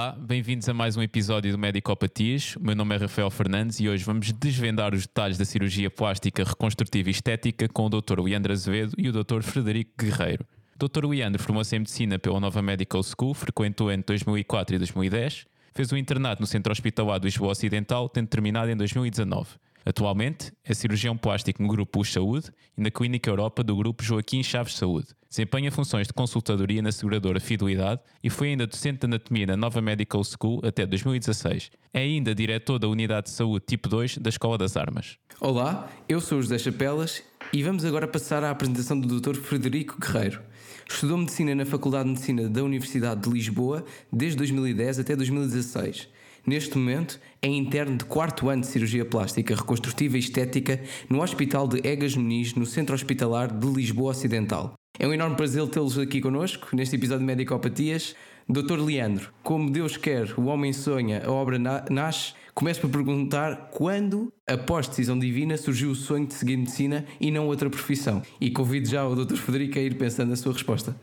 [0.00, 2.56] Olá, bem-vindos a mais um episódio do Medicopatias.
[2.56, 6.42] O meu nome é Rafael Fernandes e hoje vamos desvendar os detalhes da cirurgia plástica
[6.42, 8.18] reconstrutiva e estética com o Dr.
[8.18, 9.42] Leandro Azevedo e o Dr.
[9.42, 10.46] Frederico Guerreiro.
[10.78, 11.04] Dr.
[11.04, 15.44] Leandro formou-se em Medicina pela Nova Medical School, frequentou entre 2004 e 2010,
[15.74, 19.50] fez um internato no Centro Hospitalar do Lisboa Ocidental, tendo terminado em 2019.
[19.84, 24.42] Atualmente é cirurgião plástico no Grupo US Saúde e na Clínica Europa do Grupo Joaquim
[24.42, 25.08] Chaves Saúde.
[25.30, 29.80] Desempenha funções de consultadoria na seguradora Fidelidade e foi ainda docente de anatomia na Nova
[29.80, 31.70] Medical School até 2016.
[31.94, 35.18] É ainda diretor da Unidade de Saúde Tipo 2 da Escola das Armas.
[35.40, 39.36] Olá, eu sou José Chapelas e vamos agora passar à apresentação do Dr.
[39.36, 40.42] Frederico Guerreiro.
[40.88, 46.08] Estudou Medicina na Faculdade de Medicina da Universidade de Lisboa desde 2010 até 2016
[46.46, 51.68] Neste momento, é interno de quarto ano de cirurgia plástica reconstrutiva e estética no Hospital
[51.68, 54.79] de Egas Muniz, no Centro Hospitalar de Lisboa Ocidental.
[55.00, 58.14] É um enorme prazer tê-los aqui connosco, neste episódio de Medicopatias.
[58.46, 62.34] Doutor Leandro, como Deus quer, o homem sonha, a obra nasce.
[62.54, 67.46] Começo por perguntar quando, após decisão divina, surgiu o sonho de seguir medicina e não
[67.46, 68.20] outra profissão.
[68.38, 69.36] E convido já o Dr.
[69.36, 70.94] Federico a ir pensando na sua resposta.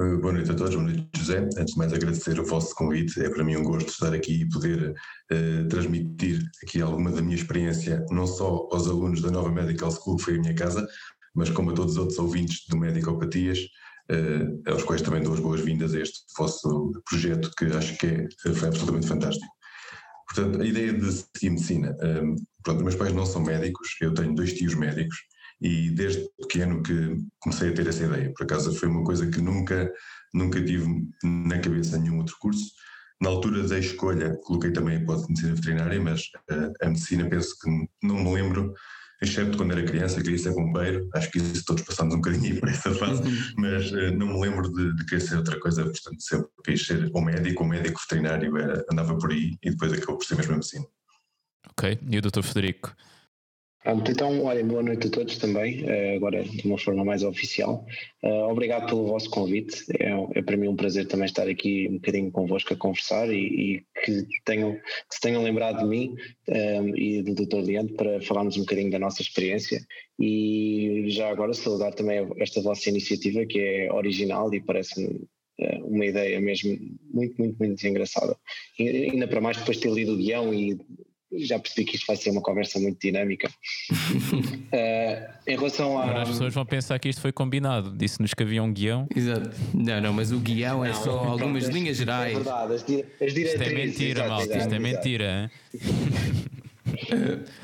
[0.00, 1.38] Eh, boa noite a todos, boa noite José.
[1.58, 4.48] Antes de mais agradecer o vosso convite, é para mim um gosto estar aqui e
[4.48, 4.94] poder
[5.32, 10.18] uh, transmitir aqui alguma da minha experiência, não só aos alunos da Nova Medical School,
[10.18, 10.86] que foi a minha casa,
[11.38, 13.60] mas como a todos os outros ouvintes do Medicopatias,
[14.10, 18.28] uh, aos quais também dou as boas-vindas a este vosso projeto que acho que é,
[18.54, 19.52] foi absolutamente fantástico.
[20.26, 24.34] Portanto, a ideia de seguir medicina, um, pronto, meus pais não são médicos, eu tenho
[24.34, 25.16] dois tios médicos,
[25.60, 28.32] e desde pequeno que comecei a ter essa ideia.
[28.36, 29.92] Por acaso foi uma coisa que nunca,
[30.32, 30.86] nunca tive
[31.24, 32.66] na cabeça nenhum outro curso.
[33.20, 37.28] Na altura da escolha coloquei também a hipótese de medicina veterinária, mas eh, a medicina
[37.28, 37.70] penso que
[38.06, 38.72] não me lembro,
[39.20, 42.68] exceto quando era criança, queria ser bombeiro, acho que isso todos passamos um bocadinho por
[42.68, 43.52] essa fase, uhum.
[43.56, 47.10] mas uh, não me lembro de, de querer ser outra coisa, portanto sempre quis ser
[47.12, 50.52] ou médico ou médico veterinário, era, andava por aí e depois acabou por ser mesmo
[50.52, 50.86] a medicina.
[51.70, 52.94] Ok, e o doutor Federico?
[53.84, 57.86] Pronto, então, olha, boa noite a todos também, uh, agora de uma forma mais oficial.
[58.22, 61.94] Uh, obrigado pelo vosso convite, é, é, para mim um prazer também estar aqui um
[61.94, 66.16] bocadinho convosco a conversar e, e que, tenham, que se tenham lembrado de mim
[66.48, 67.60] um, eh, e do Dr.
[67.64, 69.80] Leandro para falarmos um bocadinho da nossa experiência
[70.18, 75.28] e já agora saudar também esta vossa iniciativa que é original e parece-me
[75.82, 76.78] uma ideia mesmo
[77.12, 78.36] muito, muito, muito engraçada.
[78.78, 80.78] E ainda para mais depois de ter lido o guião e
[81.32, 83.48] já percebi que isto vai ser uma conversa muito dinâmica.
[83.48, 83.52] uh,
[85.46, 86.04] em relação a.
[86.04, 87.94] Agora as pessoas vão pensar que isto foi combinado.
[87.96, 89.06] Disse-nos que havia um guião.
[89.14, 89.50] Exato.
[89.74, 92.32] Não, não, mas o guião é só pronto, algumas pronto, linhas gerais.
[92.32, 93.52] É verdade, as, as diretrizes.
[93.52, 94.58] Isto é mentira, malta.
[94.58, 95.50] Isto é mentira.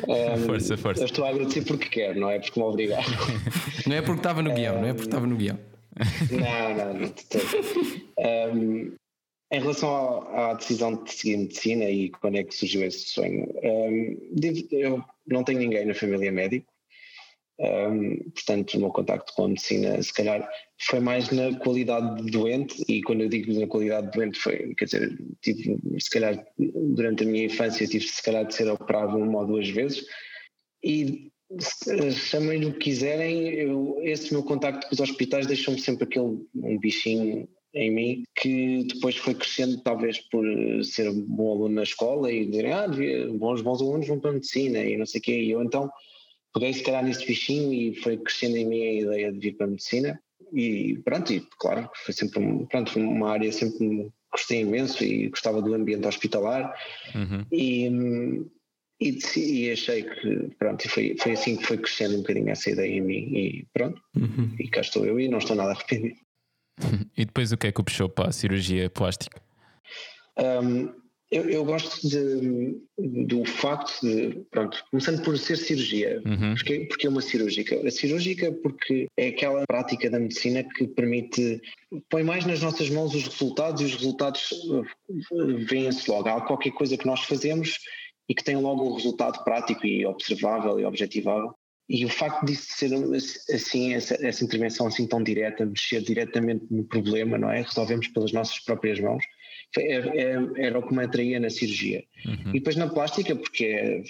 [0.08, 1.02] um, força, força.
[1.02, 3.04] Eu estou a agradecer porque quero, não é porque me obrigaram.
[3.86, 5.58] não é porque estava no guião, não é porque estava no guião.
[6.30, 7.14] Não, não, não.
[8.52, 8.92] Um,
[9.52, 9.90] em relação
[10.28, 14.16] à, à, decisão de seguir medicina e quando é que surgiu esse sonho, um,
[14.70, 16.72] eu não tenho ninguém na família médico,
[17.60, 20.48] um, portanto o meu contacto com a medicina se calhar
[20.80, 24.74] foi mais na qualidade de doente e quando eu digo na qualidade de doente foi,
[24.74, 29.16] quer dizer, tive se calhar durante a minha infância tive se calhar de ser operado
[29.16, 30.04] uma ou duas vezes
[30.82, 31.30] e
[32.10, 36.78] chamem-lhe o que quiserem, eu, esse meu contacto com os hospitais deixou-me sempre aquele um
[36.78, 40.44] bichinho em mim que depois foi crescendo talvez por
[40.84, 42.86] ser bom aluno na escola e dizer ah
[43.36, 45.90] bons, bons alunos vão para a medicina e não sei o quê e eu então
[46.52, 49.66] peguei se calhar nesse bichinho e foi crescendo em mim a ideia de vir para
[49.66, 50.20] a medicina
[50.52, 52.40] e pronto, e claro, foi sempre
[52.70, 56.72] pronto, uma área sempre gostei imenso e gostava do ambiente hospitalar
[57.14, 57.44] uhum.
[57.50, 57.88] e,
[59.00, 62.70] e, e, achei que pronto, e foi, foi assim que foi crescendo um bocadinho essa
[62.70, 64.54] ideia em mim e pronto, uhum.
[64.58, 66.23] e cá estou eu e não estou nada arrependido.
[67.16, 69.40] e depois o que é que o puxou para a cirurgia plástica?
[70.38, 70.92] Um,
[71.30, 76.54] eu, eu, gosto de, do facto de, pronto, começando por ser cirurgia, uhum.
[76.54, 77.86] porque, porque é uma cirúrgica.
[77.86, 81.60] A cirúrgica porque é aquela prática da medicina que permite,
[82.08, 84.84] põe mais nas nossas mãos os resultados e os resultados uh,
[85.66, 86.28] vêm-se logo.
[86.28, 87.78] Há qualquer coisa que nós fazemos
[88.28, 91.52] e que tem logo o resultado prático e observável e objetivável.
[91.88, 92.90] E o facto disso ser
[93.54, 97.60] assim, essa, essa, intervenção assim tão direta, mexer diretamente no problema, não é?
[97.60, 99.22] Resolvemos pelas nossas próprias mãos,
[99.76, 102.02] é, é, era o que me atraía na cirurgia.
[102.24, 102.50] Uhum.
[102.50, 104.02] E depois na plástica, porque é,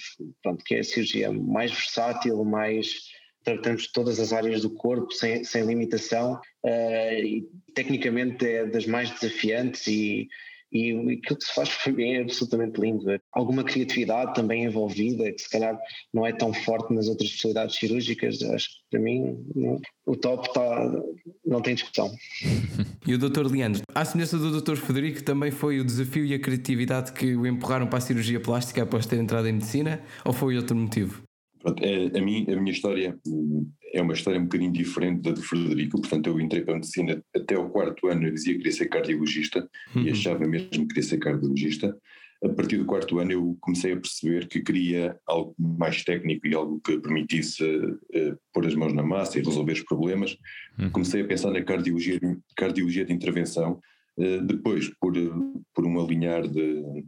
[0.43, 3.13] pronto, que é a cirurgia mais versátil, mais
[3.43, 9.11] tratamos todas as áreas do corpo sem, sem limitação uh, e tecnicamente é das mais
[9.11, 10.29] desafiantes e,
[10.75, 13.05] e aquilo que se faz para mim é absolutamente lindo.
[13.33, 15.79] Alguma criatividade também envolvida, que se calhar
[16.13, 19.39] não é tão forte nas outras especialidades cirúrgicas, acho que para mim
[20.05, 20.93] o top está,
[21.47, 22.11] não tem discussão.
[23.07, 23.47] E o Dr.
[23.47, 24.77] Leandro, à semelhança do Dr.
[24.77, 28.83] Federico, também foi o desafio e a criatividade que o empurraram para a cirurgia plástica
[28.83, 31.23] após ter entrado em medicina, ou foi outro motivo?
[31.65, 35.31] Pronto, é, a, mim, a minha história hum, é uma história um bocadinho diferente da
[35.31, 38.59] do Frederico, portanto eu entrei para a medicina até o quarto ano, eu dizia que
[38.59, 39.67] queria ser cardiologista
[39.97, 40.03] uhum.
[40.03, 41.97] e achava mesmo que queria ser cardiologista.
[42.45, 46.55] A partir do quarto ano eu comecei a perceber que queria algo mais técnico e
[46.55, 50.37] algo que permitisse uh, pôr as mãos na massa e resolver os problemas.
[50.79, 50.91] Uhum.
[50.91, 52.21] Comecei a pensar na cardiologia,
[52.55, 53.81] cardiologia de intervenção,
[54.17, 55.13] depois por,
[55.75, 57.05] por um alinhar de,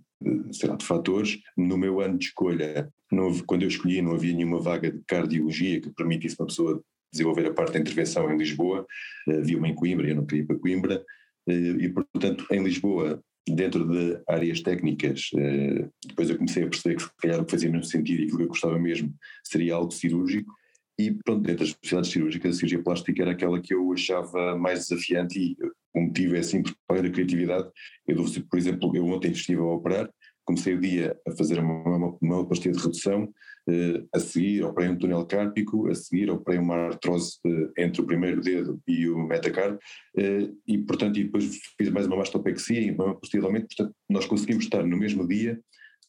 [0.65, 4.61] lá, de fatores, no meu ano de escolha Houve, quando eu escolhi, não havia nenhuma
[4.61, 6.83] vaga de cardiologia que permitisse uma pessoa
[7.13, 8.87] desenvolver a parte da intervenção em Lisboa.
[9.29, 11.05] Eh, havia uma em Coimbra, eu não queria ir para Coimbra.
[11.49, 16.97] Eh, e, portanto, em Lisboa, dentro de áreas técnicas, eh, depois eu comecei a perceber
[16.97, 19.15] que se calhar o que fazia mesmo sentido e aquilo que eu gostava mesmo
[19.45, 20.53] seria algo cirúrgico.
[20.99, 24.89] E pronto, dentro das especialidades cirúrgicas, a cirurgia plástica era aquela que eu achava mais
[24.89, 25.57] desafiante e
[25.95, 27.69] o motivo é simples, para a criatividade.
[28.07, 30.11] Eu, por exemplo, eu ontem estive a operar
[30.47, 33.29] comecei o dia a fazer uma, uma de redução,
[33.69, 38.07] eh, a seguir operei um túnel cárpico, a seguir operei uma artrose eh, entre o
[38.07, 39.79] primeiro dedo e o metacarpo,
[40.17, 44.65] eh, e portanto, e depois fiz mais uma mastopexia e uma posteriormente, portanto, nós conseguimos
[44.65, 45.61] estar no mesmo dia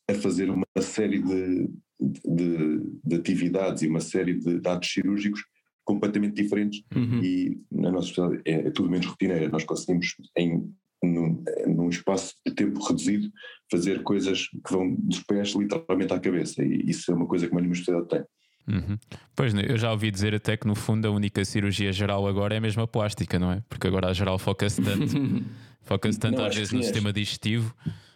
[0.07, 1.69] a fazer uma série de,
[1.99, 5.41] de, de atividades e uma série de dados cirúrgicos
[5.83, 7.23] completamente diferentes uhum.
[7.23, 10.69] e na nossa sociedade é, é tudo menos rotineira, nós conseguimos em
[11.03, 13.31] num, num, espaço de tempo reduzido,
[13.69, 16.63] fazer coisas que vão dos pés literalmente à cabeça.
[16.63, 18.23] E isso é uma coisa que uma universidade tem.
[18.67, 18.97] Uhum.
[19.35, 22.55] Pois, né, eu já ouvi dizer até que no fundo a única cirurgia geral agora
[22.55, 23.63] é mesmo a plástica, não é?
[23.69, 25.13] Porque agora a geral foca-se tanto,
[25.83, 27.73] foca-se tanto não, às vezes no sistema digestivo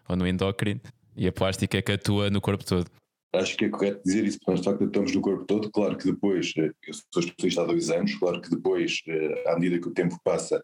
[0.09, 0.81] ou no endócrino
[1.21, 2.89] e a plástica é que atua no corpo todo.
[3.33, 5.71] Acho que é correto dizer isso, porque nós de facto atuamos no corpo todo.
[5.71, 9.53] Claro que depois, eh, eu sou especialista há dois anos, claro que depois, eh, à
[9.53, 10.61] medida que o tempo passa,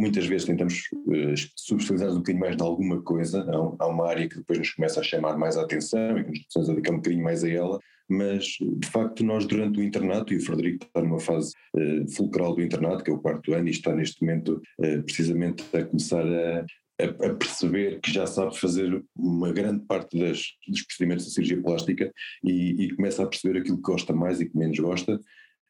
[0.00, 4.26] Muitas vezes tentamos uh, subespecializar um bocadinho mais de alguma coisa, há, há, uma área
[4.26, 6.96] que depois nos começa a chamar mais a atenção e que nos precisamos dedicar um
[6.96, 11.02] bocadinho mais a ela, mas de facto nós durante o internato, e o Frederico está
[11.02, 14.62] numa fase uh, fulcral do internato, que é o quarto ano, e está neste momento
[14.78, 16.64] uh, precisamente a começar a,
[17.04, 22.12] a, perceber que já sabe fazer uma grande parte das, dos procedimentos de cirurgia plástica
[22.44, 25.20] e, e, começa a perceber aquilo que gosta mais e que menos gosta.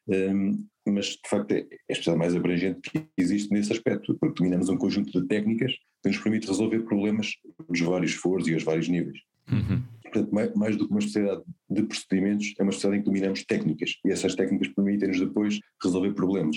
[0.08, 4.68] Um, mas de facto é, é a mais abrangente que existe nesse aspecto, porque dominamos
[4.68, 5.72] um conjunto de técnicas
[6.02, 7.32] que nos permite resolver problemas
[7.68, 9.18] dos vários foros e aos vários níveis.
[9.50, 9.82] Uhum.
[10.02, 13.44] Portanto, mais, mais, do que uma especialidade de procedimentos, é uma especialidade em que dominamos
[13.44, 16.56] técnicas e essas técnicas permitem-nos depois resolver problemas.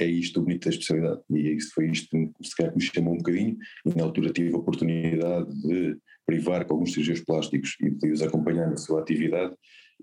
[0.00, 2.80] É isto o bonito da especialidade e é isso foi isto que se calhar me
[2.80, 7.76] chamou um bocadinho e na altura tive a oportunidade de privar com alguns cirurgiões plásticos
[7.80, 9.54] e de os acompanhar na sua atividade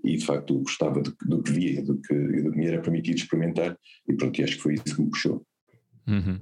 [0.04, 3.18] e de facto gostava do, do que via, do que, do que me era permitido
[3.18, 3.78] experimentar
[4.08, 5.44] e pronto, e acho que foi isso que me puxou.
[6.08, 6.40] Uhum.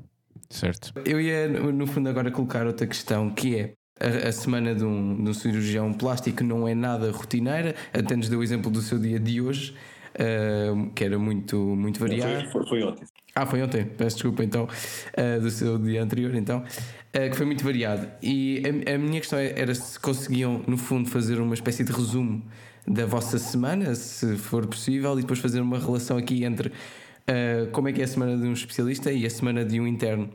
[0.50, 0.94] Certo.
[1.06, 5.24] Eu ia no fundo agora colocar outra questão que é a, a semana de um,
[5.24, 9.00] de um, cirurgião plástico não é nada rotineira, até nos deu o exemplo do seu
[9.00, 9.74] dia de hoje,
[10.16, 12.52] uh, que era muito, muito variado.
[12.52, 13.06] Foi, foi, foi, ontem.
[13.38, 17.46] Ah, foi ontem, peço desculpa então, uh, do seu dia anterior então, uh, que foi
[17.46, 18.08] muito variado.
[18.24, 22.42] E a, a minha questão era se conseguiam, no fundo, fazer uma espécie de resumo
[22.88, 27.90] da vossa semana, se for possível, e depois fazer uma relação aqui entre uh, como
[27.90, 30.30] é que é a semana de um especialista e a semana de um interno.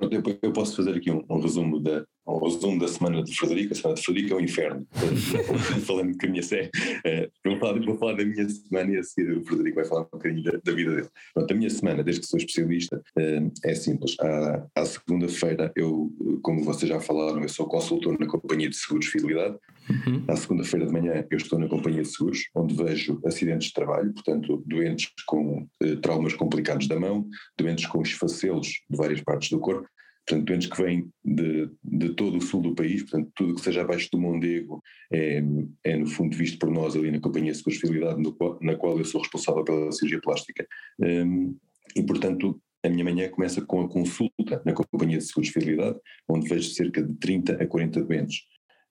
[0.00, 3.72] Eu, eu posso fazer aqui um, um resumo da, ao resumo da semana de Frederico,
[3.72, 4.86] a semana de Frederico é o um inferno.
[5.86, 6.70] Falando com a minha sé,
[7.06, 10.02] é, vou, falar, vou falar da minha semana e a seguir o Frederico vai falar
[10.02, 11.08] um bocadinho da, da vida dele.
[11.32, 14.14] Pronto, a minha semana, desde que sou especialista, é, é simples.
[14.20, 19.06] À, à segunda-feira, eu, como vocês já falaram, eu sou consultor na Companhia de Seguros
[19.06, 19.56] Fidelidade.
[19.88, 20.22] Uhum.
[20.28, 24.12] À segunda-feira de manhã, eu estou na Companhia de Seguros, onde vejo acidentes de trabalho,
[24.12, 29.58] portanto, doentes com eh, traumas complicados da mão, doentes com esfacelos de várias partes do
[29.58, 29.88] corpo,
[30.28, 33.80] portanto, doentes que vêm de, de todo o sul do país, portanto, tudo que seja
[33.80, 35.42] abaixo do Mondego é,
[35.84, 39.22] é no fundo visto por nós ali na Companhia de Seguros na qual eu sou
[39.22, 40.66] responsável pela cirurgia plástica.
[41.00, 41.56] Um,
[41.96, 46.48] e, portanto, a minha manhã começa com a consulta na Companhia de Seguros Fidelidade, onde
[46.48, 48.42] vejo cerca de 30 a 40 doentes.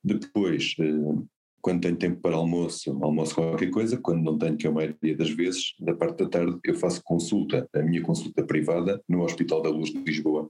[0.04, 1.28] Depois, uh,
[1.62, 5.16] quando tenho tempo para almoço, almoço qualquer coisa, quando não tenho, que é a maioria
[5.16, 9.62] das vezes, da parte da tarde, eu faço consulta, a minha consulta privada, no Hospital
[9.62, 10.50] da Luz de Lisboa,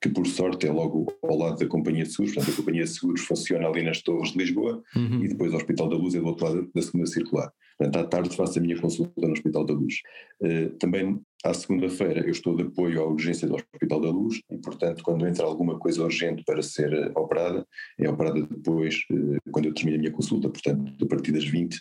[0.00, 2.90] que por sorte é logo ao lado da Companhia de Seguros, portanto a Companhia de
[2.90, 5.24] Seguros funciona ali nas Torres de Lisboa uhum.
[5.24, 7.52] e depois o Hospital da Luz é do outro lado da segunda circular.
[7.76, 9.94] Portanto à tarde faço a minha consulta no Hospital da Luz.
[10.40, 14.58] Uh, também à segunda-feira eu estou de apoio à urgência do Hospital da Luz e,
[14.58, 17.64] portanto, quando entra alguma coisa urgente para ser eh, operada,
[17.96, 21.80] é operada depois, eh, quando eu termino a minha consulta, portanto, a partir das 20,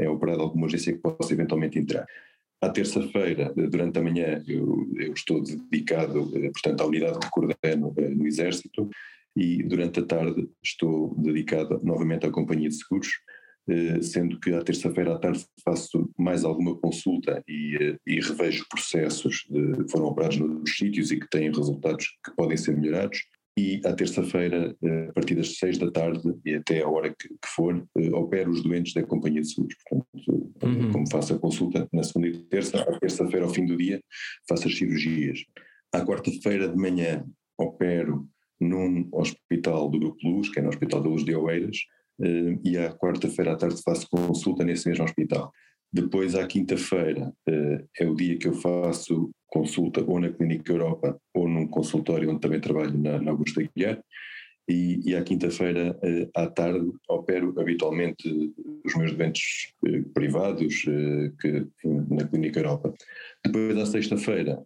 [0.00, 2.04] é operada alguma urgência que possa eventualmente entrar.
[2.60, 8.26] À terça-feira, durante a manhã, eu, eu, estou dedicado, portanto, à unidade que coordeno no
[8.26, 8.88] Exército
[9.36, 13.10] e durante a tarde estou dedicado novamente à Companhia de Seguros,
[13.68, 18.66] eh, sendo que à terça-feira à tarde faço mais alguma consulta e, eh, e revejo
[18.68, 23.18] processos que foram operados nos sítios e que têm resultados que podem ser melhorados.
[23.56, 27.28] E à terça-feira, eh, a partir das seis da tarde e até a hora que,
[27.28, 29.76] que for, opero os doentes da Companhia de Seguros.
[29.88, 30.06] Portanto,
[30.64, 30.90] uhum.
[30.90, 34.02] como faço a consulta na segunda e terça, à terça-feira, ao fim do dia,
[34.48, 35.44] faço as cirurgias.
[35.92, 37.24] À quarta-feira de manhã,
[37.56, 38.28] opero
[38.60, 41.76] num hospital do Grupo Luz, que é no Hospital da Luz de Oeiras,
[42.20, 45.52] uh, e à quarta-feira à tarde faço consulta nesse mesmo hospital.
[45.94, 51.16] Depois, à quinta-feira, uh, é o dia que eu faço consulta ou na Clínica Europa
[51.32, 54.02] ou num consultório onde também trabalho na, na Augusta Guilherme.
[54.68, 58.28] E, e à quinta-feira uh, à tarde opero habitualmente
[58.84, 60.82] os meus doentes uh, privados
[61.40, 61.66] que,
[62.10, 62.92] na Clínica Europa.
[63.46, 64.60] Depois à sexta-feira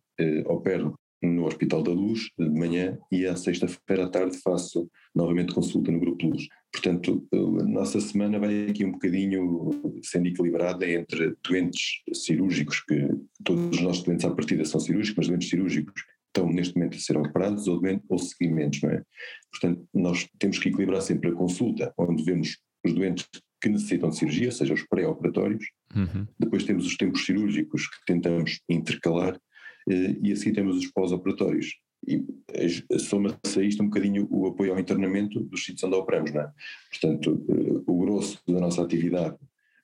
[0.47, 5.91] opero no Hospital da Luz de manhã e à sexta-feira à tarde faço novamente consulta
[5.91, 6.47] no Grupo Luz.
[6.73, 9.71] Portanto, a nossa semana vai aqui um bocadinho
[10.03, 13.09] sendo equilibrada entre doentes cirúrgicos, que
[13.43, 17.01] todos os nossos doentes à partida são cirúrgicos, mas doentes cirúrgicos estão neste momento a
[17.01, 19.03] ser operados ou, doentes, ou seguimentos, não é?
[19.51, 23.27] Portanto, nós temos que equilibrar sempre a consulta, onde vemos os doentes
[23.61, 26.27] que necessitam de cirurgia, ou seja, os pré-operatórios, uhum.
[26.39, 29.41] depois temos os tempos cirúrgicos que tentamos intercalar
[29.89, 31.77] eh, e assim temos os pós-operatórios.
[32.07, 36.33] E eh, soma-se a isto um bocadinho o apoio ao internamento dos sítios onde operamos,
[36.33, 36.53] não é?
[36.91, 39.37] Portanto, eh, o grosso da nossa atividade,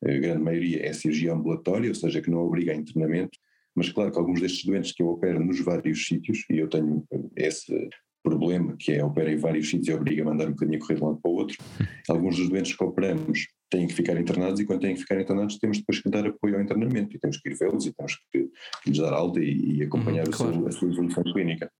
[0.05, 3.39] a grande maioria é cirurgia ambulatória, ou seja, que não obriga a internamento,
[3.75, 7.05] mas claro que alguns destes doentes que eu opero nos vários sítios, e eu tenho
[7.35, 7.89] esse
[8.25, 10.95] problema que é opera em vários sítios e obriga a mandar um bocadinho a correr
[10.97, 11.59] de um lado para o outro,
[12.09, 15.59] alguns dos doentes que operamos têm que ficar internados e quando têm que ficar internados
[15.59, 18.49] temos depois que dar apoio ao internamento e temos que ir vê-los e temos que,
[18.87, 20.67] lhes dar alta e, e acompanhar uhum, claro.
[20.67, 21.71] a sua evolução clínica.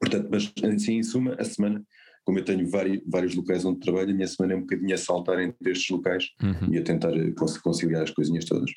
[0.00, 1.82] Portanto, mas assim, em suma, a semana,
[2.24, 4.98] como eu tenho vários, vários locais onde trabalho, a minha semana é um bocadinho a
[4.98, 6.72] saltar entre estes locais uhum.
[6.72, 7.32] e a tentar eh,
[7.62, 8.70] conciliar as coisinhas todas.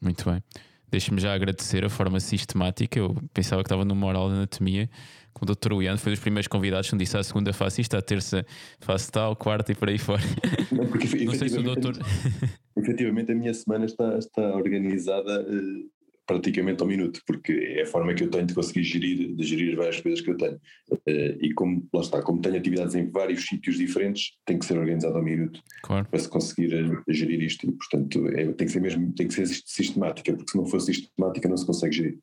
[0.00, 0.42] Muito bem.
[0.90, 2.98] Deixa-me já agradecer a forma sistemática.
[2.98, 4.88] Eu pensava que estava numa aula de anatomia
[5.34, 5.82] com o Dr.
[5.82, 8.46] Ian, foi dos primeiros convidados que me disse: à segunda faço isto, à terça
[8.78, 10.22] faço tal, quarta e por aí fora.
[10.70, 11.94] Não, porque, Não sei se o doutor.
[12.76, 15.90] Efetivamente, a minha semana está, está organizada uh,
[16.26, 19.76] praticamente ao minuto, porque é a forma que eu tenho de conseguir gerir, de gerir
[19.76, 20.56] várias coisas que eu tenho.
[20.90, 24.78] Uh, e como, lá está, como tenho atividades em vários sítios diferentes, tem que ser
[24.78, 26.06] organizado ao minuto claro.
[26.08, 27.66] para se conseguir uh, gerir isto.
[27.66, 30.80] E, portanto, é, tem que ser mesmo, tem que ser sistemática, porque se não for
[30.80, 32.18] sistemática não se consegue gerir.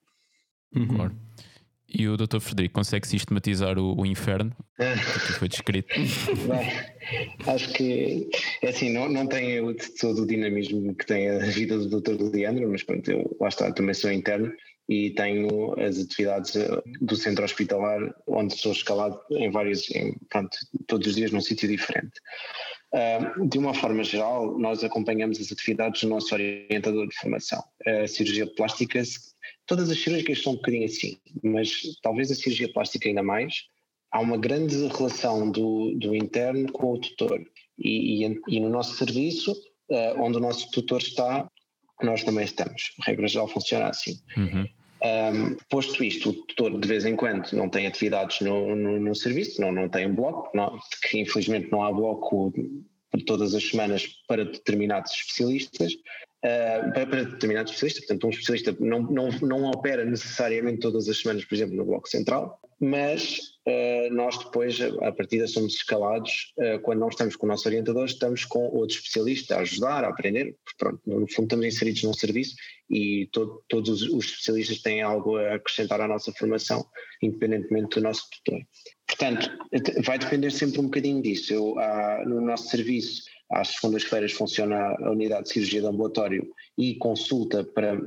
[0.75, 0.87] Uhum.
[0.87, 1.15] Claro.
[1.93, 2.39] E o Dr.
[2.39, 5.93] Frederico consegue sistematizar o, o inferno que foi descrito?
[6.47, 6.71] Bem,
[7.47, 8.29] acho que
[8.61, 12.21] é assim, não, não tem todo o dinamismo que tem a vida do Dr.
[12.33, 14.51] Leandro, mas pronto, eu lá está, também sou interno
[14.89, 20.57] e tenho as atividades eh, do centro hospitalar onde sou escalado em vários, em, pronto,
[20.87, 22.19] todos os dias num sítio diferente.
[22.93, 27.63] Uh, de uma forma geral, nós acompanhamos as atividades do nosso orientador de formação.
[27.87, 29.01] A cirurgia plástica
[29.71, 33.67] Todas as cirúrgicas são um bocadinho assim, mas talvez a cirurgia plástica ainda mais.
[34.11, 37.41] Há uma grande relação do, do interno com o tutor.
[37.79, 41.49] E, e, e no nosso serviço, uh, onde o nosso tutor está,
[42.03, 42.91] nós também estamos.
[42.99, 44.19] A regra geral funciona assim.
[44.35, 44.67] Uhum.
[45.03, 49.15] Um, posto isto, o tutor de vez em quando não tem atividades no, no, no
[49.15, 50.77] serviço, não, não tem um bloco, não,
[51.09, 52.51] que infelizmente não há bloco
[53.25, 59.29] todas as semanas para determinados especialistas, uh, para, determinados especialistas, portanto um especialista não, não,
[59.41, 63.37] não opera necessariamente todas as semanas, por exemplo, no Bloco Central, mas
[63.67, 68.05] uh, nós depois, a partir somos escalados, uh, quando não estamos com o nosso orientador,
[68.05, 72.55] estamos com outro especialista a ajudar, a aprender, pronto, no fundo estamos inseridos num serviço
[72.89, 76.83] e todo, todos os especialistas têm algo a acrescentar à nossa formação,
[77.21, 78.61] independentemente do nosso tutor.
[79.11, 79.51] Portanto,
[80.05, 81.53] vai depender sempre um bocadinho disso.
[81.53, 86.95] Eu, ah, no nosso serviço, às segundas-feiras funciona a unidade de cirurgia de ambulatório e
[86.95, 87.99] consulta para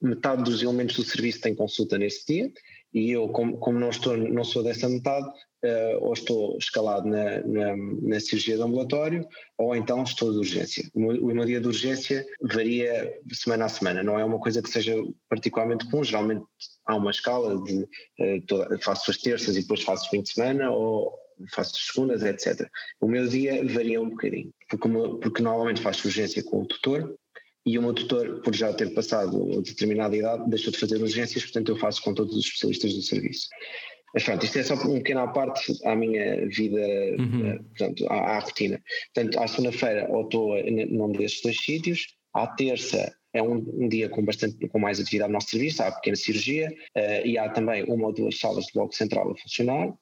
[0.00, 2.50] metade dos elementos do serviço tem consulta nesse dia.
[2.92, 7.40] E eu como, como não estou não sou dessa metade uh, ou estou escalado na,
[7.42, 10.90] na, na, cirurgia de ambulatório ou então estou de urgência.
[10.94, 14.02] O meu dia de urgência varia semana a semana.
[14.02, 14.96] Não é uma coisa que seja
[15.28, 16.02] particularmente comum.
[16.02, 16.44] Geralmente
[16.90, 20.70] há uma escala de uh, toda, faço as terças e depois faço fim de semana
[20.70, 21.12] ou
[21.54, 22.68] faço segundas, etc.
[23.00, 24.88] O meu dia varia um bocadinho, porque,
[25.22, 27.14] porque normalmente faço urgência com o tutor
[27.64, 31.70] e o meu tutor, por já ter passado determinada idade, deixou de fazer urgências, portanto
[31.70, 33.48] eu faço com todos os especialistas do serviço.
[34.12, 36.80] Mas pronto, isto é só um pequeno à parte à minha vida,
[37.18, 37.46] uhum.
[37.46, 38.82] Eh, portanto, à, à, rotina.
[39.14, 44.08] Portanto, à segunda-feira ou estou num destes dois sítios, à terça é um, um, dia
[44.08, 47.84] com bastante com mais atividade no nosso serviço, há pequena cirurgia uh, e há também
[47.84, 49.92] uma ou duas salas de bloco central a funcionar.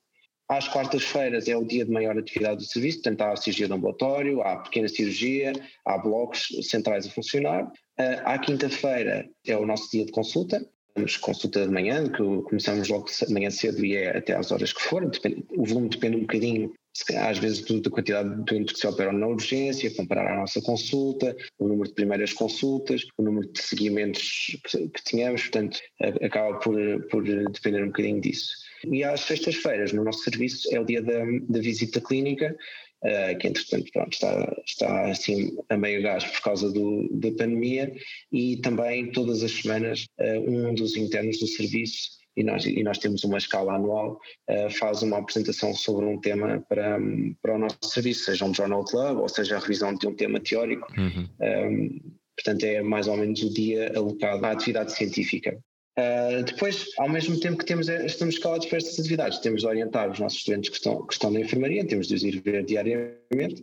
[0.49, 4.41] Às quartas-feiras é o dia de maior atividade do serviço, portanto há cirurgia de ambulatório,
[4.41, 5.53] há pequena cirurgia,
[5.85, 7.65] há blocos centrais a funcionar.
[7.65, 12.89] Uh, à quinta-feira é o nosso dia de consulta, temos consulta de manhã, que começamos
[12.89, 16.17] logo de manhã cedo e é até às horas que for, depende, o volume depende
[16.17, 16.73] um bocadinho
[17.17, 21.37] às vezes da quantidade de doentes que se operam na urgência, comparar a nossa consulta,
[21.59, 25.81] o número de primeiras consultas, o número de seguimentos que, tínhamos, portanto
[26.23, 26.77] acaba por,
[27.09, 28.69] por depender um bocadinho disso.
[28.87, 32.57] E às sextas-feiras, no nosso serviço, é o dia da, da visita clínica,
[33.03, 37.93] uh, que entretanto pronto, está, está assim a meio gás por causa do, da pandemia,
[38.33, 42.99] e também todas as semanas uh, um dos internos do serviço e nós, e nós
[42.99, 46.99] temos uma escala anual, uh, faz uma apresentação sobre um tema para,
[47.43, 50.39] para o nosso serviço, seja um journal club ou seja a revisão de um tema
[50.39, 50.87] teórico.
[50.97, 51.29] Uhum.
[51.41, 52.01] Um,
[52.37, 55.59] portanto, é mais ou menos o dia alocado à atividade científica.
[55.99, 60.09] Uh, depois, ao mesmo tempo que temos, estamos escalados para estas atividades, temos de orientar
[60.09, 63.63] os nossos estudantes que estão, que estão na enfermaria, temos de os ir ver diariamente,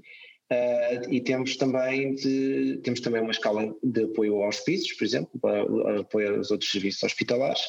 [0.52, 5.40] uh, e temos também, de, temos também uma escala de apoio aos hospícios, por exemplo,
[5.40, 7.62] para apoio aos outros serviços hospitalares,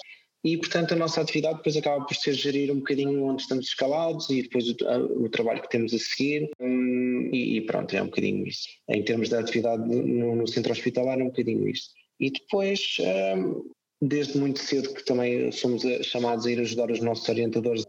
[0.46, 4.30] e portanto a nossa atividade depois acaba por ser gerir um bocadinho onde estamos escalados
[4.30, 8.06] e depois o, o trabalho que temos a seguir um, e, e, pronto, é um
[8.06, 8.68] bocadinho isso.
[8.88, 11.90] Em termos da atividade no, no centro hospitalar é um bocadinho isso.
[12.20, 12.96] E depois
[13.36, 13.68] um,
[14.00, 17.84] desde muito cedo que também somos eh, chamados a ir ajudar os nossos orientadores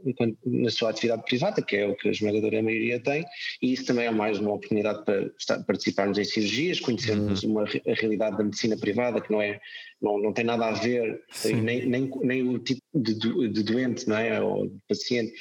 [0.46, 3.26] na sua atividade privada, que é o que a esmagadora maioria tem,
[3.62, 7.52] e isso também é mais uma oportunidade para estar, participarmos em cirurgias, conhecermos uhum.
[7.52, 9.60] uma, a realidade da medicina privada, que não é
[10.02, 13.16] não, não tem nada a ver, nem, nem, nem o tipo de,
[13.50, 15.34] de doente, não é, ou de paciente,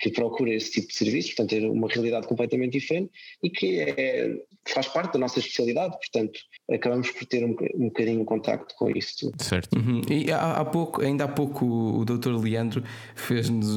[0.00, 3.10] que procura esse tipo de serviços, portanto é uma realidade completamente diferente
[3.42, 4.34] e que é,
[4.68, 6.38] faz parte da nossa especialidade, portanto
[6.70, 9.42] acabamos por ter um, um bocadinho de contacto com isso tudo.
[9.42, 9.76] Certo.
[9.76, 10.02] Uhum.
[10.08, 12.30] E há, há, pouco, ainda há pouco o, Dr.
[12.30, 12.82] Leandro
[13.14, 13.68] fez-nos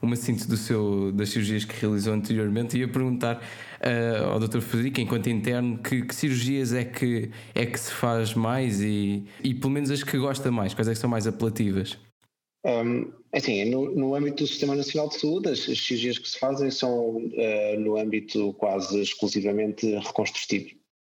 [0.00, 3.42] uma síntese do seu, das cirurgias que realizou anteriormente e ia perguntar
[3.80, 4.60] uh, ao Dr.
[4.60, 9.54] Frederico, enquanto interno, que, que, cirurgias é que, é que se faz mais e, e
[9.54, 11.98] pelo menos as que gosta mais, quais é que são mais apelativas?
[12.64, 16.28] Um, é assim, no, no, âmbito do Sistema Nacional de Saúde, as, as cirurgias que
[16.28, 20.70] se fazem são uh, no âmbito quase exclusivamente reconstrutivo.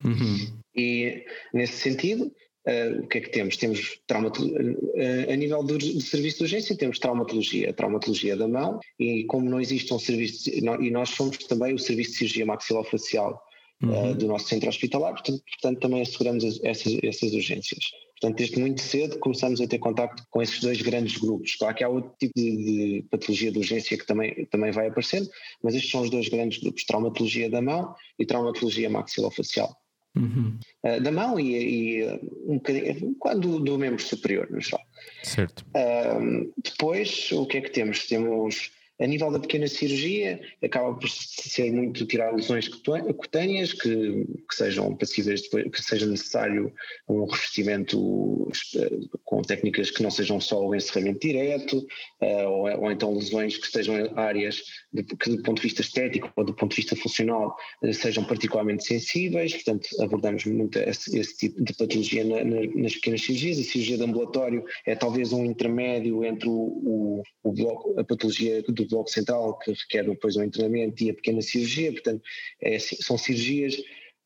[0.06, 0.62] Uhum.
[0.76, 2.32] E, nesse sentido,
[2.68, 3.58] uh, o que é que temos?
[3.58, 8.80] Temos traumatologia, uh, a nível do, de serviço de urgência, temos traumatologia, traumatologia da mão,
[8.98, 13.42] e como não existe um serviço, e nós somos também o serviço de cirurgia maxilofacial
[13.82, 14.16] uhum.
[14.16, 17.84] do nosso centro hospitalar, portanto, portanto também asseguramos essas, essas urgências.
[18.24, 21.56] Portanto, desde muito cedo começamos a ter contacto com esses dois grandes grupos.
[21.56, 25.30] Claro que há outro tipo de, de, patologia de urgência que também, também vai aparecendo,
[25.62, 29.76] mas estes são os dois grandes grupos: traumatologia da mão e traumatologia maxilofacial.
[30.16, 30.58] Uhum.
[30.86, 32.06] Uh, da mão e, e
[32.48, 34.86] um bocadinho do, do membro superior, no geral.
[35.24, 35.66] Certo.
[35.76, 38.08] Uh, depois, o que é que temos?
[38.08, 44.56] Temos a nível da pequena cirurgia, acaba por ser muito tirar lesões cutâneas que, que
[44.56, 46.72] sejam passíveis, que seja necessário
[47.10, 48.90] um revestimento eh,
[49.24, 51.80] com técnicas que não sejam só o encerramento direto,
[52.22, 55.82] uh, ou, ou, então lesões que estejam em áreas de, que, do ponto de vista
[55.82, 59.54] estético ou do ponto de vista funcional, uh, sejam particularmente sensíveis.
[59.54, 63.60] Portanto, abordamos muito esse, esse tipo de patologia na, na, nas pequenas cirurgias.
[63.60, 68.62] A cirurgia de ambulatório é talvez um intermédio entre o, o, o bloco, a patologia
[68.62, 72.22] do do bloco central, que requer depois um internamento e a pequena cirurgia, portanto,
[72.62, 73.78] é, são cirurgias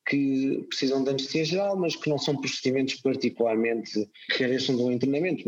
[0.08, 4.90] que precisam de anestesia geral, mas que não são procedimentos particularmente que careçam de um
[4.90, 5.46] internamento.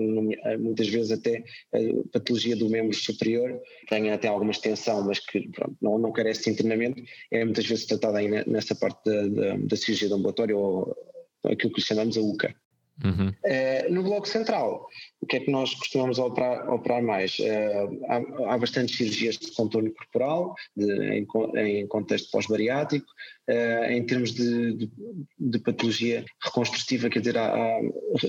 [0.59, 1.43] Muitas vezes até
[1.73, 1.79] a
[2.13, 6.51] patologia do membro superior tem até alguma extensão, mas que pronto, não, não carece de
[6.51, 10.97] internamento, é muitas vezes tratada aí nessa parte da, da, da cirurgia do ambulatório ou
[11.45, 12.55] aquilo que chamamos a UCA.
[13.03, 13.29] Uhum.
[13.31, 14.87] Uh, no Bloco Central,
[15.21, 17.39] o que é que nós costumamos operar, operar mais?
[17.39, 23.07] Uh, há, há bastantes cirurgias de contorno corporal, de, em, em, contexto pós-bariátrico,
[23.49, 24.91] uh, em termos de, de,
[25.39, 27.81] de, patologia reconstrutiva, quer dizer, há, há,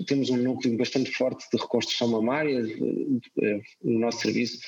[0.06, 2.62] temos um núcleo bastante forte de reconstrução mamária,
[3.82, 4.60] o nosso serviço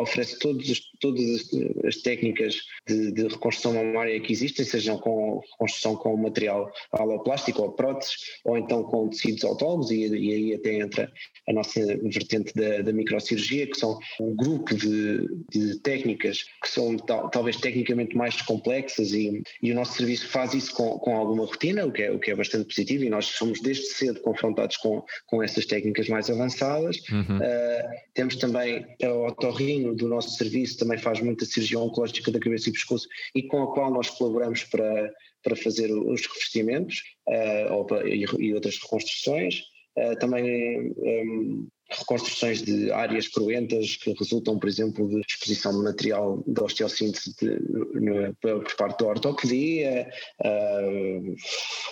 [0.00, 1.50] oferece todos, todas as,
[1.86, 8.16] as técnicas de, reconstrução mamária que existem, sejam com reconstrução com material aloplástico ou próteses,
[8.44, 11.12] ou então com tecido muitos autólogos, e, e, aí até entra
[11.48, 16.96] a nossa vertente da, da microcirurgia, que são um grupo de, de técnicas que são
[16.96, 21.44] tal, talvez tecnicamente mais complexas, e, e, o nosso serviço faz isso com, com alguma
[21.44, 24.76] rotina, o que, é, o que é bastante positivo, e nós somos desde cedo confrontados
[24.78, 26.98] com, com essas técnicas mais avançadas.
[27.10, 27.38] Uhum.
[27.38, 32.68] Uh, temos também o otorrino do nosso serviço, também faz muita cirurgia oncológica da cabeça
[32.68, 37.84] e pescoço, e com a qual nós colaboramos para para fazer os revestimentos uh, ou
[37.84, 39.62] para, e, e, outras reconstruções.
[39.98, 46.44] Uh, também um, reconstruções de áreas cruentas que resultam, por exemplo, de exposição de material
[46.46, 47.58] de osteossíntese de,
[47.98, 51.34] no, por parte da ortopedia, uh,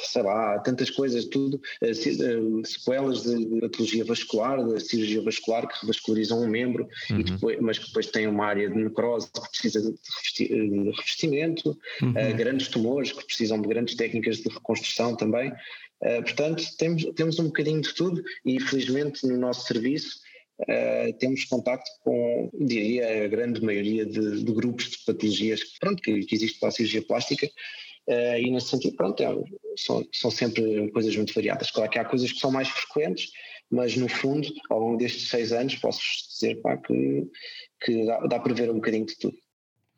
[0.02, 5.80] sei lá, tantas coisas, tudo, uh, sequelas de, de, patologia vascular, da cirurgia vascular que
[5.80, 7.22] revascularizam um membro, uhum.
[7.22, 12.10] depois, mas que depois tem uma área de necrose que precisa de, revestimento, uhum.
[12.10, 15.50] uh, grandes tumores que precisam de grandes técnicas de reconstrução também.
[16.02, 20.20] Uh, portanto, temos, temos um bocadinho de tudo e, felizmente, no nosso serviço
[20.60, 26.20] uh, temos contacto com, diria, a grande maioria de, de grupos de patologias pronto, que,
[26.20, 29.28] que existe para a cirurgia plástica uh, e, nesse sentido, pronto, é,
[29.76, 31.70] são, são sempre coisas muito variadas.
[31.70, 33.30] Claro que há coisas que são mais frequentes,
[33.70, 37.26] mas, no fundo, ao longo destes seis anos, posso dizer pá, que,
[37.82, 39.36] que dá, dá para ver um bocadinho de tudo.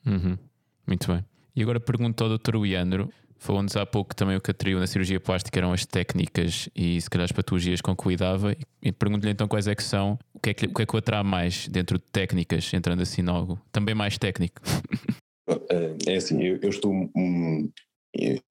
[0.07, 0.39] Uhum.
[0.87, 1.25] Muito bem.
[1.55, 2.57] E agora pergunto ao Dr.
[2.57, 7.01] Leandro Falou-nos há pouco também o que atraiu na cirurgia plástica eram as técnicas e
[7.01, 8.57] se calhar as patologias com que cuidava.
[8.83, 10.95] E pergunto-lhe então quais é que são, o que é que, o que, é que
[10.95, 14.61] o atrai mais dentro de técnicas, entrando assim em algo também mais técnico.
[16.07, 17.71] É assim, eu, eu estou um,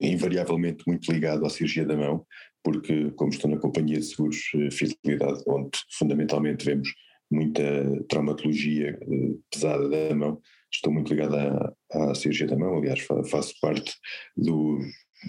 [0.01, 2.25] invariavelmente muito ligado à cirurgia da mão,
[2.63, 6.89] porque como estou na companhia de seguros eh, fidelidade, onde fundamentalmente vemos
[7.29, 7.61] muita
[8.09, 10.41] traumatologia eh, pesada da mão,
[10.77, 13.93] estou muito ligado à, à cirurgia da mão, aliás, faço parte
[14.35, 14.79] do,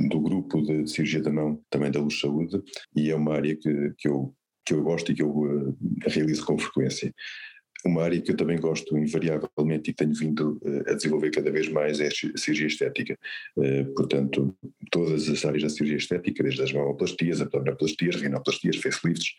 [0.09, 2.63] do grupo de cirurgia da mão também da Luz Saúde
[2.95, 4.35] e é uma área que, que, eu,
[4.65, 7.13] que eu gosto e que eu uh, realizo com frequência.
[7.87, 11.69] Uma área que eu também gosto invariavelmente e tenho vindo uh, a desenvolver cada vez
[11.69, 13.19] mais é a cirurgia estética.
[13.57, 14.55] Uh, portanto,
[14.91, 19.33] todas as áreas da cirurgia estética, desde as mamoplastias, abdominoplastias, rinoplastias, facelifts,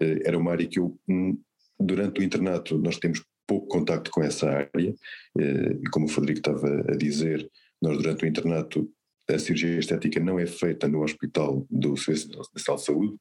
[0.00, 1.36] era uma área que eu, um,
[1.80, 4.94] durante o internato, nós temos pouco contacto com essa área,
[5.38, 7.50] eh, e como o Frederico estava a dizer,
[7.82, 8.88] nós durante o internato
[9.30, 13.16] a cirurgia estética não é feita no hospital do Serviço Nacional de Saúde,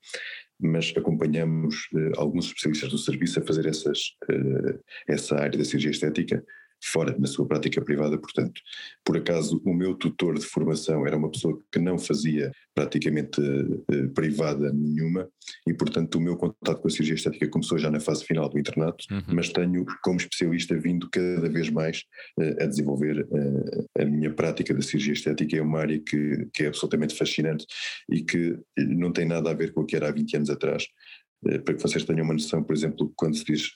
[0.59, 5.91] mas acompanhamos eh, alguns especialistas do serviço a fazer essas, eh, essa área da cirurgia
[5.91, 6.43] estética
[6.83, 8.61] fora na sua prática privada, portanto,
[9.03, 14.09] por acaso o meu tutor de formação era uma pessoa que não fazia praticamente uh,
[14.13, 15.27] privada nenhuma
[15.67, 18.59] e portanto o meu contato com a cirurgia estética começou já na fase final do
[18.59, 19.21] internato, uhum.
[19.29, 22.03] mas tenho como especialista vindo cada vez mais
[22.39, 26.63] uh, a desenvolver uh, a minha prática da cirurgia estética, é uma área que, que
[26.63, 27.65] é absolutamente fascinante
[28.09, 30.85] e que não tem nada a ver com o que era há 20 anos atrás,
[31.63, 33.71] para que vocês tenham uma noção, por exemplo, quando se diz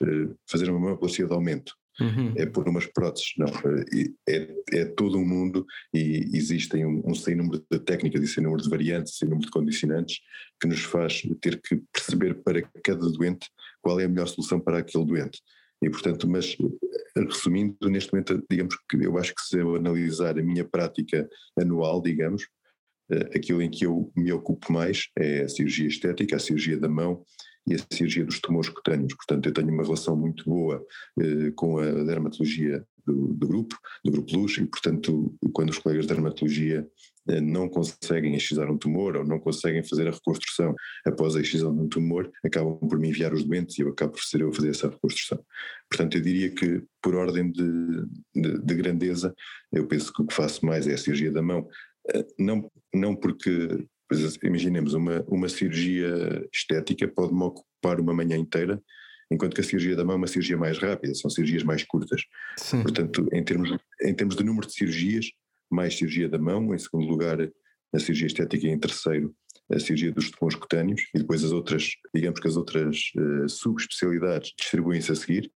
[0.48, 2.32] fazer uma mamoplastia de aumento, Uhum.
[2.36, 3.48] é por umas próteses, não,
[4.26, 8.42] é, é todo um mundo e existem um, um sem número de técnicas e sem
[8.42, 10.20] número de variantes, sem número de condicionantes
[10.60, 13.46] que nos faz ter que perceber para cada doente
[13.82, 15.40] qual é a melhor solução para aquele doente.
[15.82, 16.56] E portanto, mas
[17.16, 21.28] resumindo, neste momento, digamos que eu acho que se eu analisar a minha prática
[21.58, 22.46] anual, digamos,
[23.10, 26.88] eh, aquilo em que eu me ocupo mais é a cirurgia estética, a cirurgia da
[26.88, 27.24] mão
[27.66, 29.14] e a cirurgia dos tumores cutâneos.
[29.14, 30.84] Portanto, eu tenho uma relação muito boa
[31.20, 36.06] eh, com a dermatologia do, do, grupo, do grupo Luz, e portanto, quando os colegas
[36.06, 36.86] de dermatologia
[37.28, 40.74] eh, não conseguem excisar um tumor ou não conseguem fazer a reconstrução
[41.06, 44.12] após a excisão de um tumor, acabam por me enviar os doentes e eu acabo
[44.12, 45.44] por ser eu a fazer essa reconstrução.
[45.90, 49.34] Portanto, eu diria que, por ordem de, de, de grandeza,
[49.72, 51.68] eu penso que o que faço mais é a cirurgia da mão,
[52.08, 58.82] eh, não, não porque Pois imaginemos, uma, uma cirurgia estética pode-me ocupar uma manhã inteira,
[59.30, 62.22] enquanto que a cirurgia da mão é uma cirurgia mais rápida, são cirurgias mais curtas.
[62.58, 62.82] Sim.
[62.82, 65.30] Portanto, em termos, em termos de número de cirurgias,
[65.70, 69.34] mais cirurgia da mão, em segundo lugar a cirurgia estética e em terceiro
[69.70, 74.52] a cirurgia dos tumores cutâneos e depois as outras, digamos que as outras uh, subespecialidades
[74.58, 75.50] distribuem-se a seguir.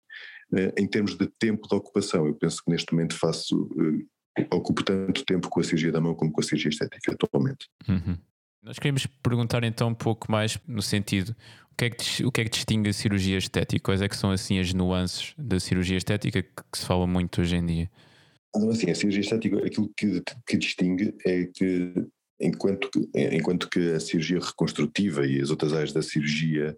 [0.52, 4.84] Uh, em termos de tempo de ocupação, eu penso que neste momento faço, uh, ocupo
[4.84, 7.66] tanto tempo com a cirurgia da mão como com a cirurgia estética atualmente.
[7.88, 8.16] Uhum.
[8.64, 11.36] Nós queríamos perguntar então um pouco mais no sentido
[11.70, 13.82] o que é que, o que, é que distingue a cirurgia estética?
[13.82, 17.40] Quais é que são assim as nuances da cirurgia estética que, que se fala muito
[17.40, 17.90] hoje em dia?
[18.56, 21.92] Então, assim, a cirurgia estética, aquilo que, que distingue é que
[22.40, 26.76] enquanto que, enquanto que a cirurgia reconstrutiva e as outras áreas da cirurgia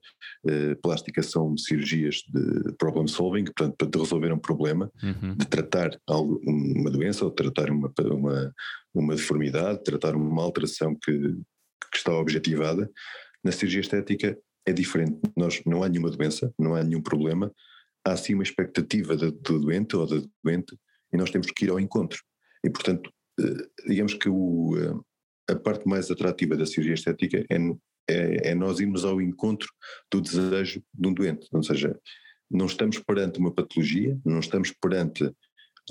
[0.48, 5.36] eh, plástica são cirurgias de problem solving, portanto, para resolver um problema, uhum.
[5.36, 8.54] de tratar algo, uma doença ou tratar uma, uma,
[8.94, 11.36] uma deformidade, tratar uma alteração que,
[11.90, 12.90] que está objetivada,
[13.44, 14.36] Na cirurgia estética
[14.66, 15.20] é diferente.
[15.36, 17.52] Nós não há nenhuma doença, não há nenhum problema,
[18.04, 20.76] há sim uma expectativa do doente ou da doente
[21.12, 22.20] e nós temos que ir ao encontro.
[22.64, 23.10] E, portanto,
[23.40, 27.56] eh, digamos que o, eh, a parte mais atrativa da cirurgia estética é,
[28.08, 29.68] é, é, nós irmos ao encontro
[30.10, 31.48] do desejo de um doente.
[31.52, 31.98] Ou seja,
[32.50, 35.30] não estamos perante uma patologia, não estamos perante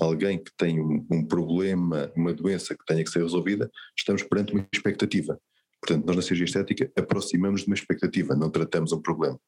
[0.00, 4.52] alguém que tem um, um problema, uma doença que tenha que ser resolvida, estamos perante
[4.52, 5.38] uma expectativa.
[5.80, 9.38] Portanto, nós na cirurgia estética aproximamos de uma expectativa, não tratamos um problema.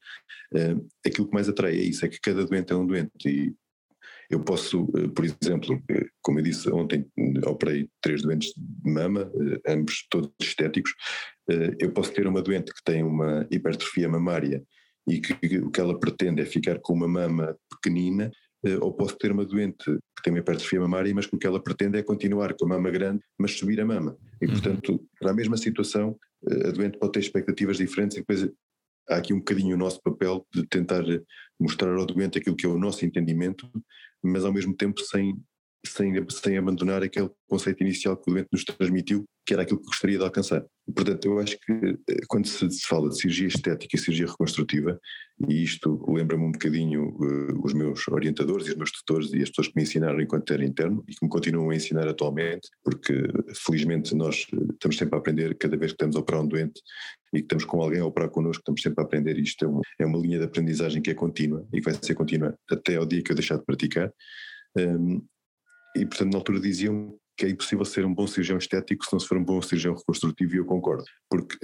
[0.53, 3.55] Uh, aquilo que mais atrai é isso, é que cada doente é um doente e
[4.31, 7.07] eu posso, uh, por exemplo, uh, como eu disse ontem,
[7.47, 9.31] operei três doentes de mama,
[9.67, 10.93] ambos todos estéticos,
[11.79, 14.62] eu posso ter uma doente que tem uma hipertrofia mamária
[15.09, 18.31] e que o que ela pretende é ficar com uma mama pequenina,
[18.83, 21.62] ou posso ter uma doente que tem uma hipertrofia mamária, mas que o que ela
[21.62, 24.14] pretende é continuar com a mama grande, mas subir a mama.
[24.40, 24.53] E, uhum.
[24.53, 28.48] portanto, para a mesma situação, a doente pode ter expectativas diferentes e depois
[29.09, 31.03] há aqui um bocadinho o nosso papel de tentar
[31.59, 33.68] mostrar ao doente aquilo que é o nosso entendimento,
[34.22, 35.35] mas ao mesmo tempo sem,
[35.85, 39.87] sem, sem abandonar aquele conceito inicial que o doente nos transmitiu, que era aquilo que
[39.87, 40.64] gostaria de alcançar.
[40.94, 44.98] Portanto, eu acho que eh, quando se, fala de cirurgia estética e cirurgia reconstrutiva,
[45.48, 49.51] e isto lembra-me um bocadinho uh, os meus orientadores e os meus tutores e as
[49.51, 53.14] pessoas que me ensinaram enquanto era interno e que me continuam a ensinar atualmente, porque
[53.55, 56.81] felizmente nós eh, estamos sempre a aprender cada vez que estamos a operar um doente
[57.35, 59.38] e que estamos com alguém a operar connosco, estamos sempre a aprender.
[59.38, 62.59] Isto é uma, é uma linha de aprendizagem que é contínua e vai ser contínua
[62.70, 64.12] até ao dia que eu deixar de praticar.
[64.77, 65.22] Um,
[65.96, 69.20] e portanto na altura diziam que é impossível ser um bom cirurgião estético se não
[69.20, 71.57] se for um bom cirurgião reconstrutivo, e eu concordo, porque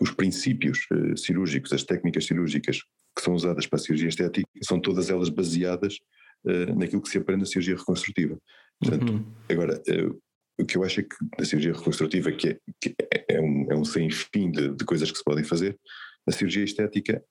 [0.00, 2.78] os princípios uh, cirúrgicos, as técnicas cirúrgicas
[3.14, 5.98] que são usadas para a cirurgia estética, são todas elas baseadas
[6.46, 8.38] uh, naquilo que se aprende na cirurgia reconstrutiva.
[8.80, 9.34] Portanto, uhum.
[9.50, 10.18] agora, uh,
[10.58, 13.66] o que eu acho é que na cirurgia reconstrutiva, que é, que é, é um,
[13.70, 15.78] é um sem fim de, de coisas que se podem fazer,
[16.26, 17.22] a cirurgia estética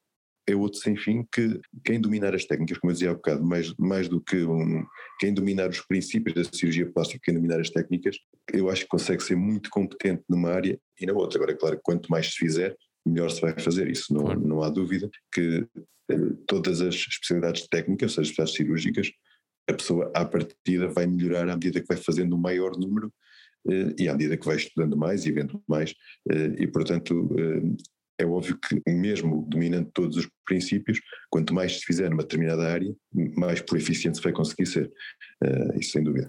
[0.47, 3.73] é outro sem fim que quem dominar as técnicas, como eu dizia há bocado, mais,
[3.77, 4.85] mais do que um,
[5.19, 8.17] quem dominar os princípios da cirurgia plástica, quem dominar as técnicas,
[8.53, 11.37] eu acho que consegue ser muito competente numa área e na outra.
[11.37, 14.13] Agora, é claro, quanto mais se fizer, melhor se vai fazer isso.
[14.13, 14.39] Não, claro.
[14.39, 15.67] não há dúvida que
[16.09, 19.11] eh, todas as especialidades técnicas, ou seja, as especialidades cirúrgicas,
[19.69, 23.13] a pessoa à partida vai melhorar à medida que vai fazendo um maior número
[23.69, 25.93] eh, e à medida que vai estudando mais e vendo mais,
[26.31, 27.27] eh, e portanto
[28.19, 30.99] é óbvio que, mesmo dominando todos os princípios,
[31.29, 32.93] quanto mais se fizer numa determinada área,
[33.35, 34.91] mais por eficiente se vai conseguir ser.
[35.43, 36.27] Uh, isso sem dúvida.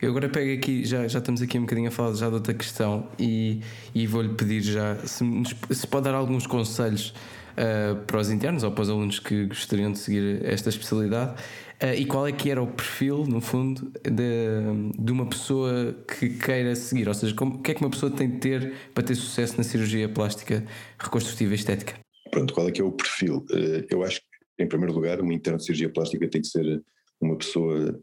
[0.00, 2.54] Eu agora pego aqui, já, já estamos aqui um bocadinho a falar já de outra
[2.54, 3.60] questão e,
[3.94, 5.24] e vou-lhe pedir já se,
[5.70, 7.12] se pode dar alguns conselhos
[7.58, 11.34] uh, para os internos ou para os alunos que gostariam de seguir esta especialidade
[11.80, 16.30] Uh, e qual é que era o perfil, no fundo, de, de uma pessoa que
[16.30, 17.06] queira seguir?
[17.06, 19.56] Ou seja, como, o que é que uma pessoa tem de ter para ter sucesso
[19.56, 20.64] na cirurgia plástica
[20.98, 21.94] reconstrutiva e estética?
[22.32, 23.46] Pronto, qual é que é o perfil?
[23.52, 26.82] Uh, eu acho que, em primeiro lugar, um interno de cirurgia plástica tem que ser
[27.20, 27.96] uma pessoa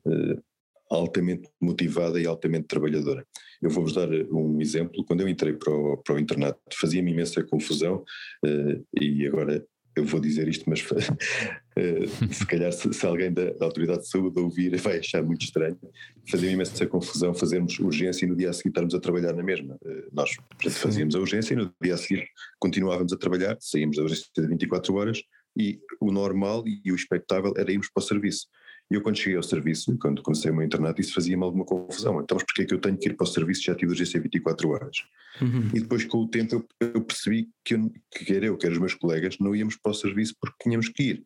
[0.90, 3.26] altamente motivada e altamente trabalhadora.
[3.66, 5.04] Eu vou-vos dar um exemplo.
[5.06, 8.04] Quando eu entrei para o, para o internato, fazia-me imensa confusão
[9.02, 13.66] e agora eu vou dizer isto, mas uh, se calhar se, se alguém da, da,
[13.66, 15.78] Autoridade de Saúde ouvir vai achar muito estranho,
[16.30, 19.76] fazia imensa confusão fazermos urgência e no dia a seguir estarmos a trabalhar na mesma.
[19.76, 20.36] Uh, nós
[20.72, 22.28] fazíamos a urgência e no dia a seguir
[22.60, 25.22] continuávamos a trabalhar, saímos da urgência de 24 horas
[25.58, 28.48] e o normal e o expectável era irmos para o serviço.
[28.92, 32.22] E eu, quando cheguei ao serviço, quando comecei o meu internato, isso fazia-me alguma confusão.
[32.22, 34.22] Então, mas porquê é que eu tenho que ir para o serviço já tive urgência
[34.22, 34.98] 24 horas?
[35.42, 35.70] Uhum.
[35.74, 38.78] E depois, com o tempo, eu, eu percebi que, eu, que quer eu, quer os
[38.78, 41.24] meus colegas, não íamos para o serviço porque tínhamos que ir.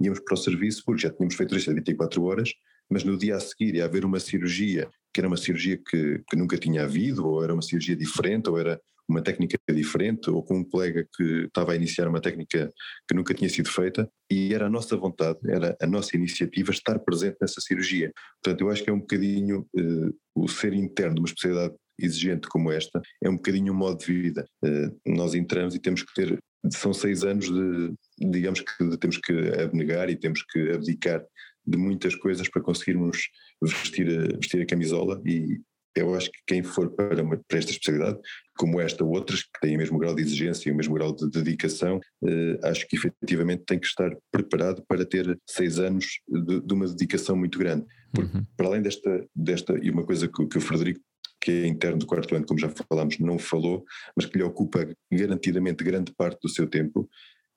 [0.00, 2.52] Íamos para o serviço porque já tínhamos feito urgência 24 horas,
[2.88, 6.36] mas no dia a seguir ia haver uma cirurgia, que era uma cirurgia que, que
[6.36, 10.58] nunca tinha havido, ou era uma cirurgia diferente, ou era uma técnica diferente ou com
[10.58, 12.72] um colega que estava a iniciar uma técnica
[13.08, 16.98] que nunca tinha sido feita e era a nossa vontade, era a nossa iniciativa estar
[17.00, 18.12] presente nessa cirurgia.
[18.42, 22.48] Portanto, eu acho que é um bocadinho uh, o ser interno de uma especialidade exigente
[22.48, 24.46] como esta, é um bocadinho um modo de vida.
[24.64, 26.38] Uh, nós entramos e temos que ter,
[26.72, 27.92] são seis anos de,
[28.30, 31.22] digamos que temos que abnegar e temos que abdicar
[31.66, 33.28] de muitas coisas para conseguirmos
[33.62, 35.60] vestir a, vestir a camisola e,
[35.94, 38.18] eu acho que quem for para, uma, para esta especialidade,
[38.60, 41.16] como esta ou outras, que têm o mesmo grau de exigência e o mesmo grau
[41.16, 46.60] de dedicação, eh, acho que efetivamente tem que estar preparado para ter seis anos de,
[46.60, 47.86] de uma dedicação muito grande.
[48.12, 48.44] Porque, uhum.
[48.58, 51.00] para além desta, desta, e uma coisa que, que o Frederico
[51.42, 53.82] que é interno do quarto ano, como já falámos, não falou,
[54.14, 57.08] mas que lhe ocupa garantidamente grande parte do seu tempo,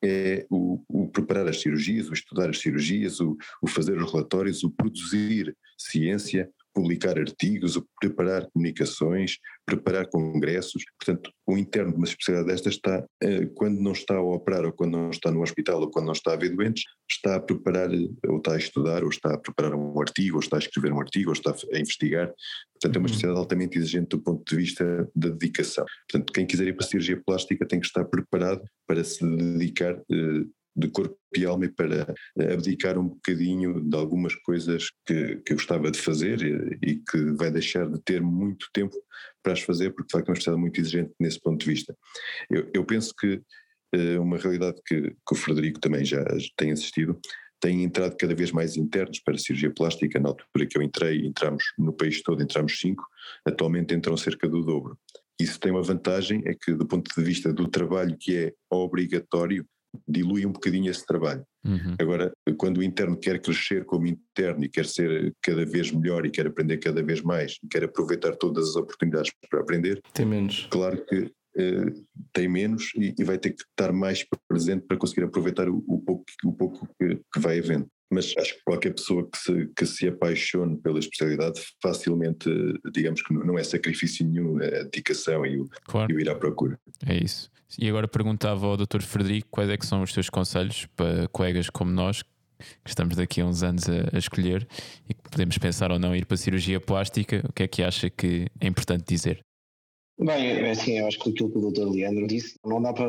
[0.01, 4.63] é o, o, preparar as cirurgias, o estudar as cirurgias, o, o, fazer os relatórios,
[4.63, 10.83] o produzir ciência, publicar artigos, preparar comunicações, preparar congressos.
[10.99, 14.73] Portanto, o interno de uma especialidade desta está, eh, quando não está a operar, ou
[14.73, 17.89] quando não está no hospital, ou quando não está a ver doentes, está a preparar,
[18.27, 20.99] ou está a estudar, ou está a preparar um artigo, ou está a escrever um
[20.99, 22.33] artigo, ou está a investigar.
[22.73, 23.05] Portanto, é uma uhum.
[23.05, 25.85] especialidade altamente exigente do ponto de vista da dedicação.
[26.09, 29.95] Portanto, quem quiser ir para a cirurgia plástica tem que estar preparado para se dedicar
[30.11, 32.13] eh, de corpo e alma para
[32.51, 37.31] abdicar um bocadinho de algumas coisas que, que eu gostava de fazer e, e, que
[37.37, 38.95] vai deixar de ter muito tempo
[39.41, 41.95] para as fazer, porque de facto é uma especialidade muito exigente nesse ponto de vista.
[42.49, 43.41] Eu, eu penso que
[43.95, 46.23] uh, uma realidade que, que, o Frederico também já
[46.57, 47.19] tem assistido,
[47.59, 50.19] tem entrado cada vez mais internos para a cirurgia plástica.
[50.19, 53.03] Na altura que eu entrei, entramos no país todo, entramos cinco,
[53.45, 54.97] atualmente entram cerca do dobro.
[55.39, 59.65] Isso tem uma vantagem, é que do ponto de vista do trabalho que é obrigatório,
[60.07, 61.43] dilui um bocadinho esse trabalho.
[61.65, 61.95] Uhum.
[61.99, 66.31] Agora, quando o interno quer crescer como interno e quer ser cada vez melhor e
[66.31, 70.67] quer aprender cada vez mais e quer aproveitar todas as oportunidades para aprender, tem menos.
[70.69, 75.23] Claro que uh, tem menos e, e, vai ter que estar mais presente para conseguir
[75.23, 79.27] aproveitar o, o pouco, o pouco que, que vai havendo mas acho que qualquer pessoa
[79.29, 82.49] que se, que se apaixone pela especialidade facilmente,
[82.93, 86.11] digamos que não é sacrifício nenhum a dedicação e o, claro.
[86.11, 86.79] e o ir à procura.
[87.05, 87.49] É isso.
[87.77, 89.01] E agora perguntava ao Dr.
[89.01, 92.21] Frederico quais é que são os teus conselhos para colegas como nós,
[92.83, 94.67] que estamos daqui a uns anos a, a, escolher
[95.09, 97.83] e que podemos pensar ou não ir para a cirurgia plástica, o que é que
[97.83, 99.43] acha que é importante dizer?
[100.19, 101.89] Bem, é assim, eu acho que aquilo que o Dr.
[101.89, 103.07] Leandro disse, não dá para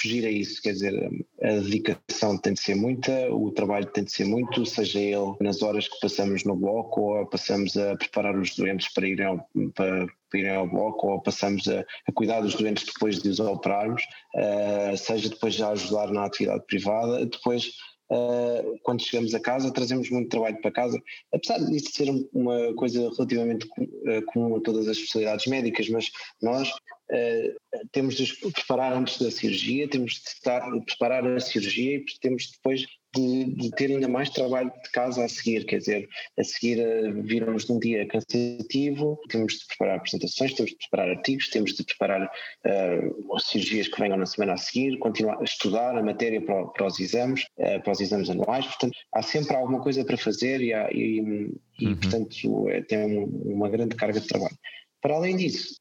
[0.00, 0.94] fugir a isso, quer dizer,
[1.42, 5.60] a dedicação tem de ser muita, o trabalho tem de ser muito, seja ele nas
[5.60, 10.06] horas que passamos no bloco ou passamos a preparar os doentes para irem ao, para,
[10.30, 14.02] para irem ao bloco ou passamos a, a, cuidar dos doentes depois de os operarmos,
[14.34, 17.72] uh, seja depois já ajudar na atividade privada, depois
[18.08, 23.00] Uh, quando chegamos a casa, trazemos muito trabalho para casa, apesar disso ser uma coisa
[23.10, 23.68] relativamente
[24.06, 26.70] eh, comum a todas as especialidades médicas, mas nós
[27.10, 32.50] uh, temos de preparar antes da cirurgia, temos de estar, preparar a cirurgia e temos
[32.50, 36.78] depois de, de, ter ainda mais trabalho de casa a seguir, quer dizer, a seguir
[36.78, 41.74] uh, virmos de um dia cansativo, temos de preparar apresentações, temos de preparar artigos, temos
[41.74, 46.02] de preparar uh, as cirurgias que venham na semana a seguir, continuar a estudar a
[46.02, 50.04] matéria para, para os exames, uh, para os exames anuais, portanto, há sempre alguma coisa
[50.04, 51.96] para fazer e, há, e, e uhum.
[51.96, 54.56] portanto, é, tem uma grande carga de trabalho.
[55.00, 55.76] Para além disso,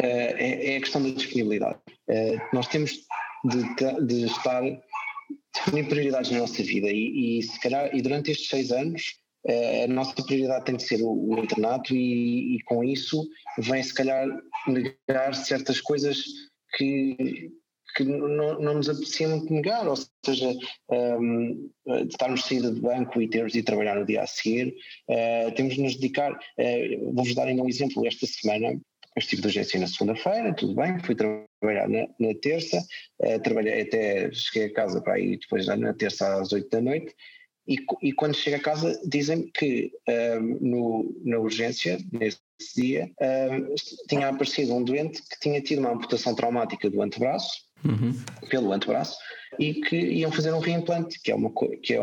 [0.00, 1.78] é, é, a questão da disponibilidade.
[2.52, 2.92] nós temos
[3.44, 4.62] de, de estar
[5.54, 9.14] definir prioridades na nossa vida e, e se calhar e durante estes seis anos
[9.46, 13.82] uh, a nossa prioridade tem de ser o, o internato e, e, com isso vem
[13.82, 14.26] se calhar
[14.66, 16.22] negar certas coisas
[16.76, 17.50] que,
[17.96, 20.54] que não, não nos apetecia muito negar, ou seja,
[20.90, 24.74] um, ehm, estarmos saída do banco e termos de trabalhar no dia a seguir,
[25.08, 28.78] uh, temos de nos dedicar, uh, vou-vos dar ainda um exemplo, esta semana
[29.18, 32.78] estive de urgência na segunda-feira, tudo bem, fui trabalhar na, na terça,
[33.20, 37.14] uh, trabalhei até, cheguei a casa para aí depois na terça às oito da noite,
[37.68, 42.38] e, e quando chego a casa dizem-me que um, no, na urgência, nesse
[42.74, 43.74] dia, um,
[44.08, 48.12] tinha aparecido um doente que tinha tido uma amputação traumática do antebraço, uhum.
[48.48, 49.16] pelo antebraço,
[49.58, 51.50] e que iam fazer um reimplante, que é uma
[51.82, 52.02] que é,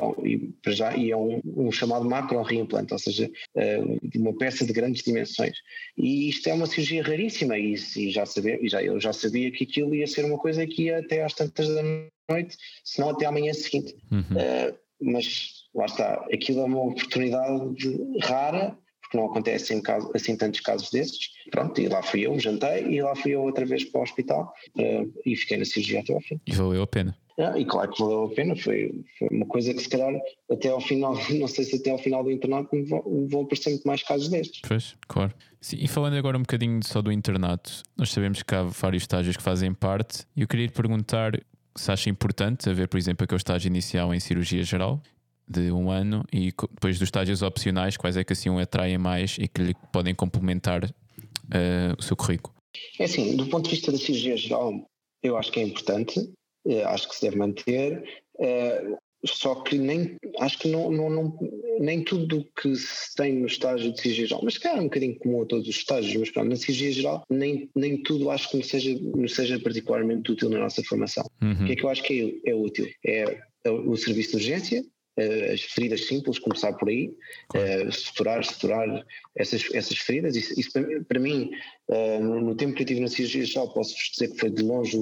[0.62, 4.74] para já, e é um, um chamado macro reimplante, ou seja, uh, uma peça de
[4.74, 5.58] grandes dimensões.
[5.98, 9.52] E isto é uma cirurgia raríssima, e, e já sabia, e já, eu já sabia
[9.52, 11.82] que aquilo ia ser uma coisa que ia até às tantas da
[12.30, 13.96] noite, se não até amanhã seguinte.
[14.12, 14.20] Uhum.
[14.20, 17.76] Uh, mas lá está, aquilo é uma oportunidade
[18.24, 18.78] rara
[19.16, 19.82] porque não acontecem
[20.14, 21.30] assim tantos casos desses.
[21.50, 24.54] Pronto, e lá fui eu, jantei e lá fui eu outra vez para o hospital
[24.78, 26.40] uh, e fiquei na cirurgia até ao fim.
[26.46, 27.16] E valeu a pena.
[27.38, 30.14] Ah, e claro que valeu a pena, foi, foi, uma coisa que se calhar
[30.50, 33.86] até ao final, não sei se até ao final do internato vão, vão aparecer muito
[33.86, 34.62] mais casos destes.
[34.66, 35.34] Pois, claro.
[35.60, 39.36] Sim, e falando agora um bocadinho só do internato, nós sabemos que há vários estágios
[39.36, 41.34] que fazem parte e eu queria lhe perguntar
[41.78, 45.02] se acha importante haver, por exemplo, aquele estágio inicial em cirurgia geral
[45.48, 49.38] de um ano e depois dos estágios opcionais, quais é que assim o atraem mais
[49.40, 52.56] e que lhe podem complementar uh, o seu currículo?
[53.00, 54.86] É assim, do ponto de vista da cirurgia geral,
[55.24, 58.04] eu acho que é importante, uh, acho que se deve manter,
[58.40, 61.40] uh, só que nem, acho que não, não, não
[61.80, 64.86] nem tudo o que se tem no estágio de cirurgia geral, mas claro, é um
[64.86, 68.50] bocadinho comum a todos os estágios, mas pronto, na cirurgia geral, nem, nem tudo acho
[68.50, 71.26] que nos seja, nos seja particularmente útil na nossa formação.
[71.42, 71.54] Uhum.
[71.54, 72.88] O que é que eu acho que é, é útil?
[73.06, 74.86] É o serviço de urgência,
[75.18, 77.14] as feridas simples, começar por aí,
[77.56, 80.36] uh, suturar, suturar essas, essas feridas.
[80.36, 80.72] Isso, isso
[81.08, 81.52] para, mim,
[81.88, 84.98] uh, no, tempo que eu tive na cirurgia já posso dizer que foi de longe,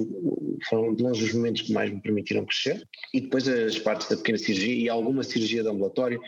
[0.68, 2.86] foram de longe os momentos que mais me permitiram crescer.
[3.12, 6.20] E depois as partes da pequena cirurgia e alguma cirurgia de ambulatório,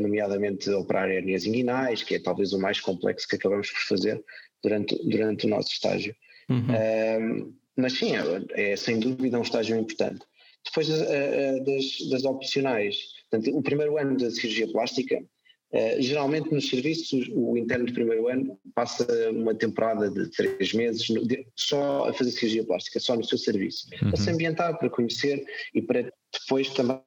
[0.00, 4.22] nomeadamente operar hernias inguinais, que é talvez o mais complexo que acabamos por fazer
[4.62, 6.14] durante, durante o nosso estágio.
[6.50, 7.52] Uhum.
[7.76, 10.24] mas sim, é, é sem dúvida um estágio importante.
[10.64, 12.96] Depois uh, das, das opcionais,
[13.30, 15.22] portanto, o primeiro ano da cirurgia plástica,
[15.70, 21.10] Uh, geralmente nos serviços o interno de primeiro ano passa uma temporada de três meses
[21.10, 24.10] no, de, só a fazer cirurgia plástica, só no seu serviço, uhum.
[24.10, 26.98] para se ambientar, para conhecer e para depois também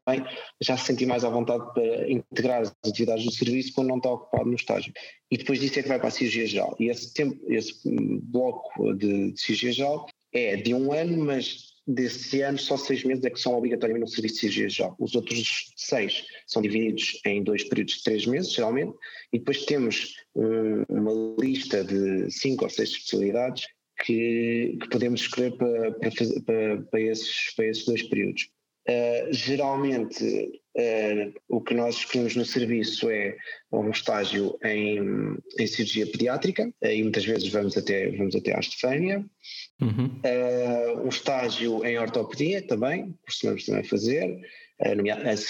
[0.62, 4.12] já se sentir mais à vontade para integrar as atividades do serviço quando não está
[4.12, 4.94] ocupado no estágio.
[5.32, 6.76] E depois disso é que vai para a cirurgia geral.
[6.80, 12.42] E esse tempo, esse bloco de, de cirurgia geral é de um ano, mas desse
[12.42, 14.96] ano, só seis meses é que são obrigatoriamente no serviço de cirurgia geral.
[15.00, 18.94] Os outros seis são divididos em dois períodos de três meses, geralmente,
[19.32, 23.66] e depois temos um, uma lista de cinco ou seis especialidades
[24.04, 26.12] que, que podemos escolher para, para,
[26.46, 28.50] para, para, esses, para esses dois períodos.
[28.88, 33.36] Uh, geralmente, uh, o que nós escolhemos no serviço é
[33.72, 38.60] um estágio em, em cirurgia pediátrica, uh, e muitas vezes vamos até, vamos até à
[38.60, 39.26] Estefânia.
[39.82, 40.12] Uhum.
[41.04, 44.40] um estágio em ortopedia também, costumamos também fazer,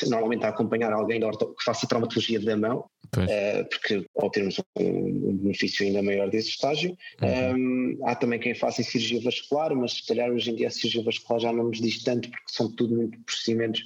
[0.08, 5.86] normalmente a acompanhar alguém que faça traumatologia da mão, Uh, porque ao termos um, benefício
[5.86, 6.98] ainda maior desse estágio.
[7.22, 7.98] Uhum.
[8.00, 11.04] Um, há também quem faça cirurgia vascular, mas se calhar hoje em dia a cirurgia
[11.04, 13.86] vascular já não nos diz tanto, porque são tudo muito procedimentos uh,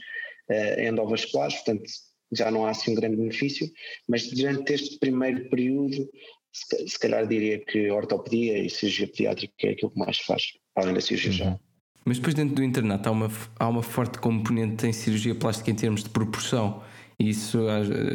[0.77, 1.83] endovasculares, portanto
[2.31, 3.69] já não há assim um grande benefício,
[4.07, 6.09] mas durante este primeiro período,
[6.51, 10.43] se, se calhar diria que ortopedia e cirurgia pediátrica é aquilo que mais faz,
[10.75, 11.37] além da cirurgia uhum.
[11.37, 11.59] geral.
[12.05, 15.75] Mas depois dentro do internato há uma, há uma forte componente em cirurgia plástica em
[15.75, 16.83] termos de proporção.
[17.17, 17.59] Isso,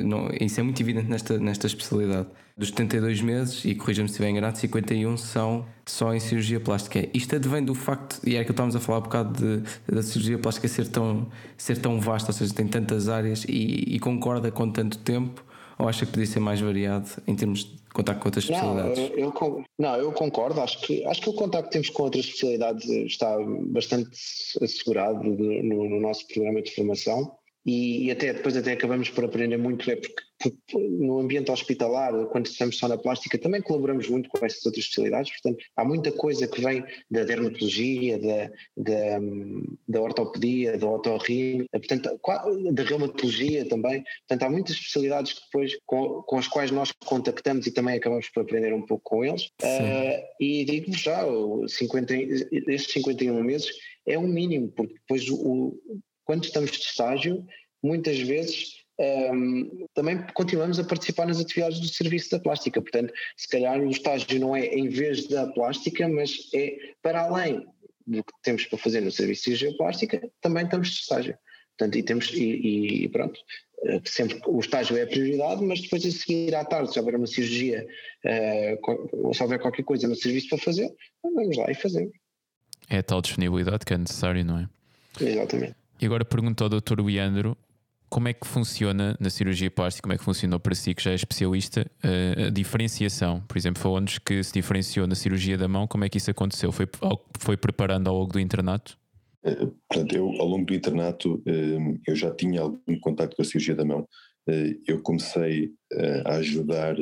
[0.05, 2.29] não, isso é muito evidente nesta, nesta especialidade.
[2.57, 7.09] Dos 72 meses, e corrija-me se estiver enganado, 51 são só em cirurgia plástica.
[7.15, 10.39] Isto advém do facto, e é que estávamos a falar um bocado de, da cirurgia
[10.39, 14.71] plástica ser tão, ser tão vasta, ou seja, tem tantas áreas e, e concorda com
[14.71, 15.43] tanto tempo,
[15.79, 18.99] ou acha que podia ser mais variado em termos de contacto com outras especialidades?
[18.99, 20.61] Não, eu, não, eu concordo.
[20.61, 23.35] Acho que, acho que o contacto que temos com outras especialidades está
[23.69, 24.11] bastante
[24.61, 29.59] assegurado no, no nosso programa de formação e, e, até depois até acabamos por aprender
[29.59, 34.31] muito é porque, porque, no ambiente hospitalar quando estamos só na plástica também colaboramos muito
[34.31, 35.31] com essas outras especialidades.
[35.33, 39.19] Portanto há muita coisa que vem da dermatologia da, da,
[39.89, 42.19] da ortopedia da otorrino portanto
[42.73, 44.03] da reumatologia também.
[44.27, 48.29] Portanto há muitas especialidades que depois com, com as quais nós contactamos e também acabamos
[48.31, 49.47] por aprender um pouco com eles.
[49.63, 51.25] Uh, e digo-vos já
[51.67, 52.15] 50,
[52.69, 53.69] estes 51 meses
[54.07, 55.79] é o um mínimo porque depois o,
[56.31, 57.45] quando estamos de estágio,
[57.83, 58.85] muitas vezes
[59.33, 62.81] um, também continuamos a participar nas atividades do serviço da plástica.
[62.81, 67.67] Portanto, se calhar o estágio não é em vez da plástica, mas é para além
[68.07, 71.37] do que temos para fazer no serviço de cirurgia plástica, também estamos de estágio.
[71.77, 73.41] Portanto, e, temos, e, e pronto,
[73.87, 77.17] eh, sempre o estágio é a prioridade, mas depois a seguir à tarde, se houver
[77.17, 77.85] uma cirurgia
[78.25, 82.13] uh, ou se houver qualquer coisa no serviço para fazer, vamos lá e fazemos.
[82.89, 84.69] É a tal disponibilidade que é necessário, não é?
[85.21, 85.80] Exatamente.
[86.01, 87.01] E agora pergunto ao Dr.
[87.05, 87.57] Leandro
[88.09, 91.13] como é que funciona na cirurgia plástica, como é que funcionou para si, que já
[91.13, 93.41] é especialista, eh, a diferenciação.
[93.47, 96.73] Por exemplo, falou-nos que se diferenciou na cirurgia da mão, como é que isso aconteceu?
[96.73, 96.89] Foi,
[97.39, 98.99] foi preparando ao longo do internato?
[99.45, 103.45] Eh, portanto, eu ao longo do internato eh, eu já tinha algum contato com a
[103.45, 104.09] cirurgia da mão.
[104.87, 105.73] Eu comecei
[106.25, 106.97] a ajudar,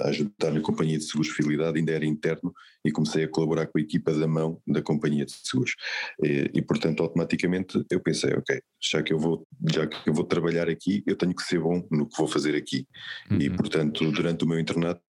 [0.00, 2.52] a ajudar na companhia de seguros fidelidade, ainda era interno,
[2.84, 5.74] e comecei a colaborar com a equipa da mão da companhia de seguros.
[6.22, 10.24] E, e, portanto, automaticamente eu pensei, ok, já que eu vou, já que eu vou
[10.24, 12.86] trabalhar aqui, eu tenho que ser bom no que vou fazer aqui.
[13.30, 13.40] Uhum.
[13.40, 15.02] E portanto, durante o meu internato,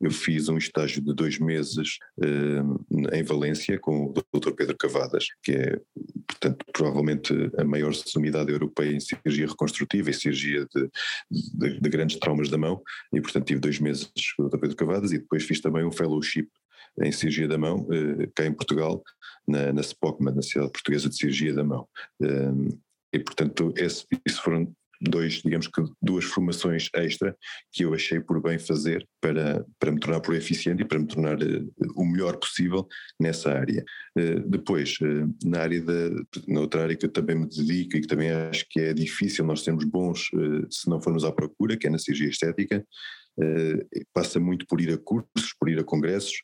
[0.00, 4.52] eu fiz um estágio de dois meses uh, em Valência com o Dr.
[4.52, 5.80] Pedro Cavadas, que é,
[6.46, 10.90] portanto, provavelmente a maior sumidade europeia em cirurgia reconstrutiva e cirurgia de,
[11.30, 12.82] de, de grandes traumas da mão.
[13.12, 14.58] E portanto, tive dois meses com o Dr.
[14.58, 16.48] Pedro Cavadas e depois fiz também um fellowship
[17.02, 19.02] em cirurgia da mão, eh, cá em Portugal,
[19.46, 21.86] na, na SPOCMA, na Sociedade Portuguesa de Cirurgia da Mão.
[22.22, 22.70] Ehm,
[23.12, 27.36] e, portanto, esse, isso foram dois, digamos que duas formações extra
[27.72, 31.42] que eu achei por bem fazer para, para me tornar proeficiente e para me tornar
[31.42, 32.86] uh, o melhor possível
[33.20, 33.84] nessa área.
[34.18, 36.10] Uh, depois, uh, na área da,
[36.48, 39.44] na outra área que eu também me dedico e que também acho que é difícil
[39.44, 40.30] nós sermos bons
[40.70, 42.84] se não formos à procura, que é na cirurgia estética,
[44.12, 46.36] passa muito por ir a cursos, por ir a congressos.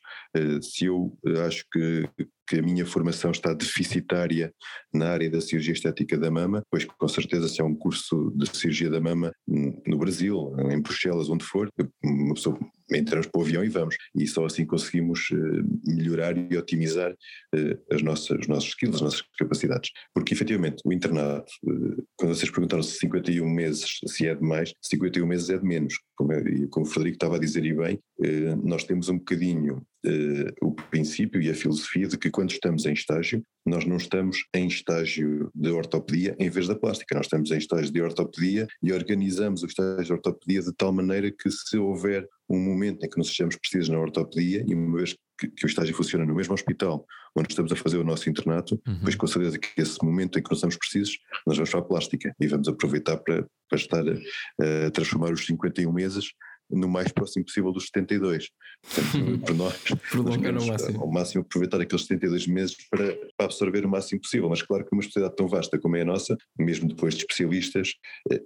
[0.61, 2.07] se eu acho que
[2.53, 4.53] que a minha formação está deficitária
[4.93, 8.47] na área da cirurgia estética da mama, pois com certeza se é um curso de
[8.55, 11.67] cirurgia da mama no Brasil, em Bruxelas, onde for,
[12.03, 12.59] uma pessoa
[12.91, 13.95] entramos para o avião e vamos.
[14.15, 19.01] E só assim conseguimos uh, melhorar e otimizar uh, as nossas, os nossos skills, as
[19.01, 19.89] nossas capacidades.
[20.13, 25.25] Porque efetivamente o internato, uh, quando vocês perguntaram se 51 meses se é demais, 51
[25.25, 25.95] meses é de menos.
[26.15, 26.31] Como,
[26.69, 27.99] como o Frederico estava a dizer e bem,
[28.63, 29.83] nós temos um bocadinho
[30.61, 34.67] o princípio e a filosofia de que quando estamos em estágio, nós não estamos em
[34.67, 39.63] estágio de ortopedia em vez da plástica, nós estamos em estágio de ortopedia e organizamos
[39.63, 43.27] o estágio de ortopedia de tal maneira que se houver um momento em que nos
[43.27, 47.05] estejamos precisos na ortopedia e uma vez que, que, o estágio funciona no mesmo hospital
[47.35, 48.99] onde estamos a fazer o nosso internato, uhum.
[49.01, 51.83] pois com certeza que esse momento em que nós estamos precisos, nós vamos para a
[51.83, 56.33] plástica e vamos aproveitar para, para estar a, a transformar os 51 meses
[56.73, 58.49] no mais próximo possível dos 72.
[58.83, 61.01] Portanto, para nós, prolongar ao máximo.
[61.01, 64.49] Ao máximo aproveitar aqueles 72 meses para, para, absorver o máximo possível.
[64.49, 67.93] Mas claro que uma especialidade tão vasta como é a nossa, mesmo depois de especialistas,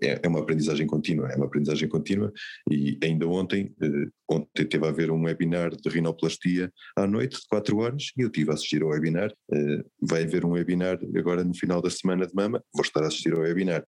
[0.03, 2.31] é, é uma aprendizagem contínua, é uma aprendizagem contínua
[2.69, 7.47] e ainda ontem, eh, ontem teve a haver um webinar de rinoplastia à noite de
[7.49, 11.43] 4 horas e eu tive a assistir ao webinar, eh, vai haver um webinar agora
[11.43, 13.83] no final da semana de mama, vou estar a assistir ao webinar.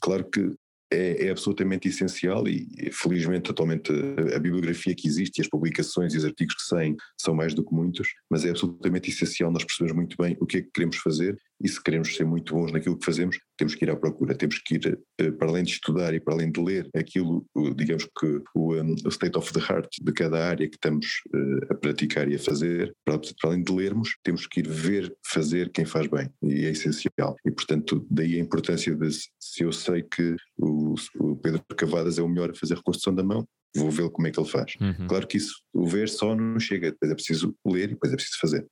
[0.00, 0.54] Claro que
[0.90, 6.14] é, é, absolutamente essencial e, felizmente, atualmente a, a, bibliografia que existe e as publicações
[6.14, 9.64] e os artigos que saem são mais do que muitos, mas é absolutamente essencial nós
[9.64, 12.72] percebermos muito bem o que é que queremos fazer e se queremos ser muito bons
[12.72, 15.72] naquilo que fazemos, temos que ir à procura, temos que ir, uh, para além de
[15.72, 17.44] estudar e para além de ler aquilo,
[17.76, 21.72] digamos que o, um, o, state of the heart de cada área que estamos uh,
[21.72, 25.70] a praticar e a fazer, para, para, além de lermos, temos que ir ver fazer
[25.70, 27.36] quem faz bem e é essencial.
[27.44, 32.22] E portanto, daí a importância de, se eu sei que o, o Pedro Cavadas é
[32.22, 33.46] o melhor a fazer reconstrução da mão,
[33.76, 34.74] vou ver como é que ele faz.
[34.80, 35.06] Uhum.
[35.06, 38.16] Claro que isso, o ver só não chega, depois é preciso ler e depois é
[38.16, 38.66] preciso fazer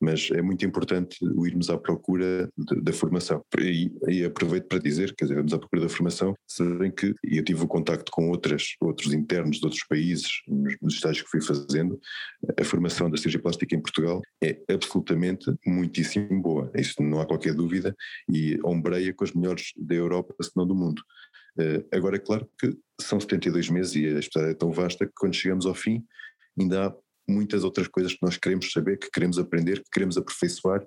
[0.00, 3.42] mas é muito importante o irmos à procura de, da formação.
[3.58, 7.44] E, e, aproveito para dizer, quer dizer, vamos à procura da formação, sabem que eu
[7.44, 11.40] tive o contacto com outras, outros internos de outros países, nos, nos estágios que fui
[11.40, 11.98] fazendo,
[12.58, 17.54] a formação da cirurgia plástica em Portugal é absolutamente muitíssimo boa, isso não há qualquer
[17.54, 17.94] dúvida,
[18.32, 21.02] e ombreia com as melhores da Europa, se não do mundo.
[21.58, 25.12] Uh, agora, é claro que são 72 meses e a especialidade é tão vasta que
[25.16, 26.04] quando chegamos ao fim
[26.58, 26.94] ainda há
[27.28, 30.84] muitas outras coisas que nós queremos saber, que queremos aprender, que queremos aperfeiçoar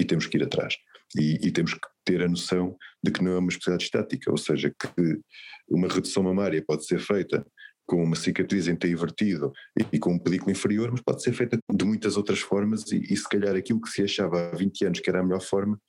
[0.00, 0.76] e temos que ir atrás.
[1.16, 4.36] E, e, temos que ter a noção de que não é uma especialidade estática, ou
[4.36, 5.20] seja, que
[5.68, 7.46] uma redução mamária pode ser feita
[7.86, 11.32] com uma cicatriz em T invertido e, e com um pedículo inferior, mas pode ser
[11.32, 14.84] feita de muitas outras formas e, e, se calhar aquilo que se achava há 20
[14.84, 15.80] anos que era a melhor forma,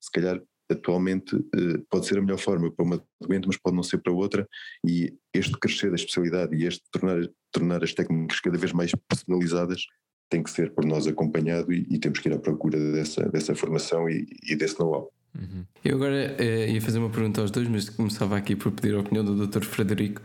[0.00, 0.40] se calhar
[0.70, 4.12] atualmente eh, pode ser a melhor forma para uma doente, mas pode não ser para
[4.12, 4.48] outra,
[4.86, 9.84] e este crescer da especialidade e este tornar, tornar as técnicas cada vez mais personalizadas
[10.30, 13.54] tem que ser por nós acompanhado e, e temos que ir à procura dessa, dessa
[13.54, 15.12] formação e, e desse know-how.
[15.38, 15.64] Uhum.
[15.84, 19.00] Eu agora uh, ia fazer uma pergunta aos dois, mas começava aqui por pedir a
[19.00, 19.62] opinião do Dr.
[19.62, 20.22] Frederico.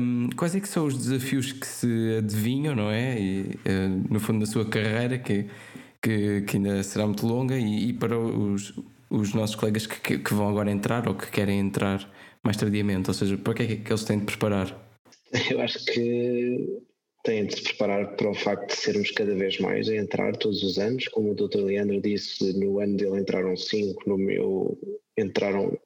[0.00, 3.20] Um, quais é que são os desafios que se adivinham, não é?
[3.20, 5.46] E, uh, no fundo da sua carreira, que,
[6.02, 8.72] que, que ainda será muito longa, e, e para os,
[9.10, 12.10] os nossos colegas que, que, que, vão agora entrar ou que querem entrar
[12.42, 13.10] mais tardiamente?
[13.10, 14.76] Ou seja, para que é que eles têm de preparar?
[15.50, 16.82] Eu acho que
[17.24, 20.62] têm de se preparar para o facto de sermos cada vez mais a entrar todos
[20.62, 21.08] os anos.
[21.08, 21.58] Como o Dr.
[21.58, 24.78] Leandro disse, no ano dele entraram 5, no meu
[25.18, 25.76] entraram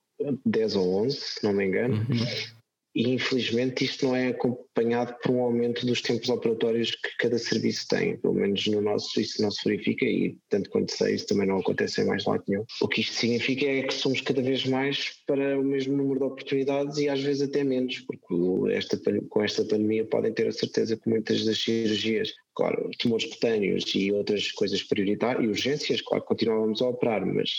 [0.45, 1.95] 10 ou 11, se não me engano.
[1.95, 2.60] Uhum
[2.95, 7.86] e infelizmente isto não é acompanhado por um aumento dos tempos operatórios que cada serviço
[7.88, 11.47] tem, pelo menos no nosso isso não se verifica e tanto quanto sei isso também
[11.47, 12.64] não acontece em mais lado nenhum.
[12.80, 16.26] O que isto significa é que somos cada vez mais para o mesmo número de
[16.26, 20.97] oportunidades e às vezes até menos, porque esta, com esta pandemia podem ter a certeza
[20.97, 26.82] que muitas das cirurgias, claro, tumores cutâneos e outras coisas prioritárias e urgências, claro, continuávamos
[26.82, 27.51] a operar, mas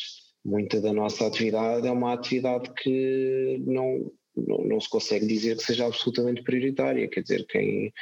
[0.44, 4.12] muita da nossa atividade é uma atividade que não
[4.48, 7.94] não, não se consegue dizer que seja absolutamente prioritária, quer dizer, quem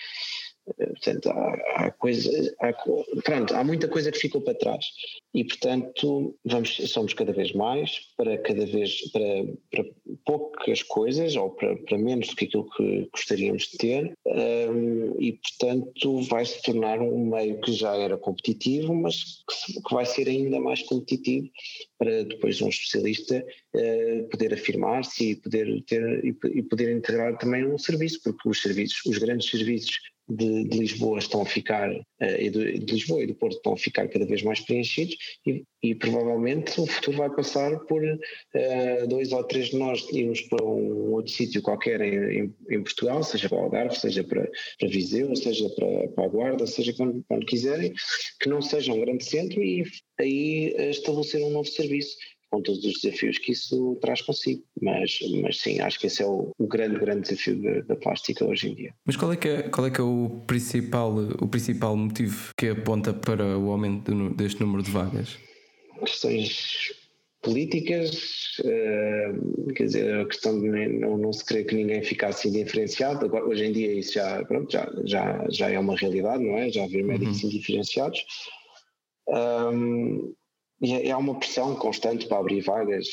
[0.77, 2.73] Portanto, há, há, coisa, há,
[3.23, 4.85] pronto, há muita coisa que ficou para trás.
[5.33, 9.85] E, portanto, vamos, somos cada vez mais para cada vez para, para
[10.25, 14.13] poucas coisas ou para, para, menos do que aquilo que gostaríamos de ter.
[14.25, 19.93] Um, e, portanto, vai se tornar um meio que já era competitivo, mas que, que
[19.93, 21.49] vai ser ainda mais competitivo
[21.97, 23.45] para depois um especialista
[23.75, 28.61] uh, poder afirmar-se e poder ter e, e poder integrar também um serviço, porque os
[28.61, 29.99] serviços, os grandes serviços
[30.29, 33.73] de, de, Lisboa estão a ficar, uh, e de, de, Lisboa e do Porto estão
[33.73, 35.15] a ficar cada vez mais preenchidos
[35.45, 40.41] e, e provavelmente o futuro vai passar por uh, dois ou três de nós irmos
[40.41, 44.49] para um outro sítio qualquer em, em, em, Portugal, seja para o Algarve, seja para,
[44.79, 47.93] para Viseu, seja para, para a Guarda, seja quando, quando quiserem,
[48.39, 49.83] que não seja um grande centro e
[50.19, 52.15] aí estabelecer um novo serviço
[52.49, 54.63] com todos os desafios que isso traz consigo.
[54.81, 58.45] Mas, mas sim, acho que esse é o, o grande, grande desafio da, da, plástica
[58.45, 58.93] hoje em dia.
[59.05, 62.69] Mas qual é que é, qual é, que é o, principal, o principal motivo que
[62.69, 65.37] aponta para o aumento deste número de vagas?
[65.99, 66.93] Questões
[67.41, 73.25] políticas, uh, quer dizer, a questão de não, não se querer que ninguém ficasse indiferenciado,
[73.25, 76.69] agora, hoje em dia isso já, pronto, já, já, já é uma realidade, não é?
[76.69, 77.49] Já haver médicos uhum.
[77.49, 78.25] indiferenciados.
[79.29, 80.33] Um,
[80.81, 83.07] e é, é uma pressão constante para abrir vagas,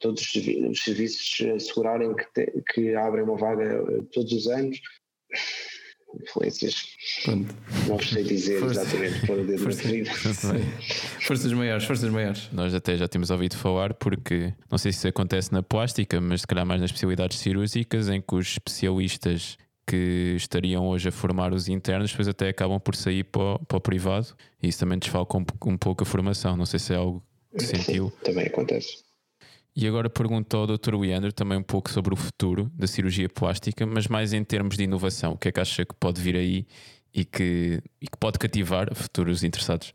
[0.00, 4.78] todos os serviços assegurarem que, te, que abrem uma vaga eh, todos os anos.
[6.22, 6.74] Influências.
[7.24, 7.54] Pronto.
[7.88, 8.80] Não sei dizer Força.
[8.80, 9.82] exatamente para o dedo Força.
[11.26, 12.50] Forças maiores, forças maiores.
[12.52, 16.42] Nós até já temos ouvido falar, porque não sei se isso acontece na plástica, mas
[16.42, 21.52] se calhar mais nas especialidades cirúrgicas, em que os especialistas que estariam hoje a formar
[21.52, 24.98] os internos, depois até acabam por sair para o, para o privado e isso também
[24.98, 26.56] desfalca um, um pouco a formação.
[26.56, 27.22] Não sei se é algo
[27.56, 28.10] que sentiu.
[28.10, 29.04] Sim, também acontece.
[29.76, 30.96] E agora pergunto ao Dr.
[30.96, 34.84] Leandro também um pouco sobre o futuro da cirurgia plástica, mas mais em termos de
[34.84, 35.32] inovação.
[35.32, 36.66] O que é que acha que pode vir aí
[37.12, 39.92] e que, e que pode cativar futuros interessados?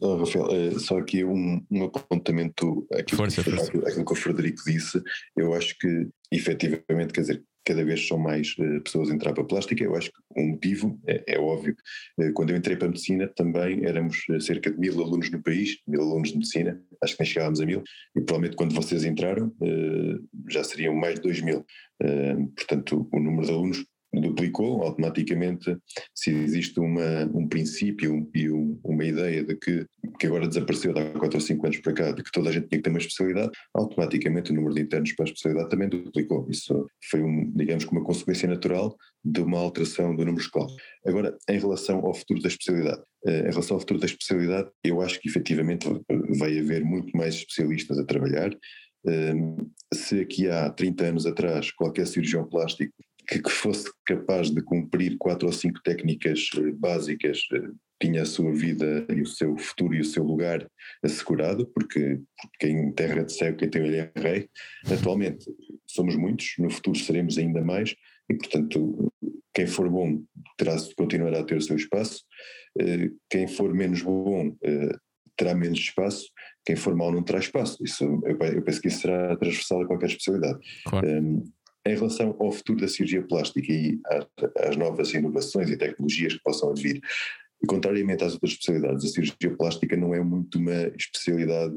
[0.00, 3.72] Oh, Rafael, eh, só aqui um, um apontamento aqui força, que, força.
[3.88, 5.02] aquilo que o Frederico disse.
[5.36, 9.42] Eu acho que, efetivamente, quer dizer, cada vez são mais uh, pessoas a entrar para
[9.42, 9.82] a plástica.
[9.82, 11.74] Eu acho que um motivo é, é óbvio.
[12.18, 15.42] Uh, quando eu entrei para a medicina também éramos uh, cerca de mil alunos no
[15.42, 17.82] país, mil alunos de medicina, acho que nem chegávamos a mil,
[18.16, 19.52] e provavelmente quando vocês entraram
[20.48, 21.64] já seriam mais de dois mil.
[22.56, 23.84] portanto, o número de alunos
[24.20, 25.76] duplicou automaticamente
[26.14, 29.86] se existe uma, um princípio e um, uma ideia de que,
[30.18, 32.52] que agora desapareceu de há 4 ou 5 anos para cá, de que toda a
[32.52, 35.88] gente tinha que ter uma especialidade, automaticamente o número de internos para a especialidade também
[35.88, 36.46] duplicou.
[36.50, 40.68] Isso foi, um, digamos uma consequência natural de uma alteração do número escolar.
[41.06, 45.00] Agora, em relação ao futuro da especialidade, eh, em relação ao futuro da especialidade, eu
[45.00, 45.86] acho que efetivamente
[46.38, 48.50] vai haver muito mais especialistas a trabalhar.
[49.06, 49.34] Eh,
[49.92, 52.92] se aqui há 30 anos atrás qualquer cirurgião plástico
[53.26, 57.70] que, que, fosse capaz de cumprir quatro ou cinco técnicas eh, básicas eh,
[58.00, 60.66] tinha a sua vida e o seu futuro e o seu lugar
[61.02, 64.48] assegurado, porque, porque em terra de céu quem tem olho é rei.
[64.86, 65.46] Atualmente
[65.86, 67.94] somos muitos, no futuro seremos ainda mais,
[68.28, 69.12] e portanto
[69.54, 70.22] quem for bom
[70.58, 72.24] terá continuará a ter o seu espaço,
[72.80, 74.54] eh, quem for menos bom
[75.36, 76.26] terá menos espaço,
[76.64, 77.82] quem for mau não terá espaço.
[77.82, 80.58] Isso, eu, penso que isso será transversal a qualquer especialidade.
[80.84, 81.08] Claro.
[81.08, 81.44] Um,
[81.86, 84.00] em relação ao futuro da cirurgia plástica e
[84.58, 87.00] às novas inovações e tecnologias que possam vir,
[87.62, 91.74] e contrariamente às outras especialidades, a cirurgia plástica não é muito uma especialidade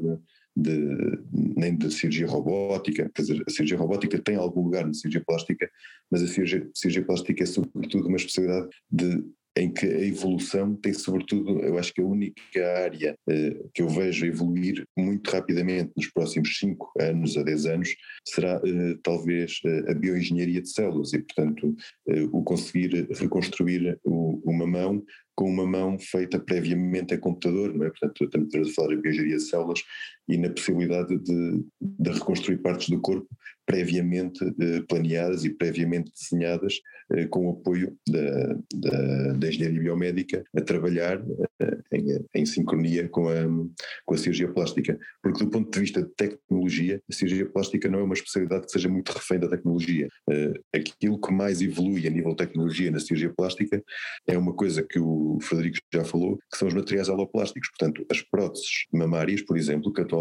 [0.56, 5.22] de, nem de cirurgia robótica, quer dizer, a cirurgia robótica tem algum lugar na cirurgia
[5.24, 5.70] plástica,
[6.10, 9.24] mas a cirurgia, a cirurgia plástica é sobretudo uma especialidade de
[9.56, 13.88] em que a evolução tem sobretudo, eu acho que a única área eh, que eu
[13.88, 19.90] vejo evoluir muito rapidamente nos próximos 5 anos a 10 anos será eh, talvez eh,
[19.90, 21.74] a bioengenharia de células e portanto
[22.32, 25.02] o conseguir reconstruir o, uma mão
[25.34, 27.90] com uma mão feita previamente a computador, não é?
[27.90, 29.80] Portanto, estamos a falar de bioengenharia de células
[30.28, 33.28] e na possibilidade de, de reconstruir partes do corpo
[33.68, 36.80] previamente eh, planeadas e previamente desenhadas
[37.12, 41.22] eh, com o apoio da, da, da, engenharia biomédica a trabalhar
[41.60, 43.34] eh, em, em, sincronia com a,
[44.06, 44.98] com a cirurgia plástica.
[45.22, 48.72] Porque do ponto de vista de tecnologia, a cirurgia plástica não é uma especialidade que
[48.72, 50.08] seja muito refém da tecnologia.
[50.74, 53.82] aquilo que mais evolui a nível de tecnologia na cirurgia plástica
[54.26, 57.68] é uma coisa que o Frederico já falou, que são os materiais aloplásticos.
[57.68, 60.17] Portanto, as próteses mamárias, por exemplo, que atualmente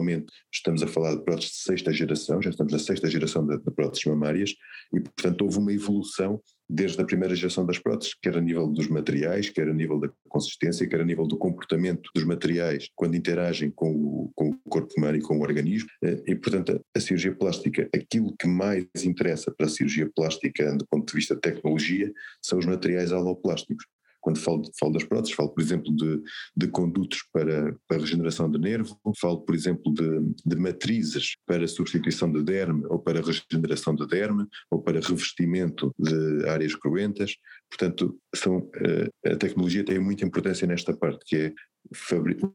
[0.52, 3.72] estamos a falar de próteses de sexta geração, já estamos na sexta geração de, de
[3.72, 4.54] próteses mamárias
[4.93, 8.88] e, portanto, houve uma evolução desde a primeira geração das próteses, quer a nível dos
[8.88, 13.72] materiais, quer a nível da consistência, quer a nível do comportamento dos materiais quando interagem
[13.72, 15.89] com o, com o corpo humano e com o organismo.
[16.04, 20.86] Eh, e, portanto, a cirurgia plástica, aquilo que mais interessa para a cirurgia plástica do
[20.88, 23.86] ponto de vista de tecnologia, são os materiais aloplásticos
[24.28, 26.21] quando falo, falo das próteses, falo, por exemplo, de,
[26.53, 32.30] de condutos para, para regeneração de nervo, falo, por exemplo, de, de matrizes para substituição
[32.30, 37.38] de derme ou para regeneração de derme ou para revestimento de áreas cruentas.
[37.69, 41.53] Portanto, são, eh, a tecnologia tem muita importância nesta parte, que é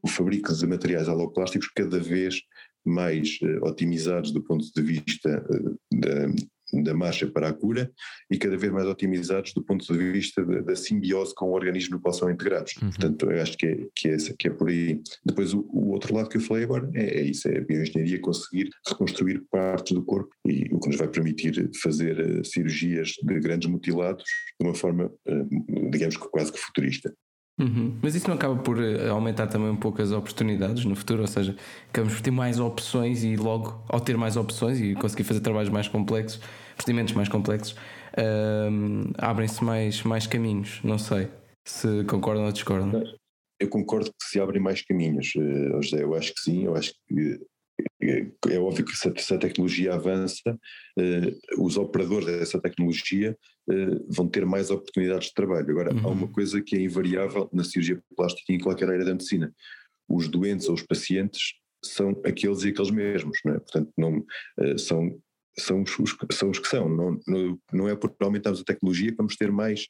[0.03, 2.39] o fabrico de materiais aloplásticos cada vez
[2.85, 6.27] mais uh, otimizados do ponto de vista uh, da,
[6.81, 7.91] da marcha para a cura
[8.31, 11.95] e cada vez mais otimizados do ponto de vista da, da simbiose com o organismo
[11.95, 12.73] no qual são integrados.
[12.81, 12.89] Uhum.
[12.89, 15.01] Portanto, eu acho que é, que é, que é por aí.
[15.25, 18.19] Depois, o, o, outro lado que eu falei agora é, é isso: é a bioengenharia
[18.19, 23.39] conseguir reconstruir partes do corpo e o que nos vai permitir fazer uh, cirurgias de
[23.39, 24.23] grandes mutilados
[24.59, 27.13] de uma forma, uh, digamos que quase que futurista.
[27.59, 27.97] Uhum.
[28.01, 31.21] Mas isso não acaba por eh, aumentar também um pouco as oportunidades no futuro?
[31.21, 31.55] Ou seja,
[31.89, 35.69] acabamos por ter mais opções e logo, ao ter mais opções e conseguir fazer trabalhos
[35.69, 36.41] mais complexos,
[36.75, 37.75] procedimentos mais complexos,
[39.17, 40.79] abrem-se mais, mais caminhos.
[40.83, 41.29] Não sei
[41.65, 43.03] se concordam ou discordam.
[43.59, 46.03] Eu concordo que se abrem mais caminhos, uh, José.
[46.03, 46.65] Eu acho que sim.
[46.65, 47.39] Eu acho que
[48.49, 53.37] é óbvio que se a tecnologia avança, uh, os operadores dessa tecnologia
[53.69, 55.69] uh, vão ter mais oportunidades de trabalho.
[55.69, 56.07] Agora, uhum.
[56.07, 59.53] há uma coisa que é invariável na cirurgia plástica e em qualquer área da medicina:
[60.09, 61.53] os doentes ou os pacientes
[61.83, 63.59] são aqueles e aqueles mesmos, não é?
[63.59, 65.17] Portanto, não, uh, são,
[65.57, 66.89] são, os, são os que são.
[66.89, 69.87] Não, não, não é por aumentarmos a tecnologia que vamos ter mais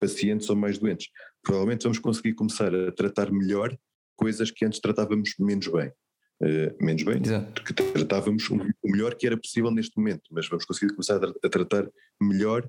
[0.00, 1.08] pacientes ou mais doentes.
[1.42, 3.76] Provavelmente vamos conseguir começar a tratar melhor
[4.14, 5.92] coisas que antes tratávamos menos bem.
[6.42, 7.64] Uh, menos bem, Exato.
[7.64, 11.48] que tratávamos o melhor que era possível neste momento, mas vamos conseguir começar a, a
[11.48, 11.90] tratar
[12.20, 12.68] melhor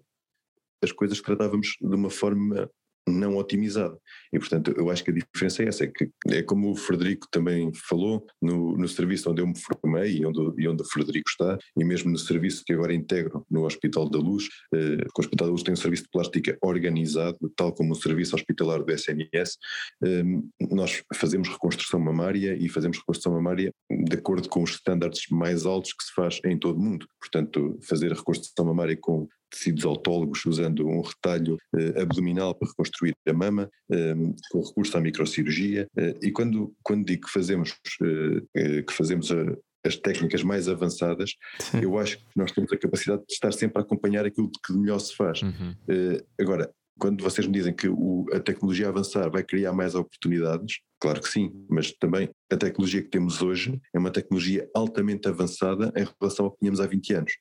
[0.82, 2.72] as coisas que tratávamos de uma forma
[3.08, 3.98] não otimizada.
[4.32, 7.28] E, portanto, eu acho que a diferença é essa, é que é como o Frederico
[7.32, 11.30] também falou, no, no serviço onde eu me formei e onde, e onde o Frederico
[11.30, 15.48] está, e mesmo no serviço que agora integro no Hospital da Luz, eh, o Hospital
[15.48, 19.58] da Luz tem um serviço de plástica organizado, tal como o serviço hospitalar do SNS,
[20.04, 20.24] eh,
[20.72, 25.94] nós fazemos reconstrução mamária e fazemos reconstrução mamária de acordo com os estándares mais altos
[25.94, 27.08] que se faz em todo o mundo.
[27.20, 33.14] Portanto, fazer a reconstrução mamária com tecidos autólogos usando um retalho eh, abdominal para reconstruir
[33.28, 34.14] a mama, eh,
[34.52, 35.88] com recurso à microcirurgia.
[35.98, 39.36] Eh, e quando, quando digo que fazemos, que fazemos a,
[39.86, 41.82] as técnicas mais avançadas, Sim.
[41.82, 45.00] eu acho que nós temos a capacidade de estar sempre a acompanhar aquilo que melhor
[45.00, 45.42] se faz.
[45.42, 45.76] Uhum.
[46.40, 46.70] agora,
[47.00, 51.30] quando vocês me dizem que o, a tecnologia avançar vai criar mais oportunidades, claro que
[51.30, 56.46] sim, mas também a tecnologia que temos hoje é uma tecnologia altamente avançada em relação
[56.46, 57.34] ao que tínhamos há 20 anos.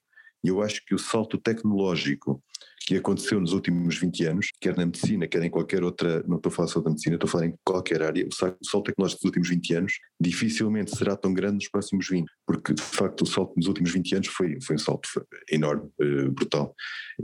[0.47, 2.41] E eu acho que o salto tecnológico
[2.87, 6.51] que aconteceu nos últimos 20 anos, quer na medicina, quer em qualquer outra, não estou
[6.51, 9.25] a falar só da medicina, estou a falar em qualquer área, o salto tecnológico dos
[9.25, 13.55] últimos 20 anos dificilmente será tão grande nos próximos 20, porque de facto o salto
[13.57, 15.09] nos últimos 20 anos foi, foi um salto
[15.51, 16.73] enorme, uh, brutal.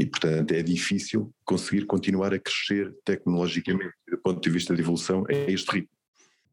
[0.00, 5.24] E portanto é difícil conseguir continuar a crescer tecnologicamente, do ponto de vista de evolução,
[5.28, 5.90] a este ritmo.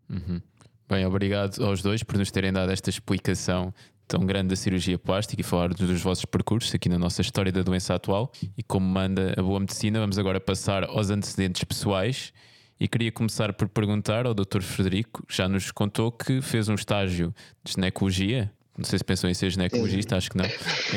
[0.07, 0.39] Uhum.
[0.87, 3.73] Bem, obrigado aos dois por nos terem dado esta explicação
[4.09, 7.61] tão grande da cirurgia plástica e falar dos vossos percursos aqui na nossa história da
[7.61, 8.31] doença atual.
[8.57, 12.33] E como manda a boa medicina, vamos agora passar aos antecedentes pessoais.
[12.79, 14.61] E queria começar por perguntar ao Dr.
[14.61, 17.33] Frederico, já nos contou que fez um estágio
[17.63, 18.51] de ginecologia.
[18.75, 20.45] Não sei se pensou em ser ginecologista, acho que não.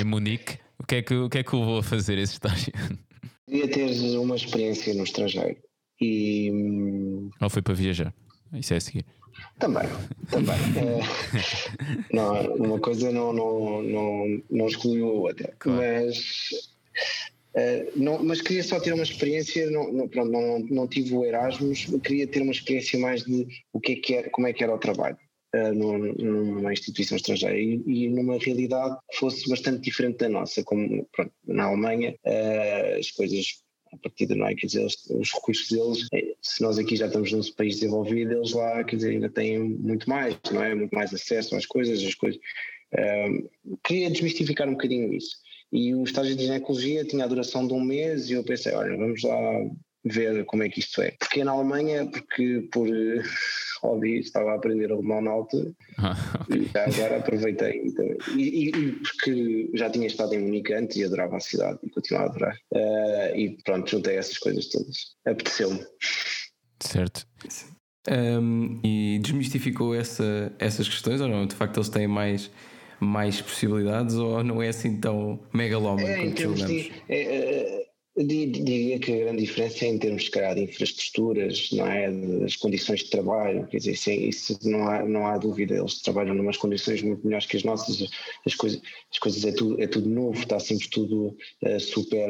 [0.00, 0.58] Em Munique.
[0.78, 2.72] O que é que, o que, é que levou a fazer esse estágio?
[3.46, 5.56] Queria ter uma experiência no estrangeiro.
[6.00, 6.50] E.
[7.40, 8.14] Ou foi para viajar?
[8.52, 9.04] Isso é a seguir.
[9.58, 9.88] Também,
[10.30, 10.56] também.
[10.76, 15.54] é, não, uma coisa não, não, não, não excluiu a outra.
[15.58, 15.80] Claro.
[15.80, 16.72] Mas,
[17.54, 21.24] é, não, mas queria só ter uma experiência, não, não, pronto, não, não tive o
[21.24, 24.64] Erasmus, queria ter uma experiência mais de o que é que era, como é que
[24.64, 25.18] era o trabalho.
[25.54, 31.06] Uh, numa instituição estrangeira e, e, numa realidade que fosse bastante diferente da nossa, como
[31.12, 33.61] pronto, na Alemanha uh, as coisas
[33.92, 34.54] a partida, não é?
[34.54, 38.52] Quer dizer, os recursos deles, eh, se nós aqui já estamos num país desenvolvido, eles
[38.52, 40.74] lá, quer dizer, ainda têm muito mais, não é?
[40.74, 42.40] Muito mais acesso às coisas, as coisas.
[42.98, 43.48] Um,
[43.84, 45.36] queria desmistificar um bocadinho isso.
[45.72, 48.96] E o estágio de ginecologia tinha a duração de um mês e eu pensei, olha,
[48.96, 49.40] vamos lá
[50.04, 51.12] ver como é que isto é.
[51.18, 52.88] Porque na Alemanha, porque por
[53.82, 56.62] hobby, estava a aprender alemão na altura ah, okay.
[56.62, 57.82] e já agora aproveitei
[58.36, 62.26] e, e, porque já tinha estado em Munique antes e adorava a cidade e continuava
[62.26, 62.56] a adorar.
[62.72, 65.16] Uh, e pronto, juntei essas coisas todas.
[65.26, 65.84] Apeteceu-me.
[66.80, 67.26] Certo.
[68.08, 71.46] Um, e desmistificou essa, essas questões ou não?
[71.46, 72.50] De facto eles têm mais
[73.00, 77.81] mais possibilidades ou não é assim tão megalómano é, em termos de, é, é
[78.14, 82.10] Diria que a grande diferença é em termos de, de infraestruturas, não é?
[82.40, 86.36] das condições de trabalho, quer dizer, isso, isso não, há, não há dúvida, eles trabalham
[86.36, 88.10] em umas condições muito melhores que as nossas,
[88.44, 92.28] as coisas, as coisas é, tudo, é tudo novo, está sempre tudo uh, super,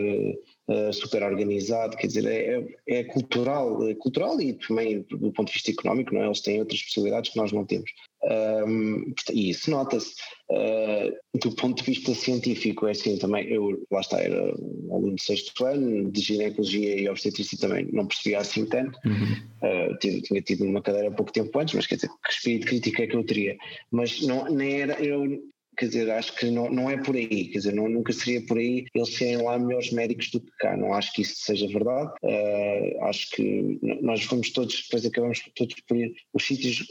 [0.68, 5.48] uh, super organizado, quer dizer, é, é, é cultural, é cultural e também do ponto
[5.48, 6.26] de vista económico, não é?
[6.26, 7.90] eles têm outras possibilidades que nós não temos.
[8.24, 10.14] Um, e isso nota-se.
[10.50, 13.48] Uh, do ponto de vista científico, é assim também.
[13.48, 18.06] Eu, lá está, era um aluno de sexto ano, de ginecologia e obstetrícia também não
[18.06, 18.98] percebia assim tanto.
[19.04, 19.92] Uhum.
[19.92, 23.02] Uh, tinha tido uma cadeira há pouco tempo antes, mas quer dizer, que espírito crítico
[23.02, 23.56] é que eu teria?
[23.90, 25.02] Mas não, nem era.
[25.02, 25.42] Eu,
[25.76, 28.58] quer dizer, acho que não, não é por aí, quer dizer, não, nunca seria por
[28.58, 32.12] aí eles serem lá melhores médicos do que cá, não acho que isso seja verdade,
[32.22, 36.86] uh, acho que nós fomos todos, depois acabamos todos por ir, os sítios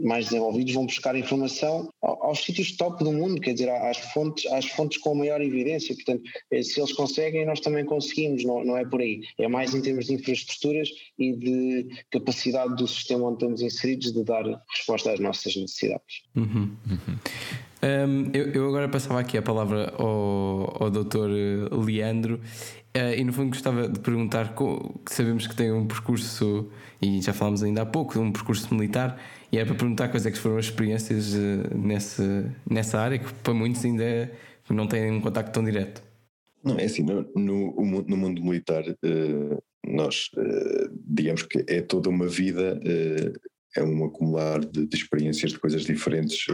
[0.00, 4.66] mais desenvolvidos vão buscar informação aos sítios top do mundo, quer dizer, às fontes, às
[4.66, 5.94] fontes com maior evidência.
[5.94, 9.22] Portanto, eh, se eles conseguem, nós também conseguimos, não, não é por aí.
[9.38, 14.24] É mais em termos de infraestruturas e de capacidade do sistema onde estamos inseridos de
[14.24, 16.22] dar resposta às nossas necessidades.
[16.34, 16.70] Uhum.
[16.88, 17.18] Uhum.
[17.84, 21.28] Um, eu, eu, agora passava aqui a palavra ao, ao Dr.
[21.84, 22.40] Leandro
[22.96, 26.70] uh, e no fundo gostava de perguntar, que sabemos que tem um percurso,
[27.02, 29.20] e já falámos ainda há pouco, um percurso militar,
[29.54, 33.32] e era para perguntar quais é que foram as experiências uh, nessa, nessa área, que
[33.34, 34.30] para muitos ainda é,
[34.68, 36.02] não têm um contacto tão direto.
[36.64, 40.30] Não, é assim, no, no, no mundo militar uh, nós,
[41.06, 42.80] digamos que é toda uma vida
[43.76, 46.46] é um acumular de, de, experiências de coisas diferentes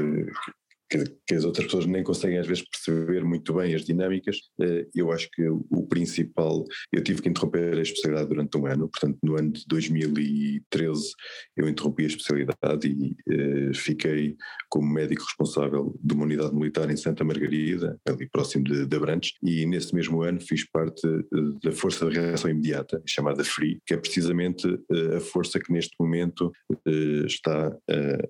[0.90, 4.36] que, as outras pessoas nem conseguem às vezes perceber muito bem as dinâmicas.
[4.60, 8.88] Eh, eu acho que o principal, eu tive que interromper a especialidade durante um ano,
[8.88, 11.12] portanto no ano de 2013
[11.56, 14.36] eu interrompi a especialidade e uh, fiquei
[14.68, 19.34] como médico responsável de uma unidade militar em Santa Margarida, ali próximo de, de Abrantes,
[19.42, 23.94] e nesse mesmo ano fiz parte uh, da Força de Reação Imediata, chamada FRI, que
[23.94, 24.66] é precisamente
[25.16, 26.50] a força que neste momento
[27.26, 27.76] está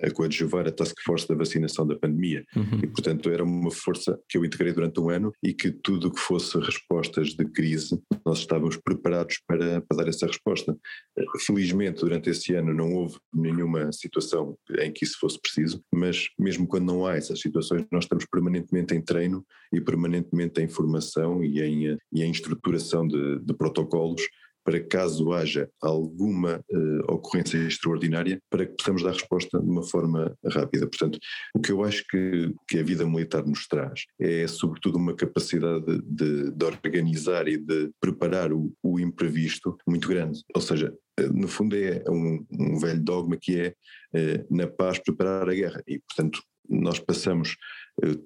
[0.03, 2.45] a coadjuvar a Task Force da vacinação da pandemia.
[2.57, 2.81] Uhum.
[2.83, 6.11] E, portanto, era uma força que eu integrei durante um ano e que tudo o
[6.13, 10.77] que fosse respostas de crise, nós estávamos preparados para, para dar essa resposta.
[11.47, 16.67] Felizmente, durante esse ano não houve nenhuma situação em que isso fosse preciso, mas mesmo
[16.67, 21.61] quando não há essas situações, nós estamos permanentemente em treino e permanentemente em formação e
[21.61, 24.23] em, e em estruturação de, de protocolos
[24.71, 30.33] para caso haja alguma uh, ocorrência extraordinária, para que possamos dar resposta de uma forma
[30.47, 30.87] rápida.
[30.87, 31.19] Portanto,
[31.53, 36.01] o que eu acho que, que a vida militar nos traz é, sobretudo, uma capacidade
[36.05, 40.41] de, de organizar e de preparar o, o, imprevisto muito grande.
[40.55, 43.75] Ou seja, eh, no fundo é um, um velho dogma que é
[44.15, 45.83] uh, na paz preparar a guerra.
[45.85, 47.57] E, portanto, nós passamos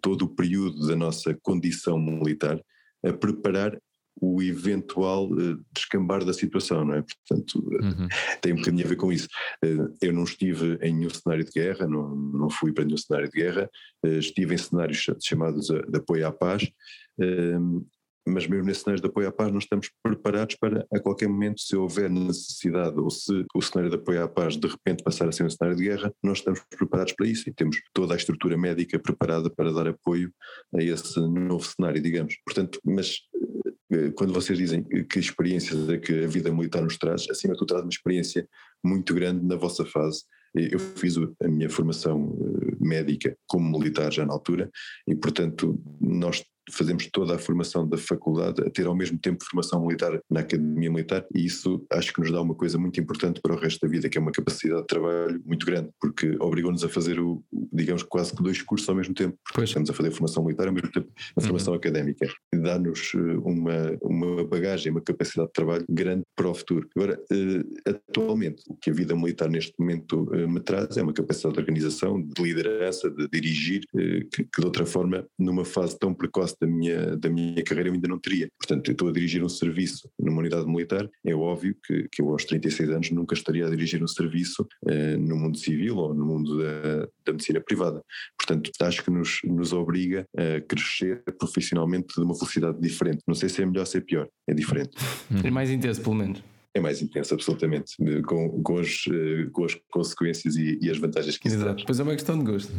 [0.03, 2.61] todo o período da nossa condição militar
[3.03, 3.79] a preparar
[4.21, 7.03] o eventual uh, descambar da situação, não é?
[7.03, 8.09] Portanto, uh, uhum.
[8.41, 9.29] tem um bocadinho a ver com isso.
[9.65, 13.31] Uh, eu não estive em nenhum cenário de guerra, não, não fui para nenhum cenário
[13.31, 13.71] de guerra,
[14.05, 16.71] estive em cenários chamados de apoio à paz,
[17.19, 17.81] ehm,
[18.27, 21.61] mas mesmo nesse cenário de apoio à paz nós estamos preparados para a qualquer momento
[21.61, 25.33] se houver necessidade ou se o cenário de apoio à paz de repente passar a
[25.33, 28.57] ser um cenário de guerra, nós estamos preparados para isso e temos toda a estrutura
[28.57, 30.33] médica preparada para dar apoio
[30.75, 32.37] a esse novo cenário, digamos.
[32.45, 33.74] Portanto, mas eh,
[34.15, 37.69] quando vocês dizem que experiências é que a vida militar nos traz, acima de tudo
[37.69, 38.49] traz uma experiência
[38.83, 40.25] muito grande na vossa fase.
[40.55, 44.71] Eu fiz a minha formação eh, médica como militar já na altura
[45.07, 49.85] e, portanto, nós fazemos toda a formação da faculdade a ter ao mesmo tempo formação
[49.85, 53.55] militar na academia militar e isso acho que nos dá uma coisa muito importante para
[53.55, 56.89] o resto da vida que é uma capacidade de trabalho muito grande porque obrigou-nos a
[56.89, 57.43] fazer o
[57.73, 60.73] digamos quase que dois cursos ao mesmo tempo porque estamos a fazer formação militar ao
[60.73, 61.79] mesmo tempo a formação uhum.
[61.79, 66.89] académica e dá-nos eh, uma, uma bagagem, uma capacidade de trabalho grande para o futuro.
[66.97, 71.13] Agora, uh, atualmente o que a vida militar neste momento uh, me traz é uma
[71.13, 76.15] capacidade de organização, de liderança, de dirigir que, que de outra forma numa fase tão
[76.15, 78.49] precoce da minha, da minha carreira eu ainda não teria.
[78.59, 82.29] Portanto, eu estou a dirigir um serviço numa unidade militar, é óbvio que, que eu
[82.31, 86.25] aos 36 anos nunca estaria a dirigir um serviço uh, no mundo civil ou no
[86.25, 88.03] mundo da, da medicina privada.
[88.39, 93.23] Portanto, acho que nos, nos obriga a crescer profissionalmente de uma velocidade diferente.
[93.27, 94.97] Não sei se é melhor ou se é pior, é diferente.
[95.43, 96.43] É mais intenso, pelo menos
[96.75, 97.95] é mais intenso, absolutamente,
[98.27, 101.85] com, com, as, eh, com as consequências e, e as vantagens que isso Exato.
[101.87, 102.73] Pois é uma questão de gosto.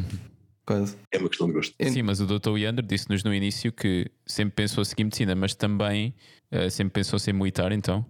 [0.66, 0.98] Quase.
[1.12, 1.76] É uma questão de gosto.
[1.80, 2.58] Sim, mas o Dr.
[2.58, 6.16] Yander disse-nos no início que sempre pensou seguir medicina, mas também
[6.52, 8.06] uh, sempre pensou ser militar, então?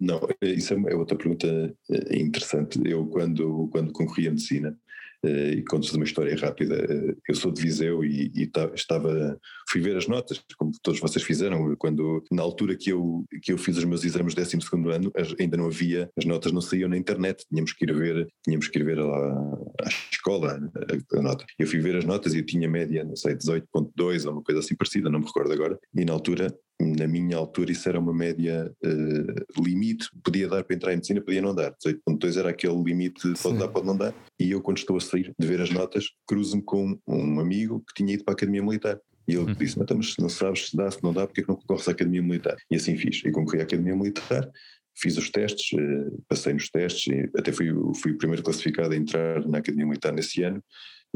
[0.00, 2.80] Não, isso é, é outra pergunta eh, interessante.
[2.84, 4.78] Eu, quando, quando concorri a medicina,
[5.24, 6.76] e conto-vos uma história rápida.
[6.84, 9.38] Uh, eu sou de Viseu e, e estava,
[9.68, 13.58] fui ver as notas, como todos vocês fizeram, quando na altura que eu, que eu
[13.58, 14.58] fiz os meus exames de 12
[14.90, 18.68] ano, ainda não havia, as notas não saíam na internet, tínhamos que ir ver, tínhamos
[18.68, 21.44] que ir ver lá à escola a, a nota.
[21.58, 24.60] Eu fui ver as notas e eu tinha média, não sei, 18.2 ou uma coisa
[24.60, 28.12] assim parecida, não me recordo agora, e na altura na minha altura isso era uma
[28.12, 31.74] média uh, limite, podia dar para entrar em medicina, podia não dar.
[31.84, 33.58] 18.2 era aquele limite, pode Sim.
[33.58, 34.14] dar, pode não dar.
[34.38, 37.94] E eu quando estou a sair de ver as notas, cruzo-me com um amigo que
[37.94, 39.00] tinha ido para a Academia Militar.
[39.26, 39.54] E ele uhum.
[39.54, 41.88] disse, então, mas não sabes se dá, se não dá, porque é que não concorres
[41.88, 42.56] à Academia Militar?
[42.70, 43.22] E assim fiz.
[43.24, 44.48] E concorri à Academia Militar,
[44.96, 47.68] fiz os testes, uh, passei nos testes, até fui,
[48.00, 50.62] fui o primeiro classificado a entrar na Academia Militar nesse ano,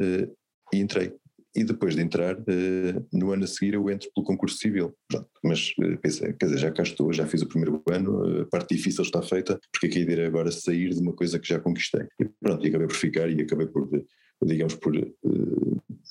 [0.01, 0.37] uh,
[0.73, 1.15] e entrei
[1.55, 4.95] e depois de entrar, uh, no ano a seguir eu entro pelo concurso civil.
[5.09, 8.47] Pronto, mas uh, pensei, quer dizer, já cá estou, já fiz o primeiro ano, a
[8.47, 11.61] parte difícil está feita, porque aqui é ir agora sair de uma coisa que já
[11.61, 12.07] conquistei.
[12.21, 13.89] E pronto, e acabei por ficar e acabei por
[14.45, 15.07] digamos, por, eh,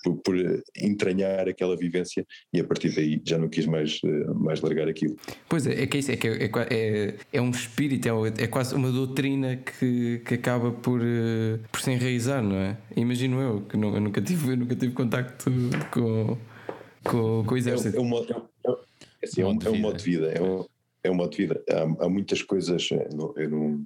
[0.04, 4.62] por, por, entranhar aquela vivência e a partir daí já não quis mais, eh, mais
[4.62, 5.16] largar aquilo.
[5.48, 8.48] Pois é, é que é isso, é, que é, é, é um espírito, é, é
[8.48, 12.78] quase uma doutrina que, que acaba por, eh, por se enraizar, não é?
[12.96, 15.52] Imagino eu, que não, eu nunca tive, eu nunca tive contacto
[15.92, 16.38] com,
[17.04, 17.96] com, com o exército.
[17.96, 18.26] É, é, um, é,
[19.24, 20.66] assim, é, um, é um modo de vida, é um,
[21.04, 21.64] é um modo de vida.
[21.70, 23.86] Há, há muitas coisas, eu não, não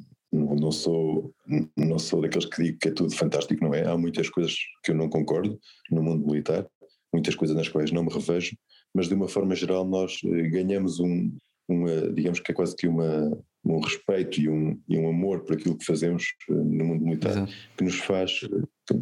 [0.72, 1.34] sou,
[1.78, 3.86] não sou daqueles que digo que é tudo fantástico, não é?
[3.86, 5.60] Há muitas coisas que eu não concordo
[5.90, 6.68] no mundo militar,
[7.14, 8.56] muitas coisas nas quais não me revejo,
[8.94, 11.36] mas de uma forma geral nós eh, ganhamos um,
[11.68, 13.32] uma, digamos que é quase que uma,
[13.64, 17.32] um respeito e um, e um amor por aquilo que fazemos eh, no mundo militar,
[17.32, 17.54] Exato.
[17.78, 18.40] que nos faz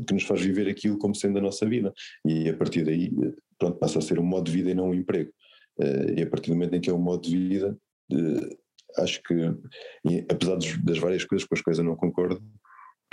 [0.07, 1.93] que nos faz viver aquilo como sendo a nossa vida
[2.25, 4.89] e a partir daí eh, pronto passa a ser um modo de vida e não
[4.89, 5.31] um emprego
[6.15, 7.75] e a partir do momento em que é um modo de vida
[8.97, 12.41] acho que, apesar das várias coisas com as quais eu não concordo,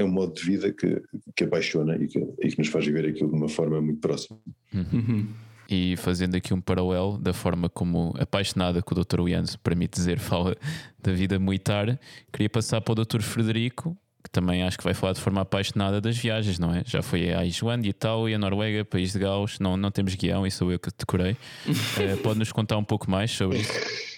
[0.00, 1.00] é um modo de vida que,
[1.36, 4.38] que apaixona e que, e que nos faz viver aquilo de uma forma muito próxima.
[4.72, 5.28] Uhum.
[5.68, 9.20] E fazendo aqui um paralelo da forma como apaixonada que o Dr.
[9.20, 10.56] Wians permite dizer fala
[10.98, 11.98] da vida militar,
[12.32, 13.20] queria passar para o Dr.
[13.20, 16.82] Frederico, que também acho que vai falar de forma apaixonada das viagens, não é?
[16.84, 20.72] Já foi à Islândia, Itália, Noruega, País de Gales, não, não temos guião, isso sou
[20.72, 21.32] eu que decorei.
[21.32, 23.72] uh, Pode-nos contar um pouco mais sobre isso?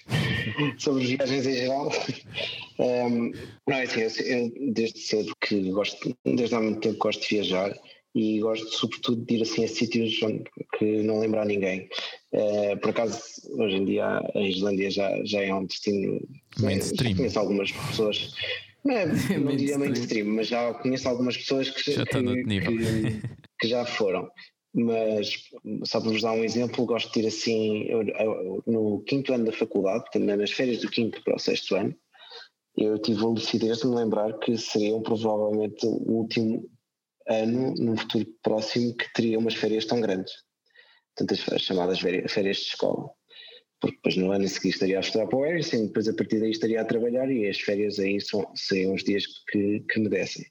[0.78, 1.92] sobre viagens em geral.
[2.78, 3.32] Um,
[3.66, 7.74] não, é assim, eu, desde cedo que gosto, desde há muito tempo gosto de viajar
[8.14, 10.44] e gosto sobretudo de ir assim a sítios onde,
[10.78, 11.88] que não lembro a ninguém.
[12.32, 13.20] Uh, por acaso,
[13.58, 16.20] hoje em dia a Islândia já, já é um destino.
[16.60, 17.16] Mainstream.
[17.16, 18.34] conheço algumas pessoas.
[18.84, 19.06] Não, é,
[19.38, 23.22] não diria mainstream, mas já conheço algumas pessoas que já, que, que,
[23.60, 24.28] que já foram
[24.74, 25.50] mas
[25.84, 29.44] só para vos dar um exemplo, gosto de ir assim eu, eu, no quinto ano
[29.44, 31.94] da faculdade, portanto, nas férias do quinto para o sexto ano,
[32.76, 36.70] eu tive a lucidez de me lembrar que seriam provavelmente o último
[37.28, 40.32] ano, num futuro próximo, que teria umas férias tão grandes.
[41.14, 43.10] Portanto, as chamadas férias de escola.
[43.80, 46.40] Porque depois no ano a seguir estaria a estudar para o Harrison, depois a partir
[46.40, 50.08] daí estaria a trabalhar e as férias aí são, seriam os dias que, que me
[50.08, 50.46] dessem.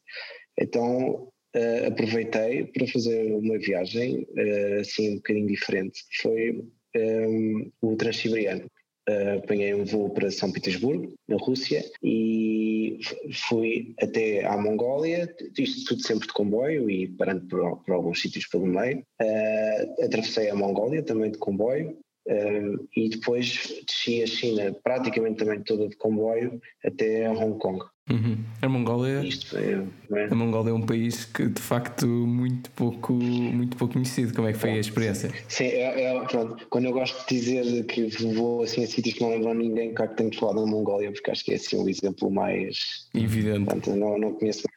[0.60, 6.72] Então uh, aproveitei para fazer uma viagem uh, assim um bocadinho diferente, que foi um,
[6.96, 8.66] ehm, o Transiberiano.
[9.10, 13.00] Uh, apanhei um voo para São Petersburgo, na Rússia, e
[13.48, 18.46] fui até à Mongólia, isto tudo sempre de comboio e parando por, por alguns sítios
[18.48, 19.00] pelo meio.
[19.20, 21.98] Uh, atravessei a Mongólia também de comboio,
[22.28, 27.84] uh, e depois desci a China praticamente também toda de comboio até Hong Kong.
[28.10, 28.38] Uhum.
[28.62, 29.22] A Mongólia
[29.54, 34.34] é, a Mongólia é um país que de facto muito pouco muito pouco conhecido.
[34.34, 35.32] Como é que foi a experiência?
[35.48, 36.68] Sim, é, é, pronto.
[36.70, 40.12] Quando eu gosto de dizer que vou assim a sítios que não lembram ninguém, claro
[40.12, 43.66] que tenho de falar da Mongólia, porque acho que é assim o exemplo mais evidente.
[43.66, 44.68] Portanto, não, não conheço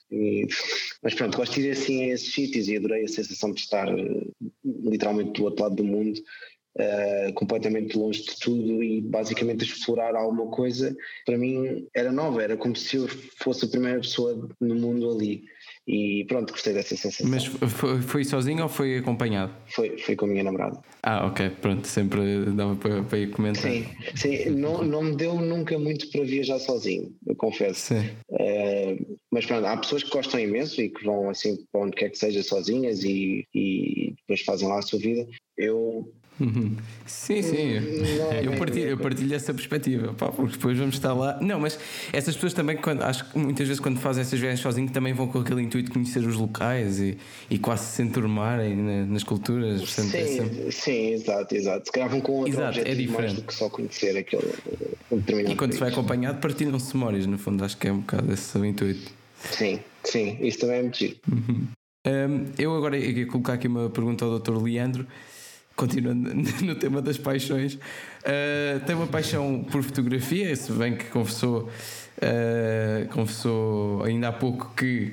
[1.03, 3.89] mas pronto, gosto de ir assim a esses sítios e adorei a sensação de estar
[3.89, 4.27] eh,
[4.65, 6.21] literalmente do outro lado do mundo
[6.79, 10.95] uh, completamente longe de tudo e basicamente explorar alguma coisa,
[11.25, 13.09] para mim era nova, era como se eu
[13.39, 15.45] fosse a primeira pessoa no mundo ali.
[15.87, 17.29] E pronto, gostei dessa sensação.
[17.29, 19.53] Mas foi, foi sozinho ou foi acompanhado?
[19.67, 20.81] Foi, foi com a minha namorada.
[21.03, 23.63] Ah, ok, pronto, sempre dava para, para ir comentar.
[23.63, 27.95] Sim, sim não, não me deu nunca muito para viajar sozinho, eu confesso.
[27.95, 28.09] Sim.
[28.31, 32.09] Uh, mas pronto, há pessoas que gostam imenso e que vão assim para onde quer
[32.09, 35.27] que seja sozinhas e, e depois fazem lá a sua vida.
[35.57, 36.11] Eu
[36.41, 36.77] Uhum.
[37.07, 37.73] Sim, sim.
[38.43, 41.39] Eu partilho, eu partilho essa perspectiva, pá, porque depois vamos estar lá.
[41.41, 41.79] Não, mas
[42.13, 45.29] essas pessoas também, quando, acho que muitas vezes quando fazem essas viagens sozinhos, também vão
[45.29, 47.17] com aquele intuito de conhecer os locais e,
[47.49, 48.77] e quase se enturmarem
[49.07, 49.81] nas culturas.
[49.81, 50.73] Portanto, sim, é sempre...
[50.73, 51.87] sim, exato, exato.
[51.87, 53.13] Se calhar vão com outro exato, é diferente.
[53.13, 54.51] mais do que só conhecer aquele
[55.11, 58.01] um determinado E quando se vai acompanado, partilham-se memórias, no fundo, acho que é um
[58.01, 59.13] bocado esse o intuito.
[59.53, 61.17] Sim, sim, isso também é muito giro.
[61.31, 61.67] Uhum.
[62.07, 64.63] Um, eu agora ia colocar aqui uma pergunta ao Dr.
[64.63, 65.07] Leandro
[65.77, 71.69] continuando no tema das paixões, uh, tem uma paixão por fotografia, se bem que confessou,
[72.19, 75.13] uh, confessou ainda há pouco que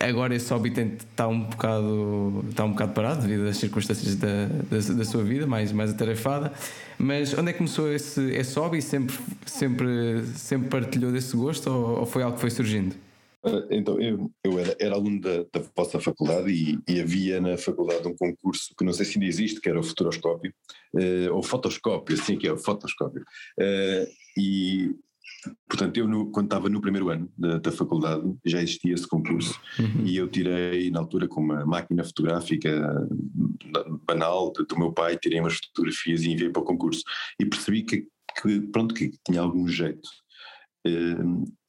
[0.00, 0.72] agora esse hobby
[1.10, 5.46] está um bocado está um bocado parado devido às circunstâncias da, da, da, sua vida
[5.46, 6.52] mais mais atarefada.
[6.98, 8.82] Mas onde é que começou esse, esse hobby?
[8.82, 13.03] Sempre sempre sempre partilhou desse gosto ou, ou foi algo que foi surgindo
[13.70, 18.06] então, eu, eu era, era, aluno da, da vossa faculdade e, e, havia na faculdade
[18.06, 20.52] um concurso que não sei se ainda existe, que era o Futuroscópio,
[20.94, 23.22] uh, ou Fotoscópio, assim que é o Fotoscópio.
[23.58, 24.06] Uh,
[24.38, 24.94] e
[25.68, 29.60] Portanto, eu no, quando estava no primeiro ano da, da faculdade já existia esse concurso
[29.78, 30.06] uhum.
[30.06, 33.06] e eu tirei na altura com uma máquina fotográfica
[34.06, 37.02] banal do meu pai, tirei umas fotografias e enviei para o concurso
[37.38, 38.06] e percebi que,
[38.40, 40.08] que pronto, que tinha algum jeito.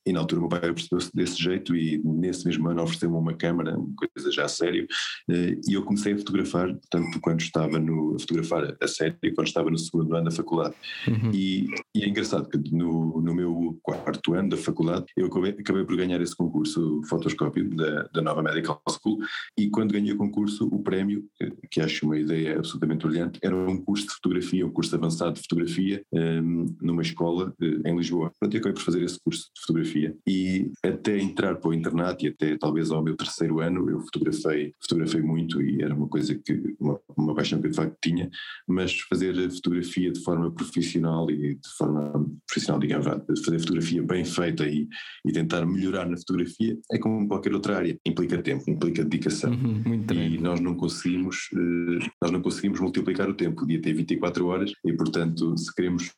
[0.06, 3.34] E na altura o meu pai percebeu-se desse jeito e nesse mesmo ano ofereceu-me uma
[3.34, 4.88] câmara, uma coisa já a sério,
[5.30, 9.48] eh, e eu comecei a fotografar, tanto quando estava no, a fotografar a sério, quando
[9.48, 10.76] estava no segundo ano da faculdade.
[11.08, 11.32] Uhum.
[11.34, 15.84] E, e, é engraçado que no, no meu quarto ano da faculdade eu acabei, acabei
[15.84, 19.18] por ganhar esse concurso fotoscópio da, da nova Medical School
[19.58, 21.26] e quando ganhei o concurso o prémio,
[21.72, 25.42] que acho uma ideia absolutamente brilhante, era um curso de fotografia, um curso avançado de
[25.42, 28.30] fotografia um, ehm, numa escola eh, em Lisboa.
[28.30, 30.16] Portanto, eu acabei por fazer esse curso de fotografia fotografia.
[30.28, 34.74] E até entrar para o internato e até talvez ao meu terceiro ano eu fotografei,
[34.82, 38.30] fotografei muito e era uma coisa que, uma, uma paixão que eu de facto tinha,
[38.68, 43.06] mas fazer fotografia de forma profissional e de forma profissional, digamos,
[43.46, 44.88] fazer fotografia bem feita e,
[45.26, 49.52] e tentar melhorar na fotografia é como qualquer outra área, implica tempo, implica dedicação.
[49.52, 54.46] Uhum, e nós não conseguimos, eh, nós não conseguimos multiplicar o tempo, podia ter 24
[54.48, 56.12] horas e portanto se queremos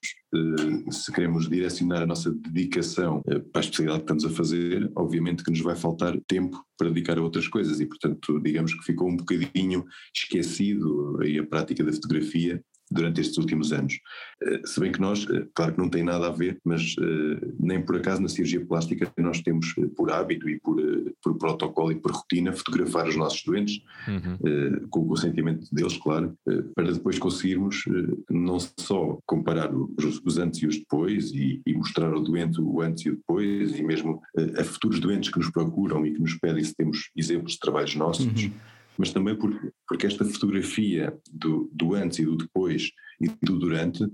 [0.92, 5.44] se queremos direcionar a nossa dedicação eh, para a especialidade que estamos a fazer, obviamente
[5.44, 9.10] que nos vai faltar tempo para dedicar a outras coisas e, portanto, digamos que ficou
[9.10, 14.00] um bocadinho esquecido aí a prática da fotografia durante estes últimos anos.
[14.42, 17.48] Eh, se bem que nós, eh, claro que não tem nada a ver, mas eh,
[17.60, 20.78] nem por acaso na cirurgia plástica nós temos por hábito e por,
[21.22, 24.88] por protocolo e por rotina fotografar os nossos doentes, uhum.
[24.90, 26.38] com o consentimento deles, claro,
[26.76, 27.84] para depois conseguirmos
[28.30, 32.82] não só comparar os, os antes e os depois e, e, mostrar ao doente o
[32.82, 34.22] antes e o depois e mesmo
[34.58, 37.96] a futuros doentes que nos procuram e que nos pedem se temos exemplos de trabalhos
[37.96, 38.26] nossos.
[38.26, 38.52] Uhum
[38.98, 44.06] mas também porque, porque esta fotografia do, do antes e do depois e do durante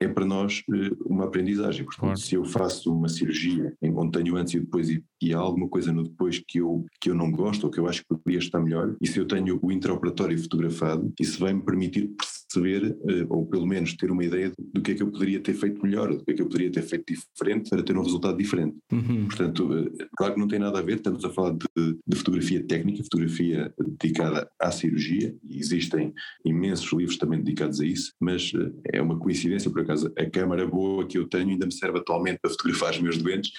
[0.00, 1.84] é para nós eh, uma aprendizagem.
[1.84, 2.18] Portanto, claro.
[2.18, 5.68] se eu faço uma cirurgia em onde tenho antes e depois e, e, há alguma
[5.68, 8.38] coisa no depois que eu, que eu não gosto ou que eu acho que poderia
[8.38, 13.26] estar melhor, e se eu tenho o intraoperatório fotografado, isso vai me permitir perceber, eh,
[13.28, 16.14] ou pelo menos ter uma ideia do que é que eu poderia ter feito melhor,
[16.14, 18.76] do que é que eu poderia ter feito diferente para ter um resultado diferente.
[18.92, 19.26] Uhum.
[19.26, 22.64] Portanto, eh, claro que não tem nada a ver, estamos a falar de, de, fotografia
[22.64, 26.12] técnica, fotografia dedicada à cirurgia, e existem
[26.44, 30.66] imensos livros também dedicados a isso, mas eh, é uma coincidência, por acaso, a câmara
[30.66, 33.52] boa que eu tenho ainda me serve atualmente para fotografar os meus doentes,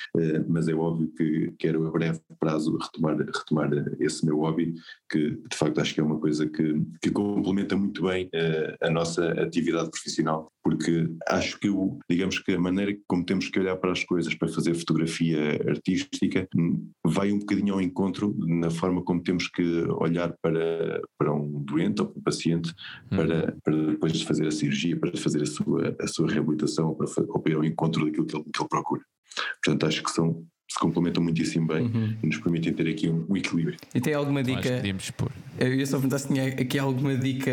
[0.48, 3.70] mas é óbvio que quero a breve prazo retomar, retomar
[4.00, 4.74] esse meu hobby,
[5.10, 8.30] que de facto acho que é uma coisa que, que complementa muito bem
[8.82, 13.60] a nossa atividade profissional, porque acho que, eu, digamos que a maneira como temos que
[13.60, 18.70] olhar para as coisas para fazer fotografia artística hum, vai um bocadinho ao encontro na
[18.70, 19.64] forma como temos que
[20.00, 22.74] olhar para, para um doente ou para um paciente
[23.12, 23.18] hum.
[23.18, 27.08] para, para depois de fazer a cirurgia, para fazer a sua, a sua reabilitação para,
[27.28, 29.02] ou para ir ao encontro daquilo que ele, que ele procura.
[29.64, 32.16] Portanto, acho que são se complementam muitíssimo bem uhum.
[32.24, 33.78] e nos permitem ter aqui um, um equilíbrio.
[33.94, 34.78] E tem alguma dica?
[34.78, 35.30] Podíamos expor.
[35.60, 37.52] Eu ia só perguntar se tinha aqui alguma dica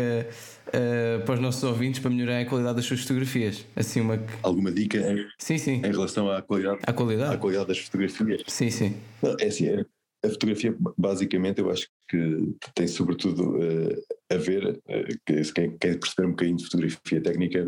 [0.67, 3.65] uh, para os nossos ouvintes para melhorar a qualidade das suas fotografias.
[3.75, 4.23] Assim uma...
[4.41, 5.81] Alguma dica em, sim, sim.
[5.83, 7.35] em relação à qualidade, à qualidade?
[7.35, 8.41] À qualidade das fotografias?
[8.47, 8.95] Sim, sim.
[9.21, 9.85] Não, é assim, é,
[10.23, 16.27] a fotografia, basicamente, eu acho que tem sobretudo uh, a ver, uh, quem quer perceber
[16.27, 17.67] um bocadinho de fotografia técnica,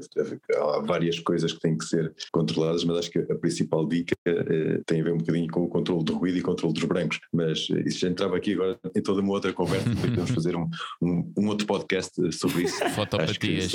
[0.56, 4.84] há várias coisas que têm que ser controladas, mas acho que a principal dica uh,
[4.86, 7.20] tem a ver um bocadinho com o controle do ruído e controle dos brancos.
[7.32, 10.68] Mas isso já entrava aqui agora em toda uma outra conversa, podemos fazer um,
[11.02, 12.78] um, um, outro podcast sobre isso.
[12.96, 13.72] Fotopatias.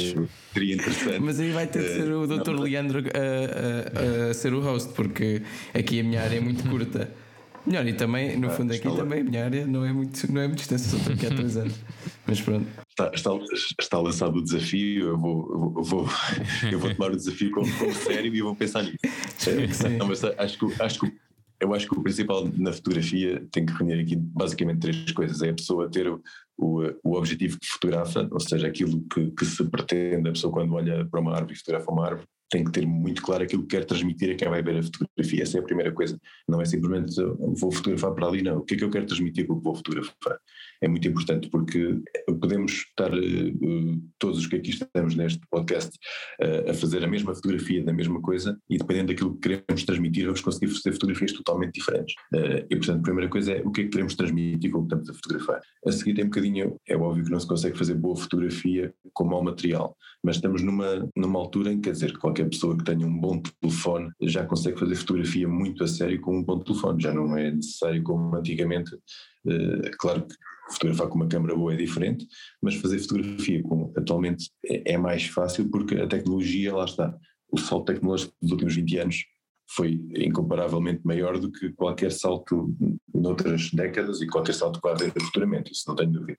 [0.52, 1.20] Seria interessante.
[1.20, 2.60] Mas aí vai ter de ser o Dr.
[2.60, 7.25] Leandro a, a, a ser o host, porque aqui a minha área é muito curta.
[7.66, 10.40] Melhor, e também, no ah, fundo, aqui também a minha área não é muito, não
[10.40, 11.74] é muito extensa, só estou aqui há três anos.
[12.26, 12.66] Mas pronto.
[12.88, 13.30] Está, está,
[13.80, 16.08] está lançado o desafio, eu vou, eu vou,
[16.70, 19.86] eu vou tomar o desafio como, como sério e vou pensar nisso.
[19.86, 21.12] É, não, mas acho que, acho que
[21.58, 25.40] eu acho que o principal na fotografia tem que reunir aqui basicamente três coisas.
[25.42, 26.22] É a pessoa ter o,
[26.56, 30.74] o, o objetivo que fotografa, ou seja, aquilo que, que, se pretende, a pessoa quando
[30.74, 33.76] olha para uma árvore e fotografa uma árvore, tem que ter muito claro aquilo que
[33.76, 35.42] quer transmitir a quem vai ver a fotografia.
[35.42, 36.18] Essa é a primeira coisa.
[36.48, 37.14] Não é simplesmente
[37.56, 38.58] vou fotografar para ali, não.
[38.58, 40.38] O que é que eu quero transmitir com o que vou fotografar?
[40.82, 42.00] É muito importante porque
[42.40, 45.96] podemos estar uh, todos os que aqui estamos neste podcast
[46.42, 50.24] uh, a fazer a mesma fotografia da mesma coisa e dependendo daquilo que queremos transmitir
[50.24, 52.14] vamos conseguir fazer fotografias totalmente diferentes.
[52.70, 54.94] E portanto a primeira coisa é o que é que queremos transmitir com o que
[54.94, 55.60] estamos a fotografar.
[55.86, 59.24] A seguir tem um bocadinho, é óbvio que não se consegue fazer boa fotografia com
[59.24, 62.84] mau material, mas estamos numa, numa altura em que quer dizer que qualquer pessoa que
[62.84, 67.02] tenha um bom telefone já consegue fazer fotografia muito a sério com um bom telefone,
[67.02, 68.90] já não é necessário como antigamente.
[69.98, 70.34] Claro que
[70.70, 72.26] fotografar com uma câmera boa é diferente,
[72.62, 73.62] mas fazer fotografia
[73.96, 77.16] atualmente é, é mais fácil porque a tecnologia, lá está,
[77.50, 79.24] o salto tecnológico dos últimos 20 anos
[79.68, 82.74] foi incomparavelmente maior do que qualquer salto
[83.12, 86.38] noutras décadas e qualquer salto que vai haver futuramente, isso não tenho dúvida.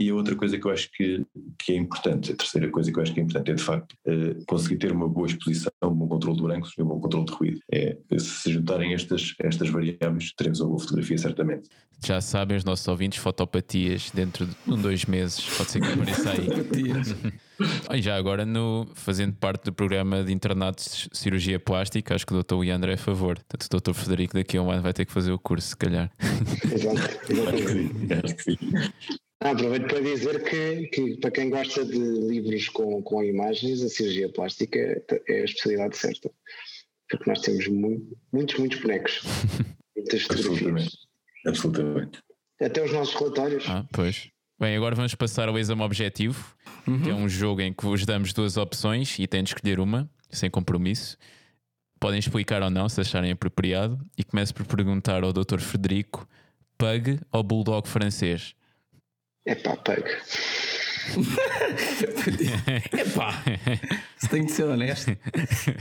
[0.00, 1.26] E a outra coisa que eu acho que,
[1.58, 3.92] que é importante, a terceira coisa que eu acho que é importante é de facto
[4.06, 7.26] uh, conseguir ter uma boa exposição, um bom controle de brancos e um bom controle
[7.26, 7.60] de ruído.
[7.70, 11.68] É, se juntarem estas, estas variáveis, teremos uma boa fotografia certamente.
[12.02, 16.30] Já sabem os nossos ouvintes, fotopatias dentro de um, dois meses, pode ser que apareça
[16.30, 17.98] aí.
[17.98, 22.32] e já agora, no, fazendo parte do programa de internato de cirurgia plástica, acho que
[22.32, 22.54] o Dr.
[22.54, 23.38] Leandro é a favor.
[23.46, 23.92] Portanto, o Dr.
[23.92, 26.10] Frederico daqui a um ano vai ter que fazer o curso, se calhar.
[28.24, 28.56] Acho que sim.
[29.42, 33.88] Ah, aproveito para dizer que, que, para quem gosta de livros com, com imagens, a
[33.88, 34.78] cirurgia plástica
[35.26, 36.30] é a especialidade certa.
[37.08, 39.22] Porque nós temos muito, muitos, muitos bonecos.
[39.96, 40.96] Muitas fotografias.
[41.46, 42.20] Absolutamente.
[42.60, 43.64] Até os nossos relatórios.
[43.68, 44.30] Ah, pois.
[44.58, 46.56] Bem, agora vamos passar ao exame objetivo,
[46.86, 47.02] uhum.
[47.02, 50.08] que é um jogo em que vos damos duas opções e têm de escolher uma,
[50.30, 51.18] sem compromisso.
[51.98, 53.98] Podem explicar ou não, se acharem apropriado.
[54.16, 55.58] E começo por perguntar ao Dr.
[55.58, 56.26] Frederico:
[56.78, 58.54] Pug ou Bulldog francês?
[59.46, 60.06] É pá, pego.
[62.92, 63.42] é pá,
[64.18, 65.10] se tenho de ser honesto.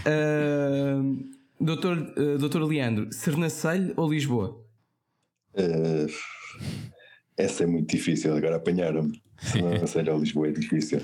[0.07, 1.30] Uh,
[1.60, 4.65] doutor, uh, doutor Leandro, Sernancelho ou Lisboa?
[5.53, 6.07] Uh,
[7.38, 9.22] essa é muito difícil, agora apanharam-me.
[9.41, 11.02] Sernancelho ou Lisboa é difícil.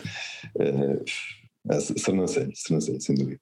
[0.56, 1.04] Uh,
[1.98, 3.42] Sernancelho, Sernancelho, sem dúvida.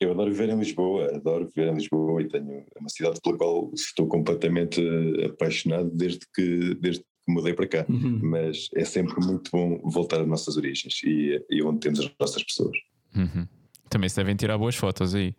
[0.00, 3.36] Eu adoro viver em Lisboa, adoro viver em Lisboa e tenho é uma cidade pela
[3.36, 4.80] qual estou completamente
[5.24, 8.20] apaixonado desde que, desde que mudei para cá, uhum.
[8.22, 12.42] mas é sempre muito bom voltar às nossas origens e, e onde temos as nossas
[12.42, 12.76] pessoas.
[13.14, 13.46] Uhum.
[13.88, 15.34] Também se devem tirar boas fotos aí.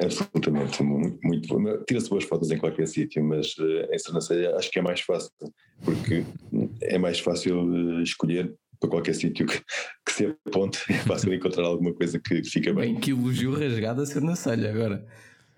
[0.00, 1.84] Absolutamente, muito, muito bom.
[1.86, 5.30] Tira-se boas fotos em qualquer sítio, mas uh, em Sernancelha acho que é mais fácil,
[5.84, 6.24] porque
[6.80, 9.58] é mais fácil uh, escolher para qualquer sítio que,
[10.04, 12.94] que se aponte, é fácil encontrar alguma coisa que fica bem.
[12.94, 15.06] Bem, que elogio rasgado a Sernancelha agora.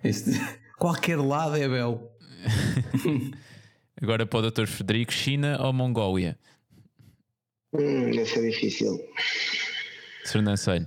[0.02, 0.32] Este,
[0.78, 2.10] qualquer lado é belo.
[4.04, 4.66] Agora para o Dr.
[4.66, 6.38] Frederico, China ou Mongólia?
[7.72, 9.00] Hum, essa é difícil.
[10.26, 10.84] Sernancelho.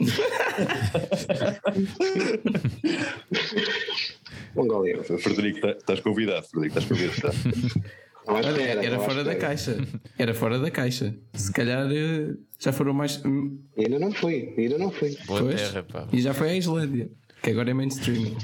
[4.56, 5.04] Mongólia.
[5.04, 6.46] Frederico, tá, estás convidado.
[6.48, 7.36] Frederico, estás convidado.
[8.26, 9.76] Olha, era, era fora da caixa.
[10.18, 11.14] Era fora da caixa.
[11.34, 13.22] Se calhar eh, já foram mais.
[13.22, 13.58] Hum.
[13.76, 15.14] Ainda não foi, ainda não foi.
[15.26, 16.08] Boa pois, terra, pá.
[16.10, 17.10] E já foi a Islândia,
[17.42, 18.34] que agora é mainstream.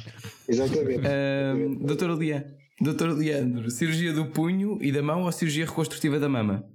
[0.47, 1.01] Exatamente.
[1.01, 6.29] Uh, doutor Lia, Doutor Leandro, cirurgia do punho e da mão ou cirurgia reconstrutiva da
[6.29, 6.69] mama?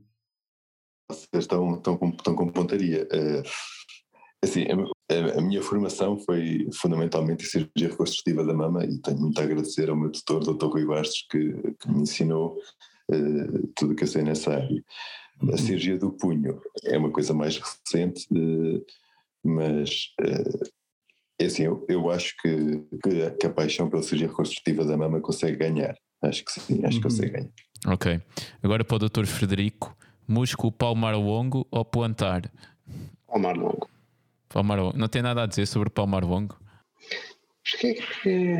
[1.07, 3.03] Vocês estão, estão, com, estão com pontaria.
[3.03, 3.43] Uh,
[4.43, 9.39] assim, a, a, minha formação foi fundamentalmente em cirurgia reconstrutiva da mama e tenho muito
[9.39, 10.65] a agradecer ao meu tutor, Dr.
[10.65, 12.57] Rui Bastos, que, que me ensinou
[13.11, 14.83] uh, tudo o que eu sei nessa área.
[15.39, 15.57] A uhum.
[15.57, 18.83] cirurgia do punho é uma coisa mais recente, uh,
[19.43, 20.13] mas
[21.43, 25.19] é assim, eu, eu acho que, que, que, a paixão pela cirurgia reconstrutiva da mama
[25.19, 25.95] consegue ganhar.
[26.21, 27.33] Acho que sim, acho que consegue uhum.
[27.33, 27.51] ganhar.
[27.87, 28.21] Ok.
[28.61, 29.25] Agora para o Dr.
[29.25, 29.95] Frederico,
[30.27, 32.51] músculo palmar longo ou plantar?
[33.27, 33.89] Palmar longo.
[34.49, 34.97] Palmar longo.
[34.97, 36.59] Não tem nada a dizer sobre palmar longo?
[37.65, 38.59] Acho que é,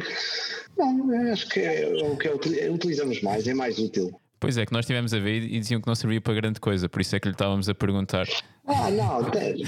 [0.77, 4.11] não, acho que é o que utilizamos mais, é mais útil.
[4.39, 6.89] Pois é, que nós estivemos a ver e diziam que não servia para grande coisa,
[6.89, 8.25] por isso é que lhe estávamos a perguntar.
[8.73, 9.65] Ah, não, tem,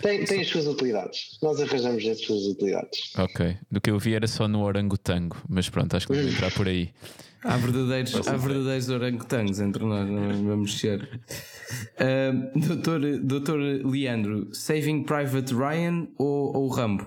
[0.00, 1.38] tem, tem as suas utilidades.
[1.40, 3.12] Nós arranjamos as suas utilidades.
[3.16, 3.56] Ok.
[3.70, 6.66] Do que eu vi era só no orangotango, mas pronto, acho que vamos entrar por
[6.66, 6.90] aí.
[7.44, 11.20] Há verdadeiros, há verdadeiros orangotangos entre nós, não vamos ser.
[11.98, 17.04] Uh, doutor, doutor Leandro, Saving Private Ryan ou, ou Rambo?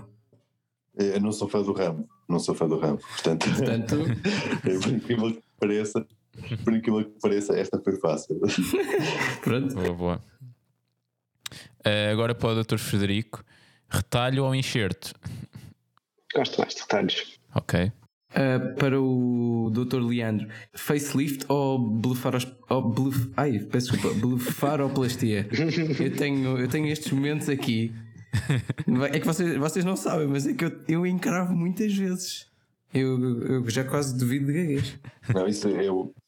[0.97, 3.95] Eu não sou fã do Rambo, não sou fã do Rambo, portanto, portanto...
[4.61, 6.05] por incrível que pareça,
[6.65, 8.41] por incrível que pareça, esta foi fácil.
[9.41, 9.73] Pronto.
[9.73, 10.23] Boa, boa.
[11.85, 12.77] Uh, agora para o Dr.
[12.77, 13.43] Frederico:
[13.89, 15.13] retalho ou enxerto?
[16.33, 17.39] Gosto mais de retalhos.
[17.53, 17.91] Ok.
[18.31, 20.01] Uh, para o Dr.
[20.01, 22.35] Leandro, facelift ou blefar,
[22.69, 25.47] ou blef, ai, peço desculpa, blefaroplastia?
[25.99, 27.93] eu, tenho, eu tenho estes momentos aqui.
[29.13, 32.47] É que vocês, vocês não sabem, mas é que eu, eu encravo muitas vezes.
[32.93, 34.99] Eu, eu já quase duvido de gaguez.
[35.33, 35.85] Não, isso é,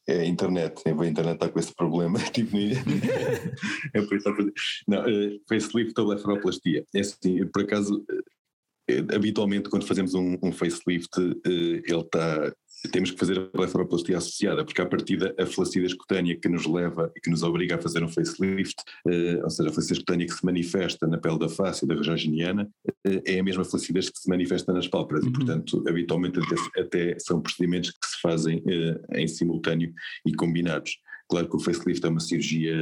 [0.08, 0.82] é a internet.
[0.86, 2.18] A internet está com esse problema.
[2.32, 2.56] tipo,
[3.94, 4.52] é por isso
[4.88, 6.84] Não, uh, facelift ou blefaroplastia.
[6.94, 11.10] É assim, por acaso, uh, habitualmente quando fazemos um, um facelift,
[11.44, 12.52] ele está
[12.92, 17.10] temos que fazer a blefaroplastia associada, porque à partida a flacidez cutânea que nos leva
[17.16, 18.76] e que nos obriga a fazer um facelift,
[19.08, 21.94] eh, ou seja, a flacidez cutânea que se manifesta na pele da face e da
[21.94, 22.68] região geniana,
[23.04, 25.30] eh, é a mesma flacidez que se manifesta nas pálpebras uhum.
[25.30, 29.92] e, portanto, habitualmente até, até, são procedimentos que se fazem eh, em simultâneo
[30.24, 30.98] e combinados.
[31.28, 32.74] Claro que o facelift é uma cirurgia,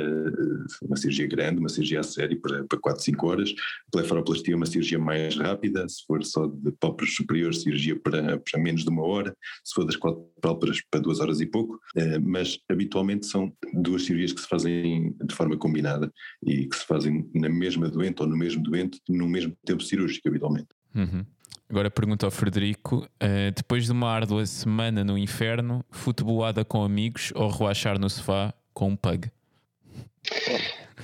[0.82, 3.54] uma cirurgia grande, uma cirurgia a sério, para, para 4, 5 horas.
[3.92, 8.38] A blefaroplastia é uma cirurgia mais rápida, se for só de pálpebras superiores, cirurgia para,
[8.38, 11.80] para menos de uma hora, se for das quatro pálpebras para duas horas e pouco,
[12.22, 16.12] mas habitualmente são duas cirurgias que se fazem de forma combinada
[16.44, 20.28] e que se fazem na mesma doente ou no mesmo doente no mesmo tempo cirúrgico,
[20.28, 20.68] habitualmente.
[20.94, 21.24] Uhum.
[21.68, 27.32] Agora pergunto ao Frederico: uh, depois de uma árdua semana no inferno, futebolada com amigos
[27.34, 29.30] ou relaxar no sofá com um pug?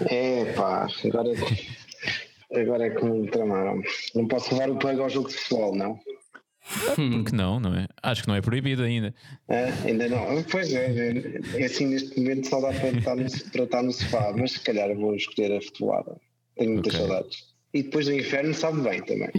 [0.09, 1.31] É pá, agora,
[2.55, 3.83] agora é que me tramaram.
[4.15, 5.99] Não posso levar o pug ao jogo de futebol, não?
[6.95, 7.89] Porque não, não é?
[8.01, 9.13] Acho que não é proibido ainda.
[9.49, 10.45] É, ainda não.
[10.45, 13.93] Pois é, é, é assim neste momento só dá para estar no, para estar no
[13.93, 16.21] sofá, mas se calhar vou escolher a futebolada.
[16.57, 17.07] Tenho muitas okay.
[17.07, 19.31] saudades e depois do inferno sabe bem também.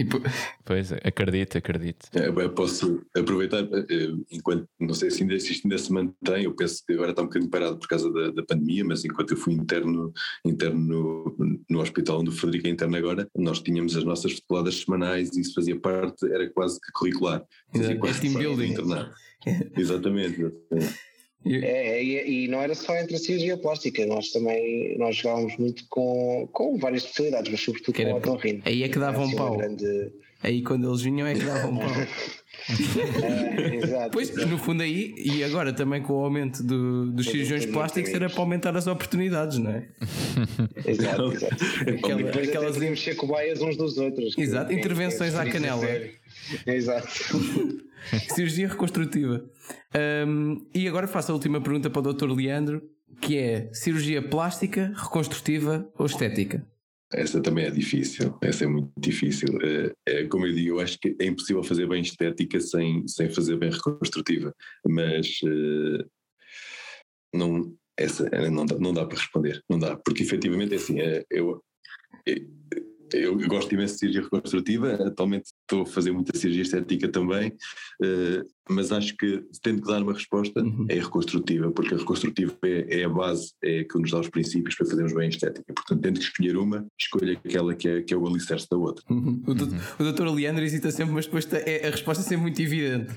[0.64, 2.08] Pois, acredito, acredito.
[2.14, 6.54] É, posso aproveitar, eh, enquanto, não sei se ainda, se isto ainda se mantém, eu
[6.54, 9.36] penso que agora está um bocadinho parado por causa da, da pandemia, mas enquanto eu
[9.36, 10.12] fui interno,
[10.44, 14.80] interno no, no hospital onde o Frederico é interno agora, nós tínhamos as nossas futeboladas
[14.80, 17.44] semanais e isso fazia parte, era quase que curricular.
[17.74, 18.72] Fazia quase team building.
[19.76, 20.40] exatamente.
[20.40, 21.13] exatamente.
[21.46, 25.84] É, e, e, não era só entre a cirurgia plástica, nós também nós jogávamos muito
[25.90, 28.62] com, com várias especialidades, mas sobretudo com o otorrino.
[28.64, 29.58] Aí é que davam um pau.
[29.58, 30.10] Grande...
[30.44, 31.88] Aí quando eles vinham é que davam pau.
[31.88, 34.10] é, exato.
[34.12, 38.28] Pois, no fundo aí, e agora também com o aumento do, dos cirurgiões plásticos era
[38.28, 39.88] para aumentar as oportunidades, não é?
[40.86, 41.56] Exato, exato.
[41.96, 42.74] Aquela, depois aquelas...
[42.74, 44.36] podíamos ser cobaias uns dos outros.
[44.36, 45.86] Exato, que, intervenções à canela.
[46.66, 47.08] Exato.
[48.34, 49.42] Cirurgia reconstrutiva.
[50.26, 52.30] Um, e agora faço a última pergunta para o Dr.
[52.30, 52.82] Leandro,
[53.18, 56.66] que é cirurgia plástica, reconstrutiva ou estética?
[57.16, 59.48] Essa também é difícil, essa é muito difícil.
[60.06, 63.56] É, como eu digo, eu acho que é impossível fazer bem estética sem, sem fazer
[63.56, 64.52] bem reconstrutiva,
[64.84, 66.04] mas uh,
[67.32, 71.24] não, essa não dá, não dá para responder, não dá, porque efetivamente é assim, é,
[71.30, 71.62] eu,
[73.14, 77.50] eu gosto imenso de cirurgia reconstrutiva, atualmente estou a fazer muita cirurgia estética também,
[78.02, 80.86] uh, mas acho que tendo que dar uma resposta uhum.
[80.88, 84.74] é reconstrutiva, porque a reconstrutiva é, é, a base, é que nos dá os princípios
[84.74, 85.72] para fazermos bem a estética.
[85.72, 89.04] Portanto, tendo que escolher uma, escolha aquela que é, que é o alicerce da outra.
[89.10, 89.42] Uhum.
[89.46, 89.80] O, doutor, uhum.
[89.98, 93.12] o doutor Leandro hesita sempre, mas depois é, a resposta é sempre muito evidente.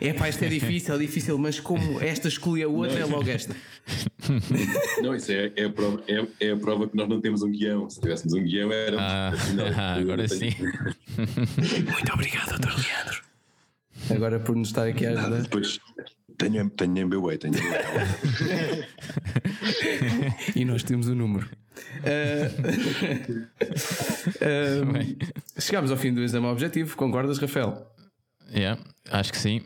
[0.00, 3.06] É pá, isto é difícil, é difícil, mas como esta escolhe a outra, não.
[3.06, 3.54] é logo esta.
[5.02, 7.50] Não, isso é, é, a prova, é, é, a prova que nós não temos um
[7.50, 7.90] guião.
[7.90, 8.96] Se tivéssemos um guião, era.
[9.00, 9.32] Ah,
[9.76, 10.50] ah agora sim.
[11.16, 13.22] Muito obrigado, doutor Leandro.
[14.14, 15.42] Agora por nos estar aqui a ajudar.
[15.42, 15.80] Depois
[16.38, 18.86] tenho, tenho MBWay, tenho MBWay.
[20.54, 21.48] e nós temos o um número.
[22.00, 22.48] Uh,
[24.40, 27.90] uh, chegámos ao fim do exame objetivo, concordas, Rafael?
[28.52, 29.62] Yeah, acho que sim.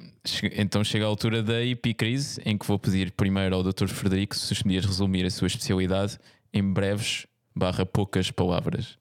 [0.56, 3.89] Então chega a altura da epicrise, em que vou pedir primeiro ao Dr.
[3.89, 6.19] Frederico se podias resumir a sua especialidade
[6.52, 8.98] em breves barra poucas palavras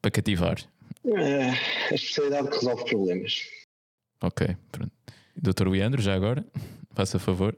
[0.00, 0.58] para cativar.
[1.04, 1.50] É,
[1.90, 3.42] a especialidade que resolve problemas.
[4.22, 4.92] Ok, pronto.
[5.36, 5.68] Dr.
[5.68, 6.44] Leandro, já agora,
[6.94, 7.56] faça favor.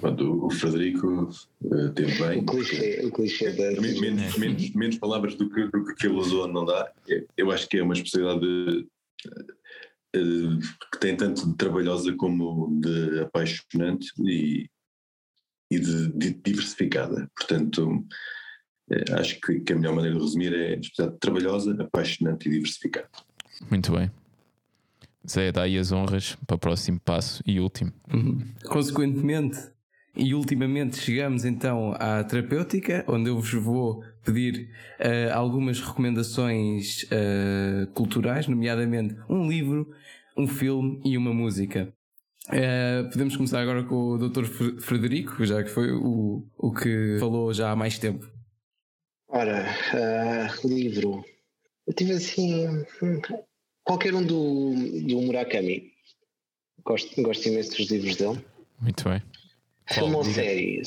[0.00, 1.30] Pronto, o Frederico
[1.62, 2.40] uh, teve bem.
[2.40, 3.80] O clichê, o clichê da.
[3.80, 6.90] Menos, menos, menos, palavras do que, do que ele usou não dá.
[7.36, 8.88] Eu acho que é uma especialidade
[9.24, 9.44] eh,
[10.12, 14.68] que tem tanto de trabalhosa como de apaixonante e,
[15.70, 17.30] e de, de diversificada.
[17.36, 18.06] Portanto,
[18.90, 20.80] eh, acho que, que, a melhor maneira de resumir é
[21.18, 23.08] trabalhosa, apaixonante e diversificada.
[23.70, 24.10] Muito bem.
[25.28, 27.92] Zé, dá aí as honras para o próximo passo e último.
[28.12, 28.40] Uhum.
[28.64, 29.58] Consequentemente,
[30.16, 34.70] e ultimamente chegamos então à terapêutica, onde eu vos vou pedir
[35.00, 39.92] uh, algumas recomendações uh, culturais, nomeadamente um livro,
[40.36, 41.92] um filme e uma música.
[42.48, 44.44] Uh, podemos começar agora com o Dr.
[44.80, 48.30] Frederico, já que foi o, o que falou já há mais tempo.
[49.28, 49.64] Ora,
[50.64, 51.24] livro.
[51.86, 52.66] Eu tive assim.
[53.02, 53.20] Hum,
[53.84, 54.74] qualquer um do,
[55.06, 55.92] do Murakami.
[56.84, 58.44] Gosto, gosto imenso dos livros dele.
[58.80, 59.22] Muito bem.
[59.88, 60.82] Filme ou série?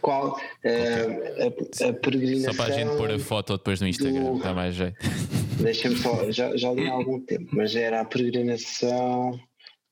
[0.00, 0.38] Qual?
[0.64, 2.52] Uh, a, a, peregrinação.
[2.52, 4.38] Só para a gente pôr a foto depois no Instagram, do...
[4.42, 4.96] dá mais jeito.
[5.60, 9.38] Deixa-me só, já, já li há algum tempo, mas era a peregrinação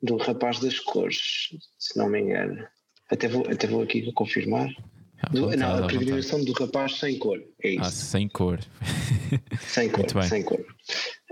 [0.00, 2.64] do rapaz das cores, se não me engano.
[3.10, 4.68] Até vou, até vou aqui confirmar.
[5.30, 7.80] Do, não, a peregrinação do rapaz sem cor, é isso.
[7.82, 8.60] Ah, sem cor.
[9.60, 10.60] sem cor, sem cor.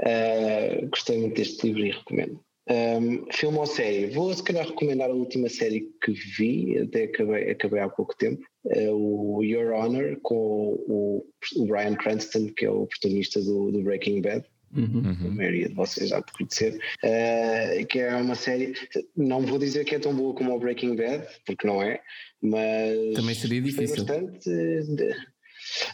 [0.01, 2.41] Uh, gostei muito deste livro e recomendo.
[2.67, 4.07] Um, filme ou série?
[4.07, 8.43] Vou se calhar recomendar a última série que vi, até acabei, acabei há pouco tempo,
[8.69, 11.27] é o Your Honor, com o,
[11.57, 14.45] o Brian Cranston, que é o protagonista do, do Breaking Bad.
[14.75, 15.03] Uhum.
[15.07, 18.73] A maioria de vocês já por conhecer, uh, que é uma série.
[19.17, 22.01] Não vou dizer que é tão boa como o Breaking Bad, porque não é,
[22.43, 23.15] mas.
[23.15, 24.05] Também seria difícil.
[24.05, 24.51] Bastante.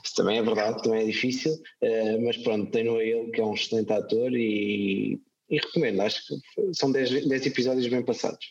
[0.04, 3.44] Isso também é verdade, também é difícil, uh, mas pronto, tenho a ele que é
[3.44, 5.20] um excelente ator e,
[5.50, 6.00] e recomendo.
[6.00, 8.44] Acho que são 10, 10 episódios bem passados.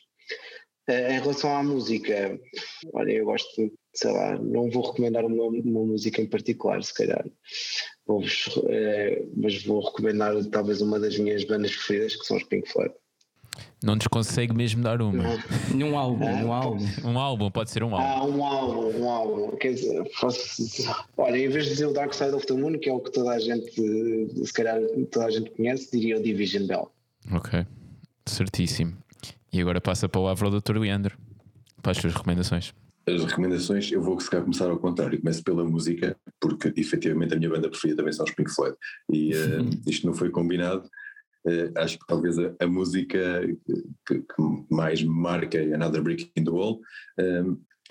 [0.90, 2.40] Uh, em relação à música,
[2.94, 7.24] olha, eu gosto, sei lá, não vou recomendar uma, uma música em particular, se calhar
[8.10, 8.24] vou
[8.70, 12.94] é, mas vou recomendar talvez uma das minhas bandas preferidas, que são os Pink Floyd.
[13.84, 15.24] Não nos consegue mesmo dar uma.
[15.74, 16.86] Num álbum, ah, um álbum.
[17.04, 18.08] Um álbum, pode ser um álbum.
[18.08, 19.58] Ah, um álbum, um álbum.
[19.58, 20.04] Quer dizer,
[21.18, 23.12] olha, em vez de dizer o Dark Side of the Moon, que é o que
[23.12, 23.72] toda a gente,
[24.46, 24.80] se calhar
[25.12, 26.92] toda a gente conhece, diria o Division Bell.
[27.32, 27.66] Ok,
[28.26, 28.98] certíssimo.
[29.52, 30.78] E agora passa a palavra ao Dr.
[30.78, 31.18] Leandro
[31.82, 32.74] para as suas recomendações
[33.16, 37.38] as recomendações, eu vou se calhar começar ao contrário, começo pela música, porque efetivamente a
[37.38, 38.76] minha banda preferida também são os Pink Floyd,
[39.12, 40.90] e uh, isto não foi combinado,
[41.76, 43.18] acho que talvez a, a música
[44.06, 46.82] que, que, mais marca é Another Brick in the Wall,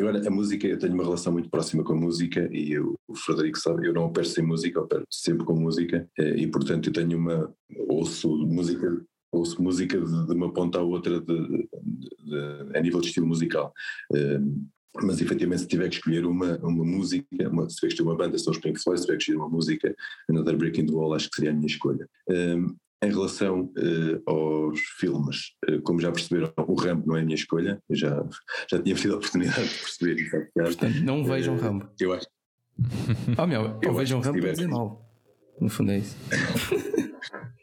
[0.00, 3.14] agora a música, eu tenho uma relação muito próxima com a música, e eu, o
[3.16, 6.92] Frederico sabe, eu não opero sem música, opero sempre com música, uh, e portanto eu
[6.92, 7.52] tenho uma,
[7.88, 13.08] ouço música ouço música de, de, uma ponta à outra de, de, a nível de
[13.08, 13.74] estilo musical
[15.02, 18.16] mas efetivamente se tiver que escolher uma, uma música, uma, se tiver que escolher uma
[18.16, 19.94] banda, são os Pink Floyd, se tiver que escolher uma música,
[20.28, 22.08] Another Break in the Wall, acho que seria a minha escolha.
[22.28, 27.24] Um, em relação uh, aos filmes, uh, como já perceberam, o Rambo não é a
[27.24, 28.24] minha escolha, eu já,
[28.70, 30.36] já tinha tido a oportunidade de perceber isso.
[30.54, 31.88] Portanto, não vejam uh, Rambo.
[32.00, 32.26] Eu acho.
[33.36, 35.04] Oh meu, eu vejam Rambo para dizer mal.
[35.60, 36.16] No fundo é isso.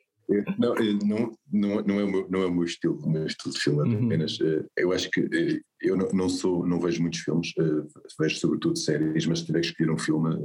[0.57, 0.73] Não,
[1.03, 3.61] não, não, não, é o meu, não é o meu estilo, o meu estilo de
[3.61, 4.05] filme, uhum.
[4.05, 4.39] apenas.
[4.39, 4.65] Uhum.
[4.75, 8.77] Eu acho que eh, eu não, não, sou, não vejo muitos filmes, eh, vejo sobretudo
[8.77, 10.35] séries, mas se tiver que escolher um filme,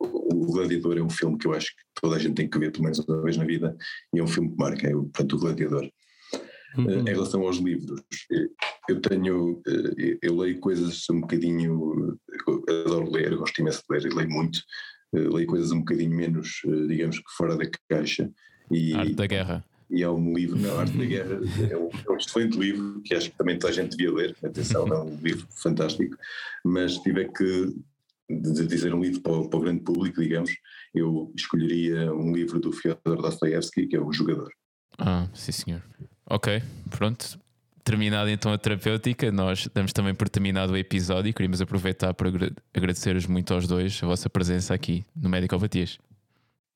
[0.00, 2.72] o Gladiador é um filme que eu acho que toda a gente tem que ver
[2.72, 3.76] pelo menos uma vez na vida,
[4.14, 5.90] e é um filme que marca, é portanto o Gladiador.
[6.78, 7.00] Uhum.
[7.00, 8.00] Em relação aos livros,
[8.88, 9.60] eu tenho,
[10.22, 12.18] eu leio coisas um bocadinho,
[12.86, 14.58] adoro ler, gosto imenso de ler, leio muito,
[15.12, 18.32] leio coisas um bocadinho menos, digamos que fora da caixa
[18.72, 19.64] e, Arte da Guerra.
[19.90, 21.40] E é um livro, não, Arte da Guerra
[21.70, 24.36] é um, é um, excelente livro que acho que também toda a gente devia ler.
[24.42, 26.16] Atenção, é um livro fantástico.
[26.64, 27.74] Mas tiver que
[28.30, 30.50] dizer um livro para o, para o, grande público, digamos,
[30.94, 34.50] eu escolheria um livro do Fyodor Dostoevsky, que é O Jogador.
[34.98, 35.82] Ah, sim senhor.
[36.26, 37.38] Ok, pronto.
[37.84, 42.30] Terminada então a terapêutica, nós damos também por terminado o episódio e queríamos aproveitar para
[42.72, 45.98] agradecer-vos muito aos dois a vossa presença aqui no Médico Alvatias.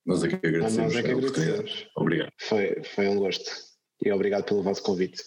[0.06, 0.94] Nós é que agradecemos.
[0.94, 1.86] Nós é que agradecemos.
[1.96, 2.30] Obrigado.
[2.38, 3.50] Foi, foi um gosto.
[4.04, 5.22] E obrigado pelo vosso convite.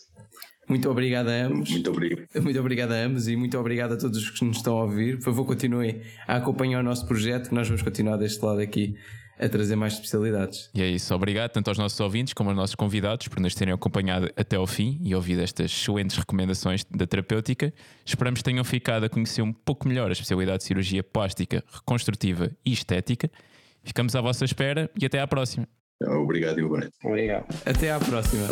[0.69, 1.69] Muito obrigado a ambos.
[1.71, 2.27] Muito obrigado.
[2.41, 5.17] Muito obrigado a ambos e muito obrigado a todos os que nos estão a ouvir.
[5.17, 8.93] Por favor, continuem a acompanhar o nosso projeto, que nós vamos continuar deste lado aqui
[9.39, 10.69] a trazer mais especialidades.
[10.75, 11.13] E é isso.
[11.15, 14.67] Obrigado tanto aos nossos ouvintes como aos nossos convidados por nos terem acompanhado até ao
[14.67, 17.73] fim e ouvido estas excelentes recomendações da terapêutica.
[18.05, 22.51] Esperamos que tenham ficado a conhecer um pouco melhor a especialidade de cirurgia plástica, reconstrutiva
[22.65, 23.31] e estética
[23.83, 25.67] Ficamos à vossa espera e até à próxima.
[26.01, 26.93] Obrigado, Igualmente.
[27.03, 27.45] Obrigado.
[27.65, 28.47] Até à próxima.